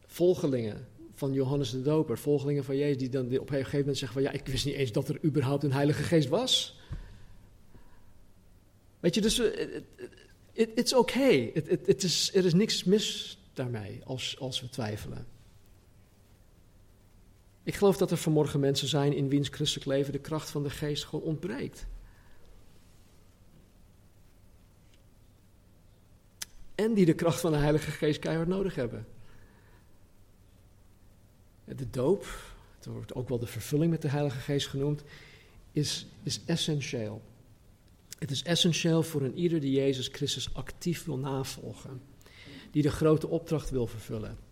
Volgelingen 0.06 0.86
van 1.14 1.32
Johannes 1.32 1.70
de 1.70 1.82
Doper, 1.82 2.18
volgelingen 2.18 2.64
van 2.64 2.76
Jezus, 2.76 2.98
die 2.98 3.08
dan 3.08 3.24
op 3.24 3.50
een 3.50 3.56
gegeven 3.56 3.78
moment 3.78 3.98
zeggen 3.98 4.22
van 4.22 4.32
ja, 4.32 4.38
ik 4.38 4.46
wist 4.46 4.64
niet 4.64 4.74
eens 4.74 4.92
dat 4.92 5.08
er 5.08 5.24
überhaupt 5.24 5.62
een 5.62 5.72
Heilige 5.72 6.02
Geest 6.02 6.28
was. 6.28 6.80
Weet 9.00 9.14
je, 9.14 9.20
dus 9.20 9.38
uh, 9.38 9.46
it, 10.52 10.70
it's 10.74 10.94
okay. 10.94 11.36
is, 11.86 12.30
er 12.34 12.44
is 12.44 12.54
niks 12.54 12.84
mis 12.84 13.38
daarmee 13.52 14.00
als, 14.04 14.38
als 14.38 14.60
we 14.60 14.68
twijfelen. 14.68 15.26
Ik 17.68 17.74
geloof 17.74 17.96
dat 17.96 18.10
er 18.10 18.16
vanmorgen 18.16 18.60
mensen 18.60 18.88
zijn 18.88 19.12
in 19.12 19.28
wiens 19.28 19.48
christelijk 19.48 19.86
leven 19.86 20.12
de 20.12 20.18
kracht 20.18 20.50
van 20.50 20.62
de 20.62 20.70
geest 20.70 21.04
gewoon 21.04 21.24
ontbreekt. 21.24 21.86
En 26.74 26.94
die 26.94 27.04
de 27.04 27.14
kracht 27.14 27.40
van 27.40 27.52
de 27.52 27.58
Heilige 27.58 27.90
Geest 27.90 28.18
keihard 28.18 28.48
nodig 28.48 28.74
hebben. 28.74 29.06
De 31.64 31.90
doop, 31.90 32.26
het 32.76 32.86
wordt 32.86 33.14
ook 33.14 33.28
wel 33.28 33.38
de 33.38 33.46
vervulling 33.46 33.90
met 33.90 34.02
de 34.02 34.08
Heilige 34.08 34.38
Geest 34.38 34.66
genoemd, 34.66 35.02
is, 35.72 36.06
is 36.22 36.44
essentieel. 36.44 37.22
Het 38.18 38.30
is 38.30 38.42
essentieel 38.42 39.02
voor 39.02 39.22
een 39.22 39.38
ieder 39.38 39.60
die 39.60 39.72
Jezus 39.72 40.08
Christus 40.08 40.54
actief 40.54 41.04
wil 41.04 41.18
navolgen. 41.18 42.00
Die 42.70 42.82
de 42.82 42.90
grote 42.90 43.28
opdracht 43.28 43.70
wil 43.70 43.86
vervullen. 43.86 44.47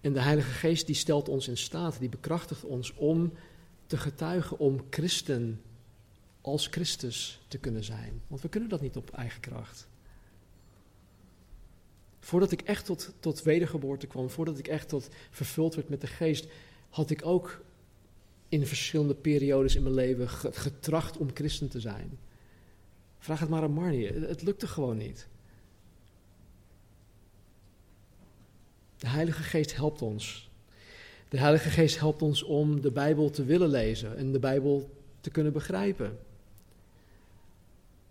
En 0.00 0.12
de 0.12 0.20
Heilige 0.20 0.50
Geest 0.50 0.86
die 0.86 0.94
stelt 0.94 1.28
ons 1.28 1.48
in 1.48 1.56
staat, 1.56 1.98
die 1.98 2.08
bekrachtigt 2.08 2.64
ons 2.64 2.94
om 2.94 3.32
te 3.86 3.96
getuigen, 3.96 4.58
om 4.58 4.80
christen 4.90 5.60
als 6.40 6.66
Christus 6.66 7.40
te 7.48 7.58
kunnen 7.58 7.84
zijn. 7.84 8.22
Want 8.26 8.42
we 8.42 8.48
kunnen 8.48 8.68
dat 8.68 8.80
niet 8.80 8.96
op 8.96 9.10
eigen 9.10 9.40
kracht. 9.40 9.88
Voordat 12.18 12.52
ik 12.52 12.60
echt 12.60 12.84
tot, 12.84 13.12
tot 13.20 13.42
wedergeboorte 13.42 14.06
kwam, 14.06 14.30
voordat 14.30 14.58
ik 14.58 14.68
echt 14.68 14.88
tot 14.88 15.08
vervuld 15.30 15.74
werd 15.74 15.88
met 15.88 16.00
de 16.00 16.06
geest, 16.06 16.46
had 16.88 17.10
ik 17.10 17.26
ook 17.26 17.62
in 18.48 18.66
verschillende 18.66 19.14
periodes 19.14 19.74
in 19.74 19.82
mijn 19.82 19.94
leven 19.94 20.28
getracht 20.28 21.16
om 21.16 21.30
christen 21.34 21.68
te 21.68 21.80
zijn. 21.80 22.18
Vraag 23.18 23.40
het 23.40 23.48
maar 23.48 23.62
aan 23.62 23.72
Marnie, 23.72 24.06
het 24.06 24.42
lukte 24.42 24.66
gewoon 24.66 24.96
niet. 24.96 25.28
De 29.00 29.08
Heilige 29.08 29.42
Geest 29.42 29.76
helpt 29.76 30.02
ons. 30.02 30.50
De 31.28 31.38
Heilige 31.38 31.70
Geest 31.70 31.98
helpt 31.98 32.22
ons 32.22 32.42
om 32.42 32.80
de 32.80 32.90
Bijbel 32.90 33.30
te 33.30 33.44
willen 33.44 33.68
lezen 33.68 34.16
en 34.16 34.32
de 34.32 34.38
Bijbel 34.38 34.90
te 35.20 35.30
kunnen 35.30 35.52
begrijpen. 35.52 36.18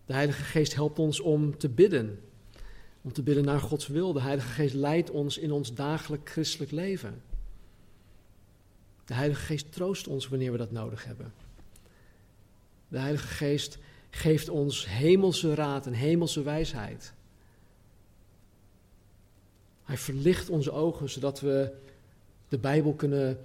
De 0.06 0.14
Heilige 0.14 0.44
Geest 0.44 0.74
helpt 0.74 1.00
ons 1.00 1.20
om 1.20 1.58
te 1.58 1.70
bidden, 1.70 2.20
om 3.02 3.14
te 3.14 3.24
bidden 3.24 3.46
naar 3.46 3.60
Gods 3.60 3.88
wil. 3.88 4.14
De 4.14 4.22
Heilige 4.22 4.50
Geest 4.50 4.74
leidt 4.74 5.12
ons 5.12 5.38
in 5.38 5.52
ons 5.52 5.74
dagelijk 5.74 6.30
christelijk 6.30 6.72
leven. 6.72 7.22
De 9.06 9.14
Heilige 9.14 9.46
Geest 9.46 9.72
troost 9.72 10.08
ons 10.08 10.28
wanneer 10.28 10.52
we 10.52 10.58
dat 10.58 10.72
nodig 10.72 11.06
hebben. 11.06 11.34
De 12.88 13.00
Heilige 13.00 13.28
Geest 13.28 13.78
geeft 14.10 14.50
ons 14.50 14.88
hemelse 14.88 15.54
raad 15.54 15.86
en 15.86 15.94
hemelse 15.94 16.42
wijsheid. 16.42 17.14
Hij 19.90 19.98
verlicht 19.98 20.50
onze 20.50 20.72
ogen 20.72 21.10
zodat 21.10 21.40
we 21.40 21.72
de 22.48 22.58
Bijbel 22.58 22.94
kunnen 22.94 23.40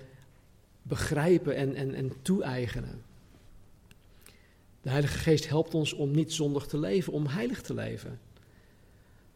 begrijpen 0.82 1.56
en, 1.56 1.74
en, 1.74 1.94
en 1.94 2.12
toe-eigenen. 2.22 3.02
De 4.80 4.90
Heilige 4.90 5.18
Geest 5.18 5.48
helpt 5.48 5.74
ons 5.74 5.92
om 5.92 6.10
niet 6.10 6.32
zondig 6.32 6.66
te 6.66 6.78
leven, 6.78 7.12
om 7.12 7.26
heilig 7.26 7.62
te 7.62 7.74
leven. 7.74 8.20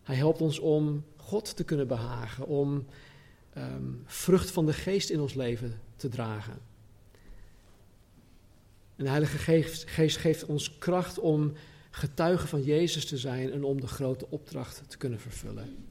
Hij 0.02 0.16
helpt 0.16 0.40
ons 0.40 0.58
om 0.58 1.04
God 1.16 1.56
te 1.56 1.64
kunnen 1.64 1.86
behagen, 1.86 2.46
om 2.46 2.86
ehm, 3.52 3.92
vrucht 4.04 4.50
van 4.50 4.66
de 4.66 4.72
Geest 4.72 5.10
in 5.10 5.20
ons 5.20 5.34
leven 5.34 5.80
te 5.96 6.08
dragen. 6.08 6.58
En 8.96 9.04
de 9.04 9.10
Heilige 9.10 9.38
Geest, 9.38 9.88
Geest 9.88 10.16
geeft 10.16 10.44
ons 10.44 10.78
kracht 10.78 11.18
om 11.18 11.52
getuigen 11.90 12.48
van 12.48 12.62
Jezus 12.62 13.06
te 13.06 13.18
zijn 13.18 13.52
en 13.52 13.64
om 13.64 13.80
de 13.80 13.86
grote 13.86 14.26
opdracht 14.30 14.82
te 14.86 14.96
kunnen 14.96 15.20
vervullen. 15.20 15.86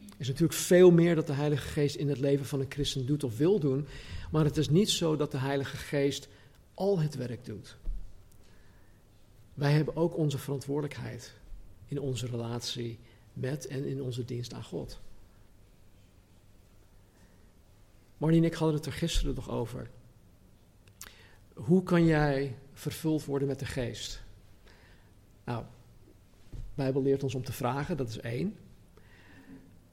Er 0.00 0.05
is 0.16 0.26
natuurlijk 0.26 0.58
veel 0.58 0.90
meer 0.90 1.14
dat 1.14 1.26
de 1.26 1.32
Heilige 1.32 1.68
Geest 1.68 1.96
in 1.96 2.08
het 2.08 2.18
leven 2.18 2.46
van 2.46 2.60
een 2.60 2.70
christen 2.70 3.06
doet 3.06 3.24
of 3.24 3.36
wil 3.36 3.60
doen, 3.60 3.86
maar 4.30 4.44
het 4.44 4.56
is 4.56 4.68
niet 4.68 4.90
zo 4.90 5.16
dat 5.16 5.30
de 5.30 5.38
Heilige 5.38 5.76
Geest 5.76 6.28
al 6.74 6.98
het 6.98 7.14
werk 7.14 7.44
doet. 7.44 7.76
Wij 9.54 9.72
hebben 9.72 9.96
ook 9.96 10.16
onze 10.16 10.38
verantwoordelijkheid 10.38 11.34
in 11.86 12.00
onze 12.00 12.26
relatie 12.26 12.98
met 13.32 13.66
en 13.66 13.84
in 13.84 14.02
onze 14.02 14.24
dienst 14.24 14.52
aan 14.52 14.64
God. 14.64 15.00
Marnie 18.16 18.40
en 18.40 18.46
ik 18.46 18.54
hadden 18.54 18.76
het 18.76 18.86
er 18.86 18.92
gisteren 18.92 19.34
nog 19.34 19.50
over. 19.50 19.90
Hoe 21.54 21.82
kan 21.82 22.04
jij 22.04 22.56
vervuld 22.72 23.24
worden 23.24 23.48
met 23.48 23.58
de 23.58 23.66
geest? 23.66 24.22
Nou, 25.44 25.64
de 26.50 26.56
Bijbel 26.74 27.02
leert 27.02 27.22
ons 27.22 27.34
om 27.34 27.44
te 27.44 27.52
vragen, 27.52 27.96
dat 27.96 28.08
is 28.08 28.18
één. 28.18 28.56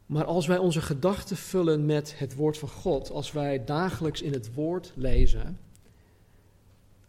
Maar 0.05 0.25
als 0.25 0.47
wij 0.47 0.57
onze 0.57 0.81
gedachten 0.81 1.37
vullen 1.37 1.85
met 1.85 2.19
het 2.19 2.35
woord 2.35 2.57
van 2.57 2.69
God, 2.69 3.11
als 3.11 3.31
wij 3.31 3.63
dagelijks 3.63 4.21
in 4.21 4.33
het 4.33 4.53
woord 4.53 4.91
lezen, 4.95 5.59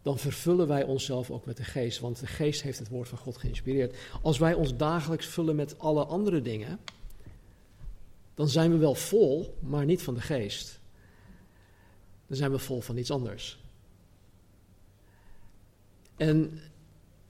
dan 0.01 0.17
vervullen 0.17 0.67
wij 0.67 0.83
onszelf 0.83 1.31
ook 1.31 1.45
met 1.45 1.57
de 1.57 1.63
geest. 1.63 1.99
Want 1.99 2.19
de 2.19 2.27
geest 2.27 2.61
heeft 2.61 2.79
het 2.79 2.89
woord 2.89 3.07
van 3.07 3.17
God 3.17 3.37
geïnspireerd. 3.37 3.95
Als 4.21 4.37
wij 4.37 4.53
ons 4.53 4.75
dagelijks 4.75 5.25
vullen 5.25 5.55
met 5.55 5.79
alle 5.79 6.05
andere 6.05 6.41
dingen, 6.41 6.79
dan 8.33 8.49
zijn 8.49 8.71
we 8.71 8.77
wel 8.77 8.95
vol, 8.95 9.57
maar 9.59 9.85
niet 9.85 10.01
van 10.01 10.13
de 10.13 10.21
geest. 10.21 10.79
Dan 12.27 12.37
zijn 12.37 12.51
we 12.51 12.59
vol 12.59 12.81
van 12.81 12.97
iets 12.97 13.11
anders. 13.11 13.59
En 16.15 16.59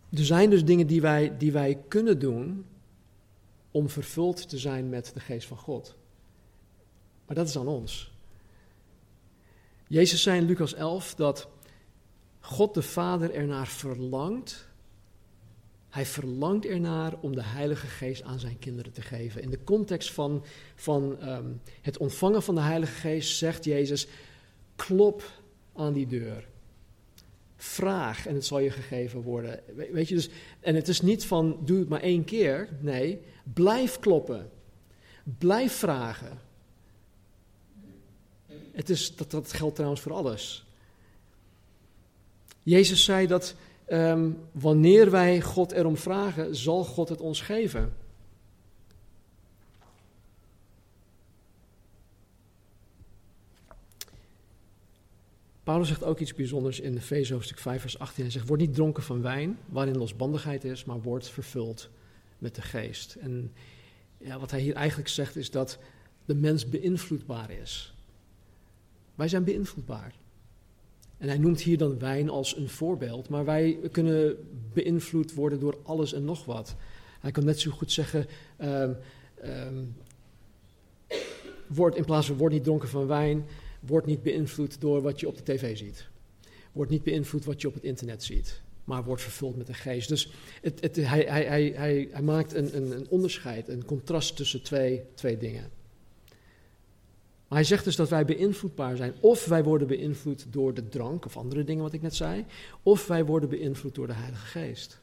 er 0.09 0.25
zijn 0.25 0.49
dus 0.49 0.65
dingen 0.65 0.87
die 0.87 1.01
wij, 1.01 1.37
die 1.37 1.51
wij 1.51 1.79
kunnen 1.87 2.19
doen 2.19 2.65
om 3.75 3.89
vervuld 3.89 4.49
te 4.49 4.57
zijn 4.57 4.89
met 4.89 5.11
de 5.13 5.19
geest 5.19 5.47
van 5.47 5.57
God. 5.57 5.95
Maar 7.25 7.35
dat 7.35 7.47
is 7.47 7.57
aan 7.57 7.67
ons. 7.67 8.11
Jezus 9.87 10.21
zei 10.21 10.39
in 10.39 10.45
Lucas 10.45 10.73
11 10.73 11.15
dat 11.15 11.47
God 12.39 12.73
de 12.73 12.81
Vader 12.81 13.33
ernaar 13.33 13.67
verlangt. 13.67 14.67
Hij 15.89 16.05
verlangt 16.05 16.65
ernaar 16.65 17.13
om 17.21 17.35
de 17.35 17.43
Heilige 17.43 17.87
Geest 17.87 18.23
aan 18.23 18.39
zijn 18.39 18.59
kinderen 18.59 18.91
te 18.91 19.01
geven. 19.01 19.41
In 19.41 19.49
de 19.49 19.63
context 19.63 20.11
van, 20.11 20.45
van 20.75 21.19
ehm, 21.19 21.51
het 21.81 21.97
ontvangen 21.97 22.43
van 22.43 22.55
de 22.55 22.61
Heilige 22.61 22.93
Geest 22.93 23.37
zegt 23.37 23.65
Jezus: 23.65 24.07
klop 24.75 25.41
aan 25.73 25.93
die 25.93 26.07
deur. 26.07 26.47
Vraag 27.57 28.27
en 28.27 28.35
het 28.35 28.45
zal 28.45 28.59
je 28.59 28.71
gegeven 28.71 29.21
worden. 29.21 29.59
Weet 29.91 30.07
je 30.07 30.15
dus, 30.15 30.29
en 30.59 30.75
het 30.75 30.87
is 30.87 31.01
niet 31.01 31.25
van 31.25 31.59
doe 31.65 31.79
het 31.79 31.89
maar 31.89 32.01
één 32.01 32.23
keer. 32.23 32.69
Nee, 32.79 33.21
blijf 33.53 33.99
kloppen. 33.99 34.49
Blijf 35.37 35.73
vragen. 35.73 36.39
Het 38.71 38.89
is, 38.89 39.15
dat, 39.15 39.31
dat 39.31 39.53
geldt 39.53 39.75
trouwens 39.75 40.01
voor 40.01 40.13
alles. 40.13 40.65
Jezus 42.63 43.03
zei 43.03 43.27
dat 43.27 43.55
ehm, 43.85 44.29
wanneer 44.51 45.11
wij 45.11 45.41
God 45.41 45.71
erom 45.71 45.97
vragen, 45.97 46.55
zal 46.55 46.83
God 46.83 47.09
het 47.09 47.21
ons 47.21 47.41
geven. 47.41 47.93
Paulus 55.65 55.87
zegt 55.87 56.03
ook 56.03 56.19
iets 56.19 56.33
bijzonders 56.33 56.79
in 56.79 56.97
Efeze 56.97 57.33
hoofdstuk 57.33 57.59
5 57.59 57.81
vers 57.81 57.99
18. 57.99 58.23
Hij 58.23 58.31
zegt, 58.31 58.47
word 58.47 58.59
niet 58.59 58.73
dronken 58.73 59.03
van 59.03 59.21
wijn, 59.21 59.57
waarin 59.65 59.97
losbandigheid 59.97 60.63
is, 60.63 60.83
maar 60.83 61.01
word 61.01 61.29
vervuld 61.29 61.89
met 62.37 62.55
de 62.55 62.61
geest. 62.61 63.15
En 63.15 63.51
ja, 64.17 64.39
wat 64.39 64.51
hij 64.51 64.59
hier 64.59 64.75
eigenlijk 64.75 65.09
zegt 65.09 65.35
is 65.35 65.51
dat 65.51 65.77
de 66.25 66.35
mens 66.35 66.69
beïnvloedbaar 66.69 67.51
is. 67.51 67.93
Wij 69.15 69.27
zijn 69.27 69.43
beïnvloedbaar. 69.43 70.13
En 71.17 71.27
hij 71.27 71.37
noemt 71.37 71.61
hier 71.61 71.77
dan 71.77 71.99
wijn 71.99 72.29
als 72.29 72.57
een 72.57 72.69
voorbeeld, 72.69 73.29
maar 73.29 73.45
wij 73.45 73.79
kunnen 73.91 74.35
beïnvloed 74.73 75.33
worden 75.33 75.59
door 75.59 75.77
alles 75.83 76.13
en 76.13 76.25
nog 76.25 76.45
wat. 76.45 76.75
Hij 77.19 77.31
kan 77.31 77.45
net 77.45 77.59
zo 77.59 77.71
goed 77.71 77.91
zeggen, 77.91 78.25
um, 78.61 78.97
um, 79.43 79.95
word, 81.67 81.95
in 81.95 82.05
plaats 82.05 82.27
van 82.27 82.37
word 82.37 82.53
niet 82.53 82.63
dronken 82.63 82.89
van 82.89 83.07
wijn, 83.07 83.45
word 83.85 84.05
niet 84.05 84.23
beïnvloed 84.23 84.81
door 84.81 85.01
wat 85.01 85.19
je 85.19 85.27
op 85.27 85.37
de 85.37 85.43
tv 85.43 85.77
ziet. 85.77 86.07
Word 86.71 86.89
niet 86.89 87.03
beïnvloed 87.03 87.45
wat 87.45 87.61
je 87.61 87.67
op 87.67 87.73
het 87.73 87.83
internet 87.83 88.23
ziet, 88.23 88.61
maar 88.83 89.03
word 89.03 89.21
vervuld 89.21 89.57
met 89.57 89.67
de 89.67 89.73
geest. 89.73 90.09
Dus 90.09 90.31
het, 90.61 90.81
het, 90.81 90.95
hij, 90.95 91.25
hij, 91.27 91.43
hij, 91.43 92.07
hij, 92.11 92.21
maakt 92.21 92.53
een, 92.53 92.75
een, 92.75 92.91
een 92.91 93.07
onderscheid, 93.09 93.67
een 93.67 93.85
contrast 93.85 94.35
tussen 94.35 94.61
twee, 94.61 95.01
twee 95.13 95.37
dingen. 95.37 95.69
Maar 97.47 97.57
hij 97.57 97.63
zegt 97.63 97.83
dus 97.83 97.95
dat 97.95 98.09
wij 98.09 98.25
beïnvloedbaar 98.25 98.95
zijn. 98.95 99.13
Of 99.19 99.45
wij 99.45 99.63
worden 99.63 99.87
beïnvloed 99.87 100.45
door 100.49 100.73
de 100.73 100.89
drank 100.89 101.25
of 101.25 101.37
andere 101.37 101.63
dingen 101.63 101.83
wat 101.83 101.93
ik 101.93 102.01
net 102.01 102.15
zei. 102.15 102.45
Of 102.83 103.07
wij 103.07 103.25
worden 103.25 103.49
beïnvloed 103.49 103.95
door 103.95 104.07
de 104.07 104.13
Heilige 104.13 104.45
Geest. 104.45 104.99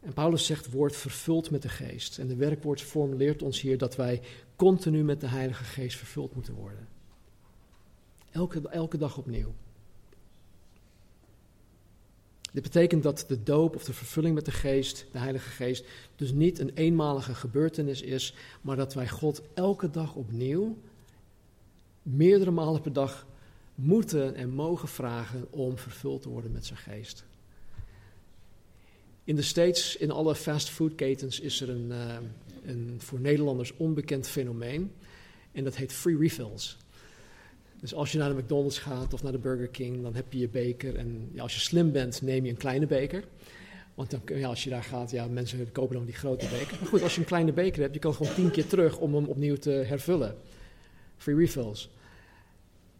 En 0.00 0.12
Paulus 0.12 0.46
zegt, 0.46 0.70
word 0.70 0.96
vervuld 0.96 1.50
met 1.50 1.62
de 1.62 1.68
geest. 1.68 2.18
En 2.18 2.26
de 2.26 2.36
werkwoordsvorm 2.36 3.14
leert 3.14 3.42
ons 3.42 3.60
hier 3.60 3.78
dat 3.78 3.96
wij 3.96 4.22
continu 4.56 5.04
met 5.04 5.20
de 5.20 5.26
Heilige 5.26 5.64
Geest 5.64 5.96
vervuld 5.96 6.34
moeten 6.34 6.54
worden. 6.54 6.88
Elke, 8.30 8.68
elke 8.68 8.98
dag 8.98 9.18
opnieuw. 9.18 9.54
Dit 12.52 12.62
betekent 12.62 13.02
dat 13.02 13.24
de 13.28 13.42
doop 13.42 13.74
of 13.74 13.84
de 13.84 13.92
vervulling 13.92 14.34
met 14.34 14.44
de 14.44 14.50
geest, 14.50 15.06
de 15.12 15.18
Heilige 15.18 15.50
Geest, 15.50 15.84
dus 16.16 16.32
niet 16.32 16.58
een 16.58 16.70
eenmalige 16.74 17.34
gebeurtenis 17.34 18.02
is, 18.02 18.34
maar 18.60 18.76
dat 18.76 18.94
wij 18.94 19.08
God 19.08 19.42
elke 19.54 19.90
dag 19.90 20.14
opnieuw, 20.14 20.76
meerdere 22.02 22.50
malen 22.50 22.80
per 22.80 22.92
dag, 22.92 23.26
moeten 23.74 24.34
en 24.34 24.50
mogen 24.50 24.88
vragen 24.88 25.46
om 25.50 25.78
vervuld 25.78 26.22
te 26.22 26.28
worden 26.28 26.52
met 26.52 26.66
zijn 26.66 26.78
geest. 26.78 27.24
In 29.30 29.36
de 29.36 29.42
States, 29.42 29.96
in 29.96 30.10
alle 30.10 30.34
fastfoodketens, 30.34 31.40
is 31.40 31.60
er 31.60 31.70
een, 31.70 31.86
uh, 31.90 32.14
een 32.64 32.94
voor 32.98 33.20
Nederlanders 33.20 33.72
onbekend 33.76 34.28
fenomeen. 34.28 34.92
En 35.52 35.64
dat 35.64 35.76
heet 35.76 35.92
free 35.92 36.18
refills. 36.18 36.76
Dus 37.80 37.94
als 37.94 38.12
je 38.12 38.18
naar 38.18 38.28
de 38.28 38.42
McDonald's 38.42 38.78
gaat 38.78 39.14
of 39.14 39.22
naar 39.22 39.32
de 39.32 39.38
Burger 39.38 39.68
King, 39.68 40.02
dan 40.02 40.14
heb 40.14 40.32
je 40.32 40.38
je 40.38 40.48
beker. 40.48 40.96
En 40.96 41.28
ja, 41.32 41.42
als 41.42 41.54
je 41.54 41.60
slim 41.60 41.92
bent, 41.92 42.22
neem 42.22 42.44
je 42.44 42.50
een 42.50 42.56
kleine 42.56 42.86
beker. 42.86 43.24
Want 43.94 44.10
dan, 44.10 44.20
ja, 44.24 44.48
als 44.48 44.64
je 44.64 44.70
daar 44.70 44.82
gaat, 44.82 45.10
ja, 45.10 45.26
mensen 45.26 45.72
kopen 45.72 45.96
dan 45.96 46.04
die 46.04 46.14
grote 46.14 46.48
beker. 46.48 46.76
Maar 46.80 46.88
goed, 46.88 47.02
als 47.02 47.14
je 47.14 47.20
een 47.20 47.26
kleine 47.26 47.52
beker 47.52 47.82
hebt, 47.82 47.94
je 47.94 48.00
kan 48.00 48.14
gewoon 48.14 48.34
tien 48.34 48.50
keer 48.50 48.66
terug 48.66 48.98
om 48.98 49.14
hem 49.14 49.24
opnieuw 49.24 49.56
te 49.56 49.70
hervullen. 49.70 50.36
Free 51.16 51.36
refills. 51.36 51.90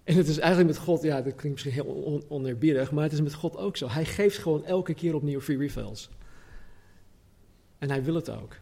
En 0.04 0.16
het 0.16 0.28
is 0.28 0.38
eigenlijk 0.38 0.70
met 0.70 0.78
God, 0.78 1.02
ja, 1.02 1.22
dat 1.22 1.34
klinkt 1.34 1.62
misschien 1.62 1.72
heel 1.72 1.84
on 1.84 2.24
oneerbiedig, 2.28 2.90
maar 2.90 3.04
het 3.04 3.12
is 3.12 3.20
met 3.20 3.34
God 3.34 3.56
ook 3.56 3.76
zo. 3.76 3.88
Hij 3.88 4.04
geeft 4.04 4.38
gewoon 4.38 4.64
elke 4.64 4.94
keer 4.94 5.14
opnieuw 5.14 5.40
free 5.40 5.58
refills. 5.58 6.08
En 7.80 7.90
hij 7.90 8.04
wil 8.04 8.14
het 8.14 8.30
ook. 8.30 8.56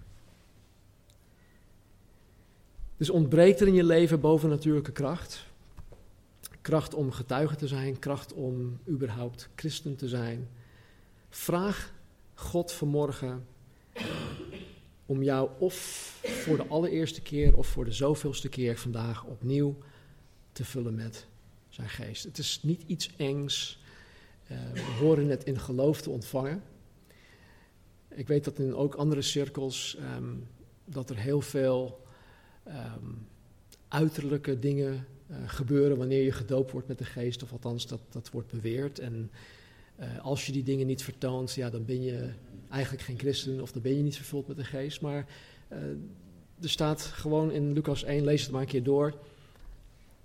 Dus 2.96 3.10
ontbreekt 3.10 3.60
er 3.60 3.66
in 3.66 3.74
je 3.74 3.84
leven 3.84 4.20
bovennatuurlijke 4.20 4.92
kracht? 4.92 5.46
Kracht 6.60 6.94
om 6.94 7.12
getuige 7.12 7.56
te 7.56 7.66
zijn, 7.66 7.98
kracht 7.98 8.32
om 8.32 8.78
überhaupt 8.88 9.48
christen 9.54 9.96
te 9.96 10.08
zijn. 10.08 10.48
Vraag 11.28 11.92
God 12.34 12.72
vanmorgen 12.72 13.46
om 15.06 15.22
jou 15.22 15.50
of 15.58 15.74
voor 16.22 16.56
de 16.56 16.66
allereerste 16.66 17.22
keer 17.22 17.56
of 17.56 17.66
voor 17.66 17.84
de 17.84 17.92
zoveelste 17.92 18.48
keer 18.48 18.78
vandaag 18.78 19.24
opnieuw 19.24 19.76
te 20.52 20.64
vullen 20.64 20.94
met 20.94 21.26
zijn 21.68 21.88
geest. 21.88 22.24
Het 22.24 22.38
is 22.38 22.62
niet 22.62 22.82
iets 22.86 23.10
engs. 23.16 23.80
Uh, 24.50 24.58
we 24.72 24.80
horen 24.80 25.28
het 25.28 25.44
in 25.44 25.58
geloof 25.58 26.00
te 26.00 26.10
ontvangen. 26.10 26.62
Ik 28.18 28.26
weet 28.26 28.44
dat 28.44 28.58
in 28.58 28.74
ook 28.74 28.94
andere 28.94 29.22
cirkels 29.22 29.98
um, 30.16 30.46
dat 30.84 31.10
er 31.10 31.16
heel 31.16 31.40
veel 31.40 32.04
um, 32.66 33.26
uiterlijke 33.88 34.58
dingen 34.58 35.06
uh, 35.30 35.36
gebeuren 35.46 35.96
wanneer 35.96 36.24
je 36.24 36.32
gedoopt 36.32 36.70
wordt 36.70 36.88
met 36.88 36.98
de 36.98 37.04
geest, 37.04 37.42
of 37.42 37.52
althans 37.52 37.86
dat, 37.86 38.00
dat 38.10 38.30
wordt 38.30 38.50
beweerd. 38.50 38.98
En 38.98 39.30
uh, 40.00 40.18
als 40.20 40.46
je 40.46 40.52
die 40.52 40.62
dingen 40.62 40.86
niet 40.86 41.02
vertoont, 41.02 41.54
ja, 41.54 41.70
dan 41.70 41.84
ben 41.84 42.02
je 42.02 42.30
eigenlijk 42.70 43.02
geen 43.02 43.18
christen 43.18 43.60
of 43.60 43.72
dan 43.72 43.82
ben 43.82 43.96
je 43.96 44.02
niet 44.02 44.16
vervuld 44.16 44.48
met 44.48 44.56
de 44.56 44.64
geest. 44.64 45.00
Maar 45.00 45.26
uh, 45.72 45.78
er 46.60 46.70
staat 46.70 47.02
gewoon 47.02 47.50
in 47.50 47.72
Lucas 47.72 48.04
1, 48.04 48.24
lees 48.24 48.42
het 48.42 48.50
maar 48.50 48.60
een 48.60 48.66
keer 48.66 48.82
door. 48.82 49.14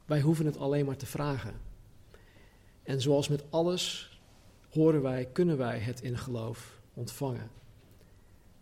Wij 0.05 0.21
hoeven 0.21 0.45
het 0.45 0.57
alleen 0.57 0.85
maar 0.85 0.97
te 0.97 1.05
vragen. 1.05 1.53
En 2.83 3.01
zoals 3.01 3.27
met 3.27 3.43
alles 3.49 4.17
horen 4.69 5.01
wij, 5.01 5.25
kunnen 5.31 5.57
wij 5.57 5.79
het 5.79 6.01
in 6.01 6.17
geloof 6.17 6.79
ontvangen. 6.93 7.61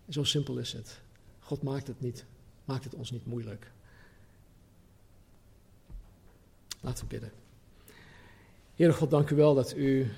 Zo 0.09 0.23
simpel 0.23 0.57
is 0.57 0.73
het. 0.73 1.01
God 1.39 1.63
maakt 1.63 1.87
het, 1.87 2.01
niet, 2.01 2.25
maakt 2.65 2.83
het 2.83 2.95
ons 2.95 3.11
niet 3.11 3.25
moeilijk. 3.25 3.71
Laten 6.81 7.03
we 7.03 7.09
bidden. 7.09 7.31
Heere 8.75 8.93
God, 8.93 9.09
dank 9.09 9.29
u 9.29 9.35
wel 9.35 9.53
dat 9.53 9.75
u 9.75 10.11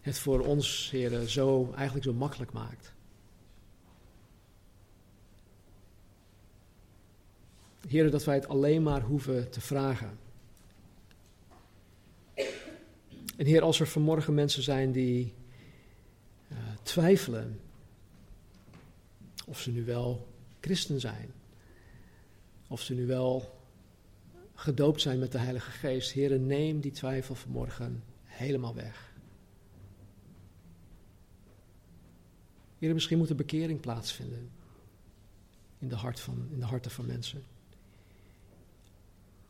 het 0.00 0.18
voor 0.18 0.40
ons, 0.40 0.90
Heere, 0.90 1.28
zo, 1.28 1.72
eigenlijk 1.74 2.04
zo 2.04 2.12
makkelijk 2.12 2.52
maakt. 2.52 2.92
Heere, 7.88 8.08
dat 8.08 8.24
wij 8.24 8.34
het 8.34 8.48
alleen 8.48 8.82
maar 8.82 9.02
hoeven 9.02 9.50
te 9.50 9.60
vragen. 9.60 10.18
En 13.36 13.46
Heer, 13.46 13.62
als 13.62 13.80
er 13.80 13.86
vanmorgen 13.86 14.34
mensen 14.34 14.62
zijn 14.62 14.92
die 14.92 15.34
uh, 16.48 16.58
twijfelen 16.82 17.60
of 19.44 19.60
ze 19.60 19.70
nu 19.70 19.84
wel 19.84 20.28
christen 20.60 21.00
zijn, 21.00 21.32
of 22.68 22.80
ze 22.80 22.94
nu 22.94 23.06
wel 23.06 23.58
gedoopt 24.54 25.00
zijn 25.00 25.18
met 25.18 25.32
de 25.32 25.38
Heilige 25.38 25.70
Geest. 25.70 26.14
Heere, 26.14 26.38
neem 26.38 26.80
die 26.80 26.92
twijfel 26.92 27.34
vanmorgen 27.34 28.02
helemaal 28.24 28.74
weg. 28.74 29.12
Heere, 32.78 32.94
misschien 32.94 33.18
moet 33.18 33.30
er 33.30 33.36
bekering 33.36 33.80
plaatsvinden 33.80 34.50
in 35.78 35.88
de, 35.88 35.94
hart 35.94 36.20
van, 36.20 36.48
in 36.50 36.58
de 36.58 36.64
harten 36.64 36.90
van 36.90 37.06
mensen. 37.06 37.42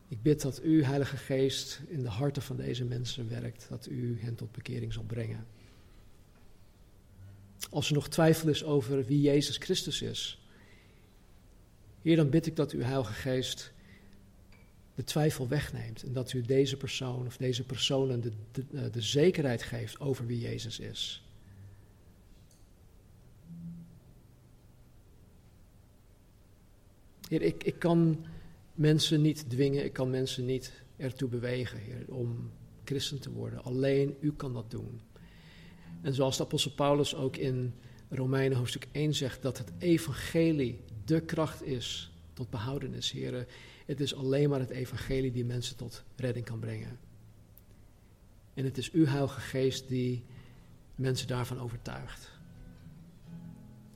Ik 0.09 0.22
bid 0.22 0.40
dat 0.42 0.62
u, 0.62 0.84
Heilige 0.84 1.16
Geest, 1.16 1.80
in 1.86 2.03
de 2.03 2.09
harten 2.09 2.42
van 2.42 2.57
deze 2.57 2.84
mensen 2.84 3.28
werkt, 3.28 3.66
dat 3.68 3.86
u 3.86 4.20
hen 4.20 4.34
tot 4.34 4.53
bekering 4.53 4.92
zal 4.92 5.03
brengen. 5.03 5.47
Als 7.71 7.89
er 7.89 7.95
nog 7.95 8.09
twijfel 8.09 8.49
is 8.49 8.65
over 8.65 9.05
wie 9.05 9.21
Jezus 9.21 9.57
Christus 9.57 10.03
is, 10.03 10.39
Heer, 12.03 12.17
dan 12.17 12.31
bid 12.31 12.47
ik 12.47 12.57
dat 12.57 12.73
uw 12.73 12.81
Heilige 12.81 13.13
Geest 13.13 13.73
de 14.95 15.05
twijfel 15.05 15.49
wegneemt 15.49 16.03
en 16.03 16.13
dat 16.13 16.33
u 16.33 16.43
deze 16.43 16.77
persoon 16.77 17.27
of 17.27 17.37
deze 17.37 17.65
personen 17.65 18.21
de, 18.21 18.33
de, 18.53 18.65
eh, 18.73 18.93
de 18.93 19.01
zekerheid 19.01 19.63
geeft 19.63 20.01
over 20.01 20.27
wie 20.27 20.41
Jezus 20.41 20.79
is. 20.79 21.23
Heer, 27.29 27.43
ik, 27.43 27.65
ik 27.65 27.79
kan 27.79 28.27
mensen 28.75 29.23
niet 29.23 29.51
dwingen, 29.51 29.85
ik 29.85 29.93
kan 29.93 30.11
mensen 30.11 30.45
niet 30.45 30.73
ertoe 30.97 31.29
bewegen, 31.29 31.79
Heer, 31.79 32.05
om 32.09 32.51
christen 32.85 33.21
te 33.21 33.31
worden. 33.31 33.65
Alleen 33.65 34.17
u 34.21 34.33
kan 34.33 34.53
dat 34.53 34.71
doen. 34.71 35.01
En 36.05 36.15
zoals 36.15 36.37
de 36.37 36.43
apostel 36.43 36.71
Paulus 36.71 37.15
ook 37.15 37.37
in 37.37 37.75
Romeinen 38.09 38.59
hoofdstuk 38.59 38.87
1 38.93 39.15
zegt, 39.15 39.43
dat 39.43 39.59
het 39.59 39.73
evangelie 39.79 40.81
de 41.05 41.21
kracht 41.21 41.63
is 41.63 42.13
tot 42.33 42.51
behoudenis, 42.51 43.11
Heer. 43.11 43.47
Het 43.87 44.01
is 44.01 44.15
alleen 44.15 44.49
maar 44.51 44.61
het 44.61 44.71
evangelie 44.71 45.33
die 45.33 45.45
mensen 45.45 45.77
tot 45.77 46.05
redding 46.17 46.45
kan 46.45 46.59
brengen. 46.59 46.99
En 48.55 48.65
het 48.65 48.79
is 48.79 48.91
uw 48.91 49.07
Heilige 49.07 49.41
Geest 49.41 49.89
die 49.89 50.25
mensen 50.95 51.27
daarvan 51.27 51.61
overtuigt. 51.61 52.31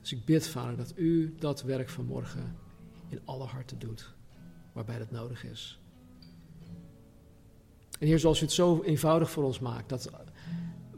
Dus 0.01 0.11
ik 0.11 0.25
bid, 0.25 0.47
Vader, 0.47 0.77
dat 0.77 0.93
u 0.95 1.35
dat 1.39 1.61
werk 1.61 1.89
vanmorgen 1.89 2.55
in 3.09 3.19
alle 3.25 3.45
harten 3.45 3.79
doet, 3.79 4.13
waarbij 4.73 4.97
dat 4.97 5.11
nodig 5.11 5.43
is. 5.43 5.79
En 7.99 8.07
Heer, 8.07 8.19
zoals 8.19 8.39
u 8.39 8.43
het 8.43 8.53
zo 8.53 8.81
eenvoudig 8.83 9.31
voor 9.31 9.43
ons 9.43 9.59
maakt, 9.59 9.89
dat 9.89 10.09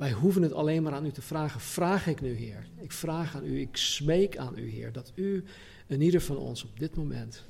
wij 0.01 0.11
hoeven 0.11 0.41
het 0.41 0.53
alleen 0.53 0.83
maar 0.83 0.93
aan 0.93 1.05
u 1.05 1.11
te 1.11 1.21
vragen, 1.21 1.59
vraag 1.59 2.07
ik 2.07 2.21
nu, 2.21 2.33
Heer. 2.33 2.67
Ik 2.77 2.91
vraag 2.91 3.35
aan 3.35 3.45
u, 3.45 3.59
ik 3.59 3.77
smeek 3.77 4.37
aan 4.37 4.57
u, 4.57 4.69
Heer, 4.69 4.91
dat 4.91 5.11
u 5.15 5.43
en 5.87 6.01
ieder 6.01 6.21
van 6.21 6.37
ons 6.37 6.63
op 6.63 6.79
dit 6.79 6.95
moment 6.95 7.45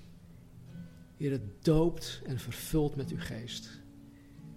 Heer, 1.17 1.31
het 1.31 1.63
doopt 1.63 2.21
en 2.25 2.39
vervult 2.39 2.95
met 2.95 3.09
uw 3.11 3.19
geest. 3.19 3.69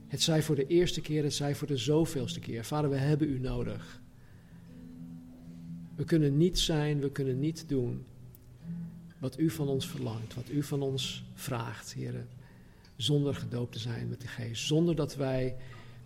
Het 0.06 0.22
zij 0.22 0.42
voor 0.42 0.54
de 0.54 0.66
eerste 0.66 1.00
keer, 1.00 1.22
het 1.22 1.34
zij 1.34 1.54
voor 1.54 1.66
de 1.66 1.76
zoveelste 1.76 2.40
keer. 2.40 2.64
Vader, 2.64 2.90
we 2.90 2.96
hebben 2.96 3.28
u 3.28 3.38
nodig. 3.38 4.00
We 5.96 6.04
kunnen 6.04 6.36
niet 6.36 6.58
zijn, 6.58 7.00
we 7.00 7.10
kunnen 7.10 7.38
niet 7.38 7.68
doen 7.68 8.04
wat 9.18 9.38
u 9.38 9.50
van 9.50 9.68
ons 9.68 9.88
verlangt, 9.88 10.34
wat 10.34 10.50
u 10.50 10.62
van 10.62 10.82
ons 10.82 11.24
vraagt, 11.34 11.92
Heer. 11.92 12.26
Zonder 12.96 13.34
gedoopt 13.34 13.72
te 13.72 13.78
zijn 13.78 14.08
met 14.08 14.20
de 14.20 14.28
geest. 14.28 14.66
Zonder 14.66 14.96
dat 14.96 15.16
wij 15.16 15.56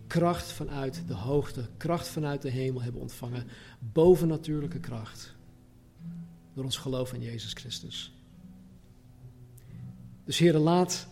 kracht 0.09 0.51
vanuit 0.51 1.03
de 1.07 1.13
hoogte, 1.13 1.69
kracht 1.77 2.07
vanuit 2.07 2.41
de 2.41 2.49
hemel 2.49 2.81
hebben 2.81 3.01
ontvangen. 3.01 3.47
Bovennatuurlijke 3.79 4.79
kracht. 4.79 5.35
Door 6.53 6.63
ons 6.63 6.77
geloof 6.77 7.13
in 7.13 7.21
Jezus 7.21 7.53
Christus. 7.53 8.13
Dus 10.23 10.37
heren, 10.37 10.61
laat, 10.61 11.07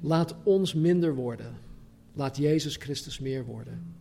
laat 0.00 0.34
ons 0.42 0.74
minder 0.74 1.14
worden. 1.14 1.54
Laat 2.12 2.36
Jezus 2.36 2.76
Christus 2.76 3.18
meer 3.18 3.44
worden. 3.44 3.94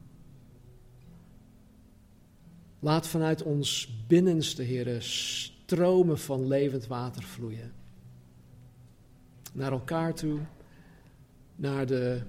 Laat 2.79 3.07
vanuit 3.07 3.43
ons 3.43 3.97
binnenste, 4.07 4.61
heren, 4.61 5.01
stromen 5.01 6.19
van 6.19 6.47
levend 6.47 6.87
water 6.87 7.23
vloeien. 7.23 7.73
Naar 9.53 9.71
elkaar 9.71 10.13
toe, 10.13 10.39
naar 11.55 11.85
de 11.85 12.21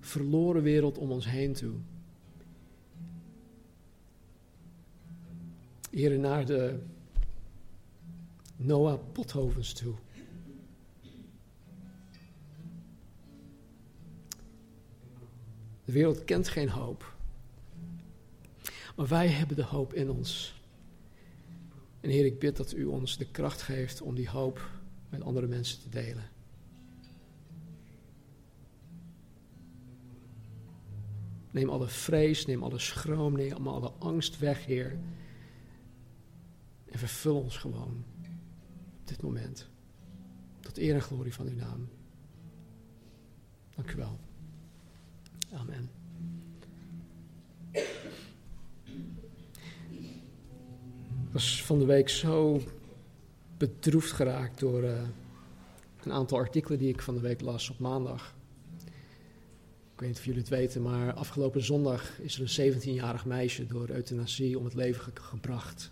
verloren 0.00 0.62
wereld 0.62 0.98
om 0.98 1.10
ons 1.10 1.26
heen 1.26 1.52
toe. 1.52 1.74
Heren, 5.90 6.20
naar 6.20 6.46
de 6.46 6.78
Noah 8.56 8.98
Pothovens 9.12 9.72
toe. 9.72 9.94
De 15.84 15.92
wereld 15.92 16.24
kent 16.24 16.48
geen 16.48 16.68
hoop. 16.68 17.16
Maar 18.96 19.06
wij 19.06 19.28
hebben 19.28 19.56
de 19.56 19.64
hoop 19.64 19.94
in 19.94 20.10
ons. 20.10 20.62
En 22.00 22.10
Heer, 22.10 22.24
ik 22.24 22.38
bid 22.38 22.56
dat 22.56 22.74
u 22.74 22.84
ons 22.84 23.16
de 23.16 23.30
kracht 23.30 23.62
geeft 23.62 24.00
om 24.00 24.14
die 24.14 24.28
hoop 24.28 24.70
met 25.08 25.22
andere 25.22 25.46
mensen 25.46 25.80
te 25.80 25.88
delen. 25.88 26.30
Neem 31.50 31.68
alle 31.68 31.88
vrees, 31.88 32.46
neem 32.46 32.62
alle 32.62 32.78
schroom, 32.78 33.36
neem 33.36 33.68
alle 33.68 33.92
angst 33.98 34.38
weg, 34.38 34.64
Heer. 34.66 34.98
En 36.90 36.98
vervul 36.98 37.40
ons 37.40 37.56
gewoon 37.56 38.04
op 39.00 39.08
dit 39.08 39.22
moment. 39.22 39.68
Tot 40.60 40.78
eer 40.78 40.94
en 40.94 41.02
glorie 41.02 41.34
van 41.34 41.46
uw 41.46 41.56
naam. 41.56 41.88
Dank 43.74 43.90
u 43.90 43.96
wel. 43.96 44.18
Amen. 45.52 45.90
Ik 51.28 51.34
was 51.34 51.64
van 51.64 51.78
de 51.78 51.84
week 51.84 52.08
zo 52.08 52.60
bedroefd 53.56 54.12
geraakt 54.12 54.60
door 54.60 54.82
uh, 54.82 55.02
een 56.02 56.12
aantal 56.12 56.38
artikelen 56.38 56.78
die 56.78 56.88
ik 56.88 57.02
van 57.02 57.14
de 57.14 57.20
week 57.20 57.40
las 57.40 57.70
op 57.70 57.78
maandag. 57.78 58.36
Ik 59.98 60.04
weet 60.04 60.12
niet 60.12 60.22
of 60.22 60.26
jullie 60.26 60.40
het 60.40 60.50
weten, 60.50 60.82
maar 60.82 61.12
afgelopen 61.12 61.62
zondag 61.62 62.18
is 62.20 62.38
er 62.38 62.58
een 62.58 62.72
17-jarig 62.72 63.24
meisje 63.24 63.66
door 63.66 63.88
euthanasie 63.90 64.58
om 64.58 64.64
het 64.64 64.74
leven 64.74 65.02
ge 65.02 65.10
gebracht. 65.14 65.90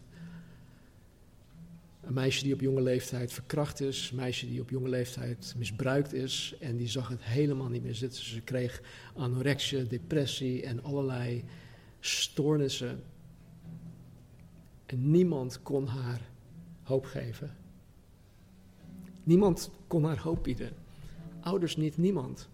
Een 2.03 2.13
meisje 2.13 2.43
die 2.43 2.53
op 2.53 2.61
jonge 2.61 2.81
leeftijd 2.81 3.33
verkracht 3.33 3.81
is, 3.81 4.09
een 4.11 4.17
meisje 4.17 4.47
die 4.47 4.61
op 4.61 4.71
jonge 4.71 4.89
leeftijd 4.89 5.55
misbruikt 5.57 6.13
is 6.13 6.55
en 6.61 6.77
die 6.77 6.89
zag 6.89 7.09
het 7.09 7.25
helemaal 7.25 7.69
niet 7.69 7.83
meer 7.83 7.95
zitten. 7.95 8.25
Ze 8.25 8.41
kreeg 8.41 8.83
anorexia, 9.15 9.83
depressie 9.83 10.63
en 10.63 10.83
allerlei 10.83 11.45
stoornissen. 12.01 13.03
En 14.87 15.11
niemand 15.11 15.63
kon 15.63 15.87
haar 15.87 16.21
hoop 16.83 17.05
geven. 17.05 17.57
Niemand 19.23 19.71
kon 19.87 20.05
haar 20.05 20.19
hoop 20.19 20.43
bieden. 20.43 20.73
Ouders 21.41 21.77
niet, 21.77 21.97
niemand. 21.97 22.49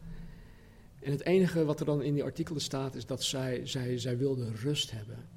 En 1.03 1.11
het 1.11 1.25
enige 1.25 1.65
wat 1.65 1.81
er 1.81 1.87
dan 1.87 2.03
in 2.03 2.15
die 2.15 2.23
artikelen 2.23 2.61
staat 2.61 2.95
is 2.95 3.07
dat 3.07 3.23
zij, 3.23 3.67
zij, 3.67 3.99
zij 3.99 4.19
wilde 4.19 4.51
rust 4.51 4.91
hebben. 4.91 5.29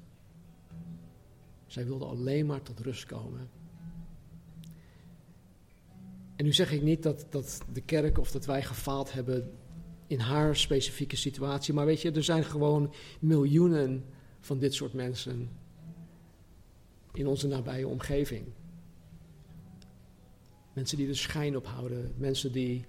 Zij 1.66 1.86
wilde 1.86 2.04
alleen 2.04 2.46
maar 2.46 2.62
tot 2.62 2.80
rust 2.80 3.06
komen. 3.06 3.48
En 6.36 6.44
nu 6.44 6.52
zeg 6.52 6.72
ik 6.72 6.82
niet 6.82 7.02
dat, 7.02 7.26
dat 7.30 7.60
de 7.72 7.80
kerk 7.80 8.18
of 8.18 8.30
dat 8.30 8.46
wij 8.46 8.62
gefaald 8.62 9.12
hebben 9.12 9.52
in 10.06 10.18
haar 10.18 10.56
specifieke 10.56 11.16
situatie. 11.16 11.74
Maar 11.74 11.86
weet 11.86 12.02
je, 12.02 12.10
er 12.10 12.24
zijn 12.24 12.44
gewoon 12.44 12.94
miljoenen 13.20 14.04
van 14.40 14.58
dit 14.58 14.74
soort 14.74 14.92
mensen 14.92 15.50
in 17.12 17.26
onze 17.26 17.46
nabije 17.46 17.88
omgeving. 17.88 18.46
Mensen 20.72 20.96
die 20.96 21.08
er 21.08 21.16
schijn 21.16 21.56
op 21.56 21.66
houden. 21.66 22.14
Mensen 22.16 22.52
die 22.52 22.84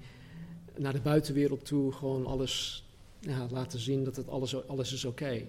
naar 0.78 0.94
de 0.94 1.02
buitenwereld 1.02 1.66
toe 1.66 1.92
gewoon 1.92 2.26
alles 2.26 2.86
ja, 3.20 3.48
laten 3.50 3.80
zien 3.80 4.04
dat 4.04 4.16
het 4.16 4.28
alles, 4.28 4.68
alles 4.68 4.94
is 4.94 5.06
oké. 5.06 5.48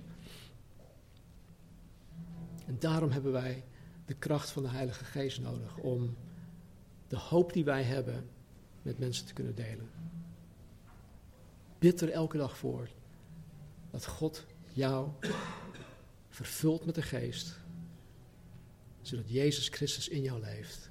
En 2.67 2.77
daarom 2.79 3.11
hebben 3.11 3.33
wij 3.33 3.65
de 4.07 4.15
kracht 4.15 4.51
van 4.51 4.63
de 4.63 4.69
Heilige 4.69 5.05
Geest 5.05 5.41
nodig 5.41 5.77
om 5.77 6.17
de 7.09 7.17
hoop 7.17 7.53
die 7.53 7.65
wij 7.65 7.83
hebben 7.83 8.29
met 8.83 8.99
mensen 8.99 9.27
te 9.27 9.33
kunnen 9.33 9.55
delen. 9.55 9.91
Bid 11.79 12.01
er 12.01 12.11
elke 12.11 12.37
dag 12.37 12.57
voor 12.57 12.89
dat 13.91 14.07
God 14.07 14.47
jou 14.73 15.09
vervult 16.29 16.85
met 16.85 16.95
de 16.95 17.03
geest, 17.03 17.59
zodat 19.01 19.31
Jezus 19.31 19.69
Christus 19.69 20.09
in 20.09 20.23
jou 20.23 20.41
leeft 20.41 20.91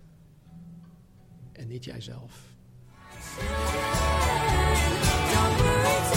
en 1.52 1.68
niet 1.68 1.86
jijzelf. 1.86 2.47
Don't 3.40 3.50
worry, 5.60 6.17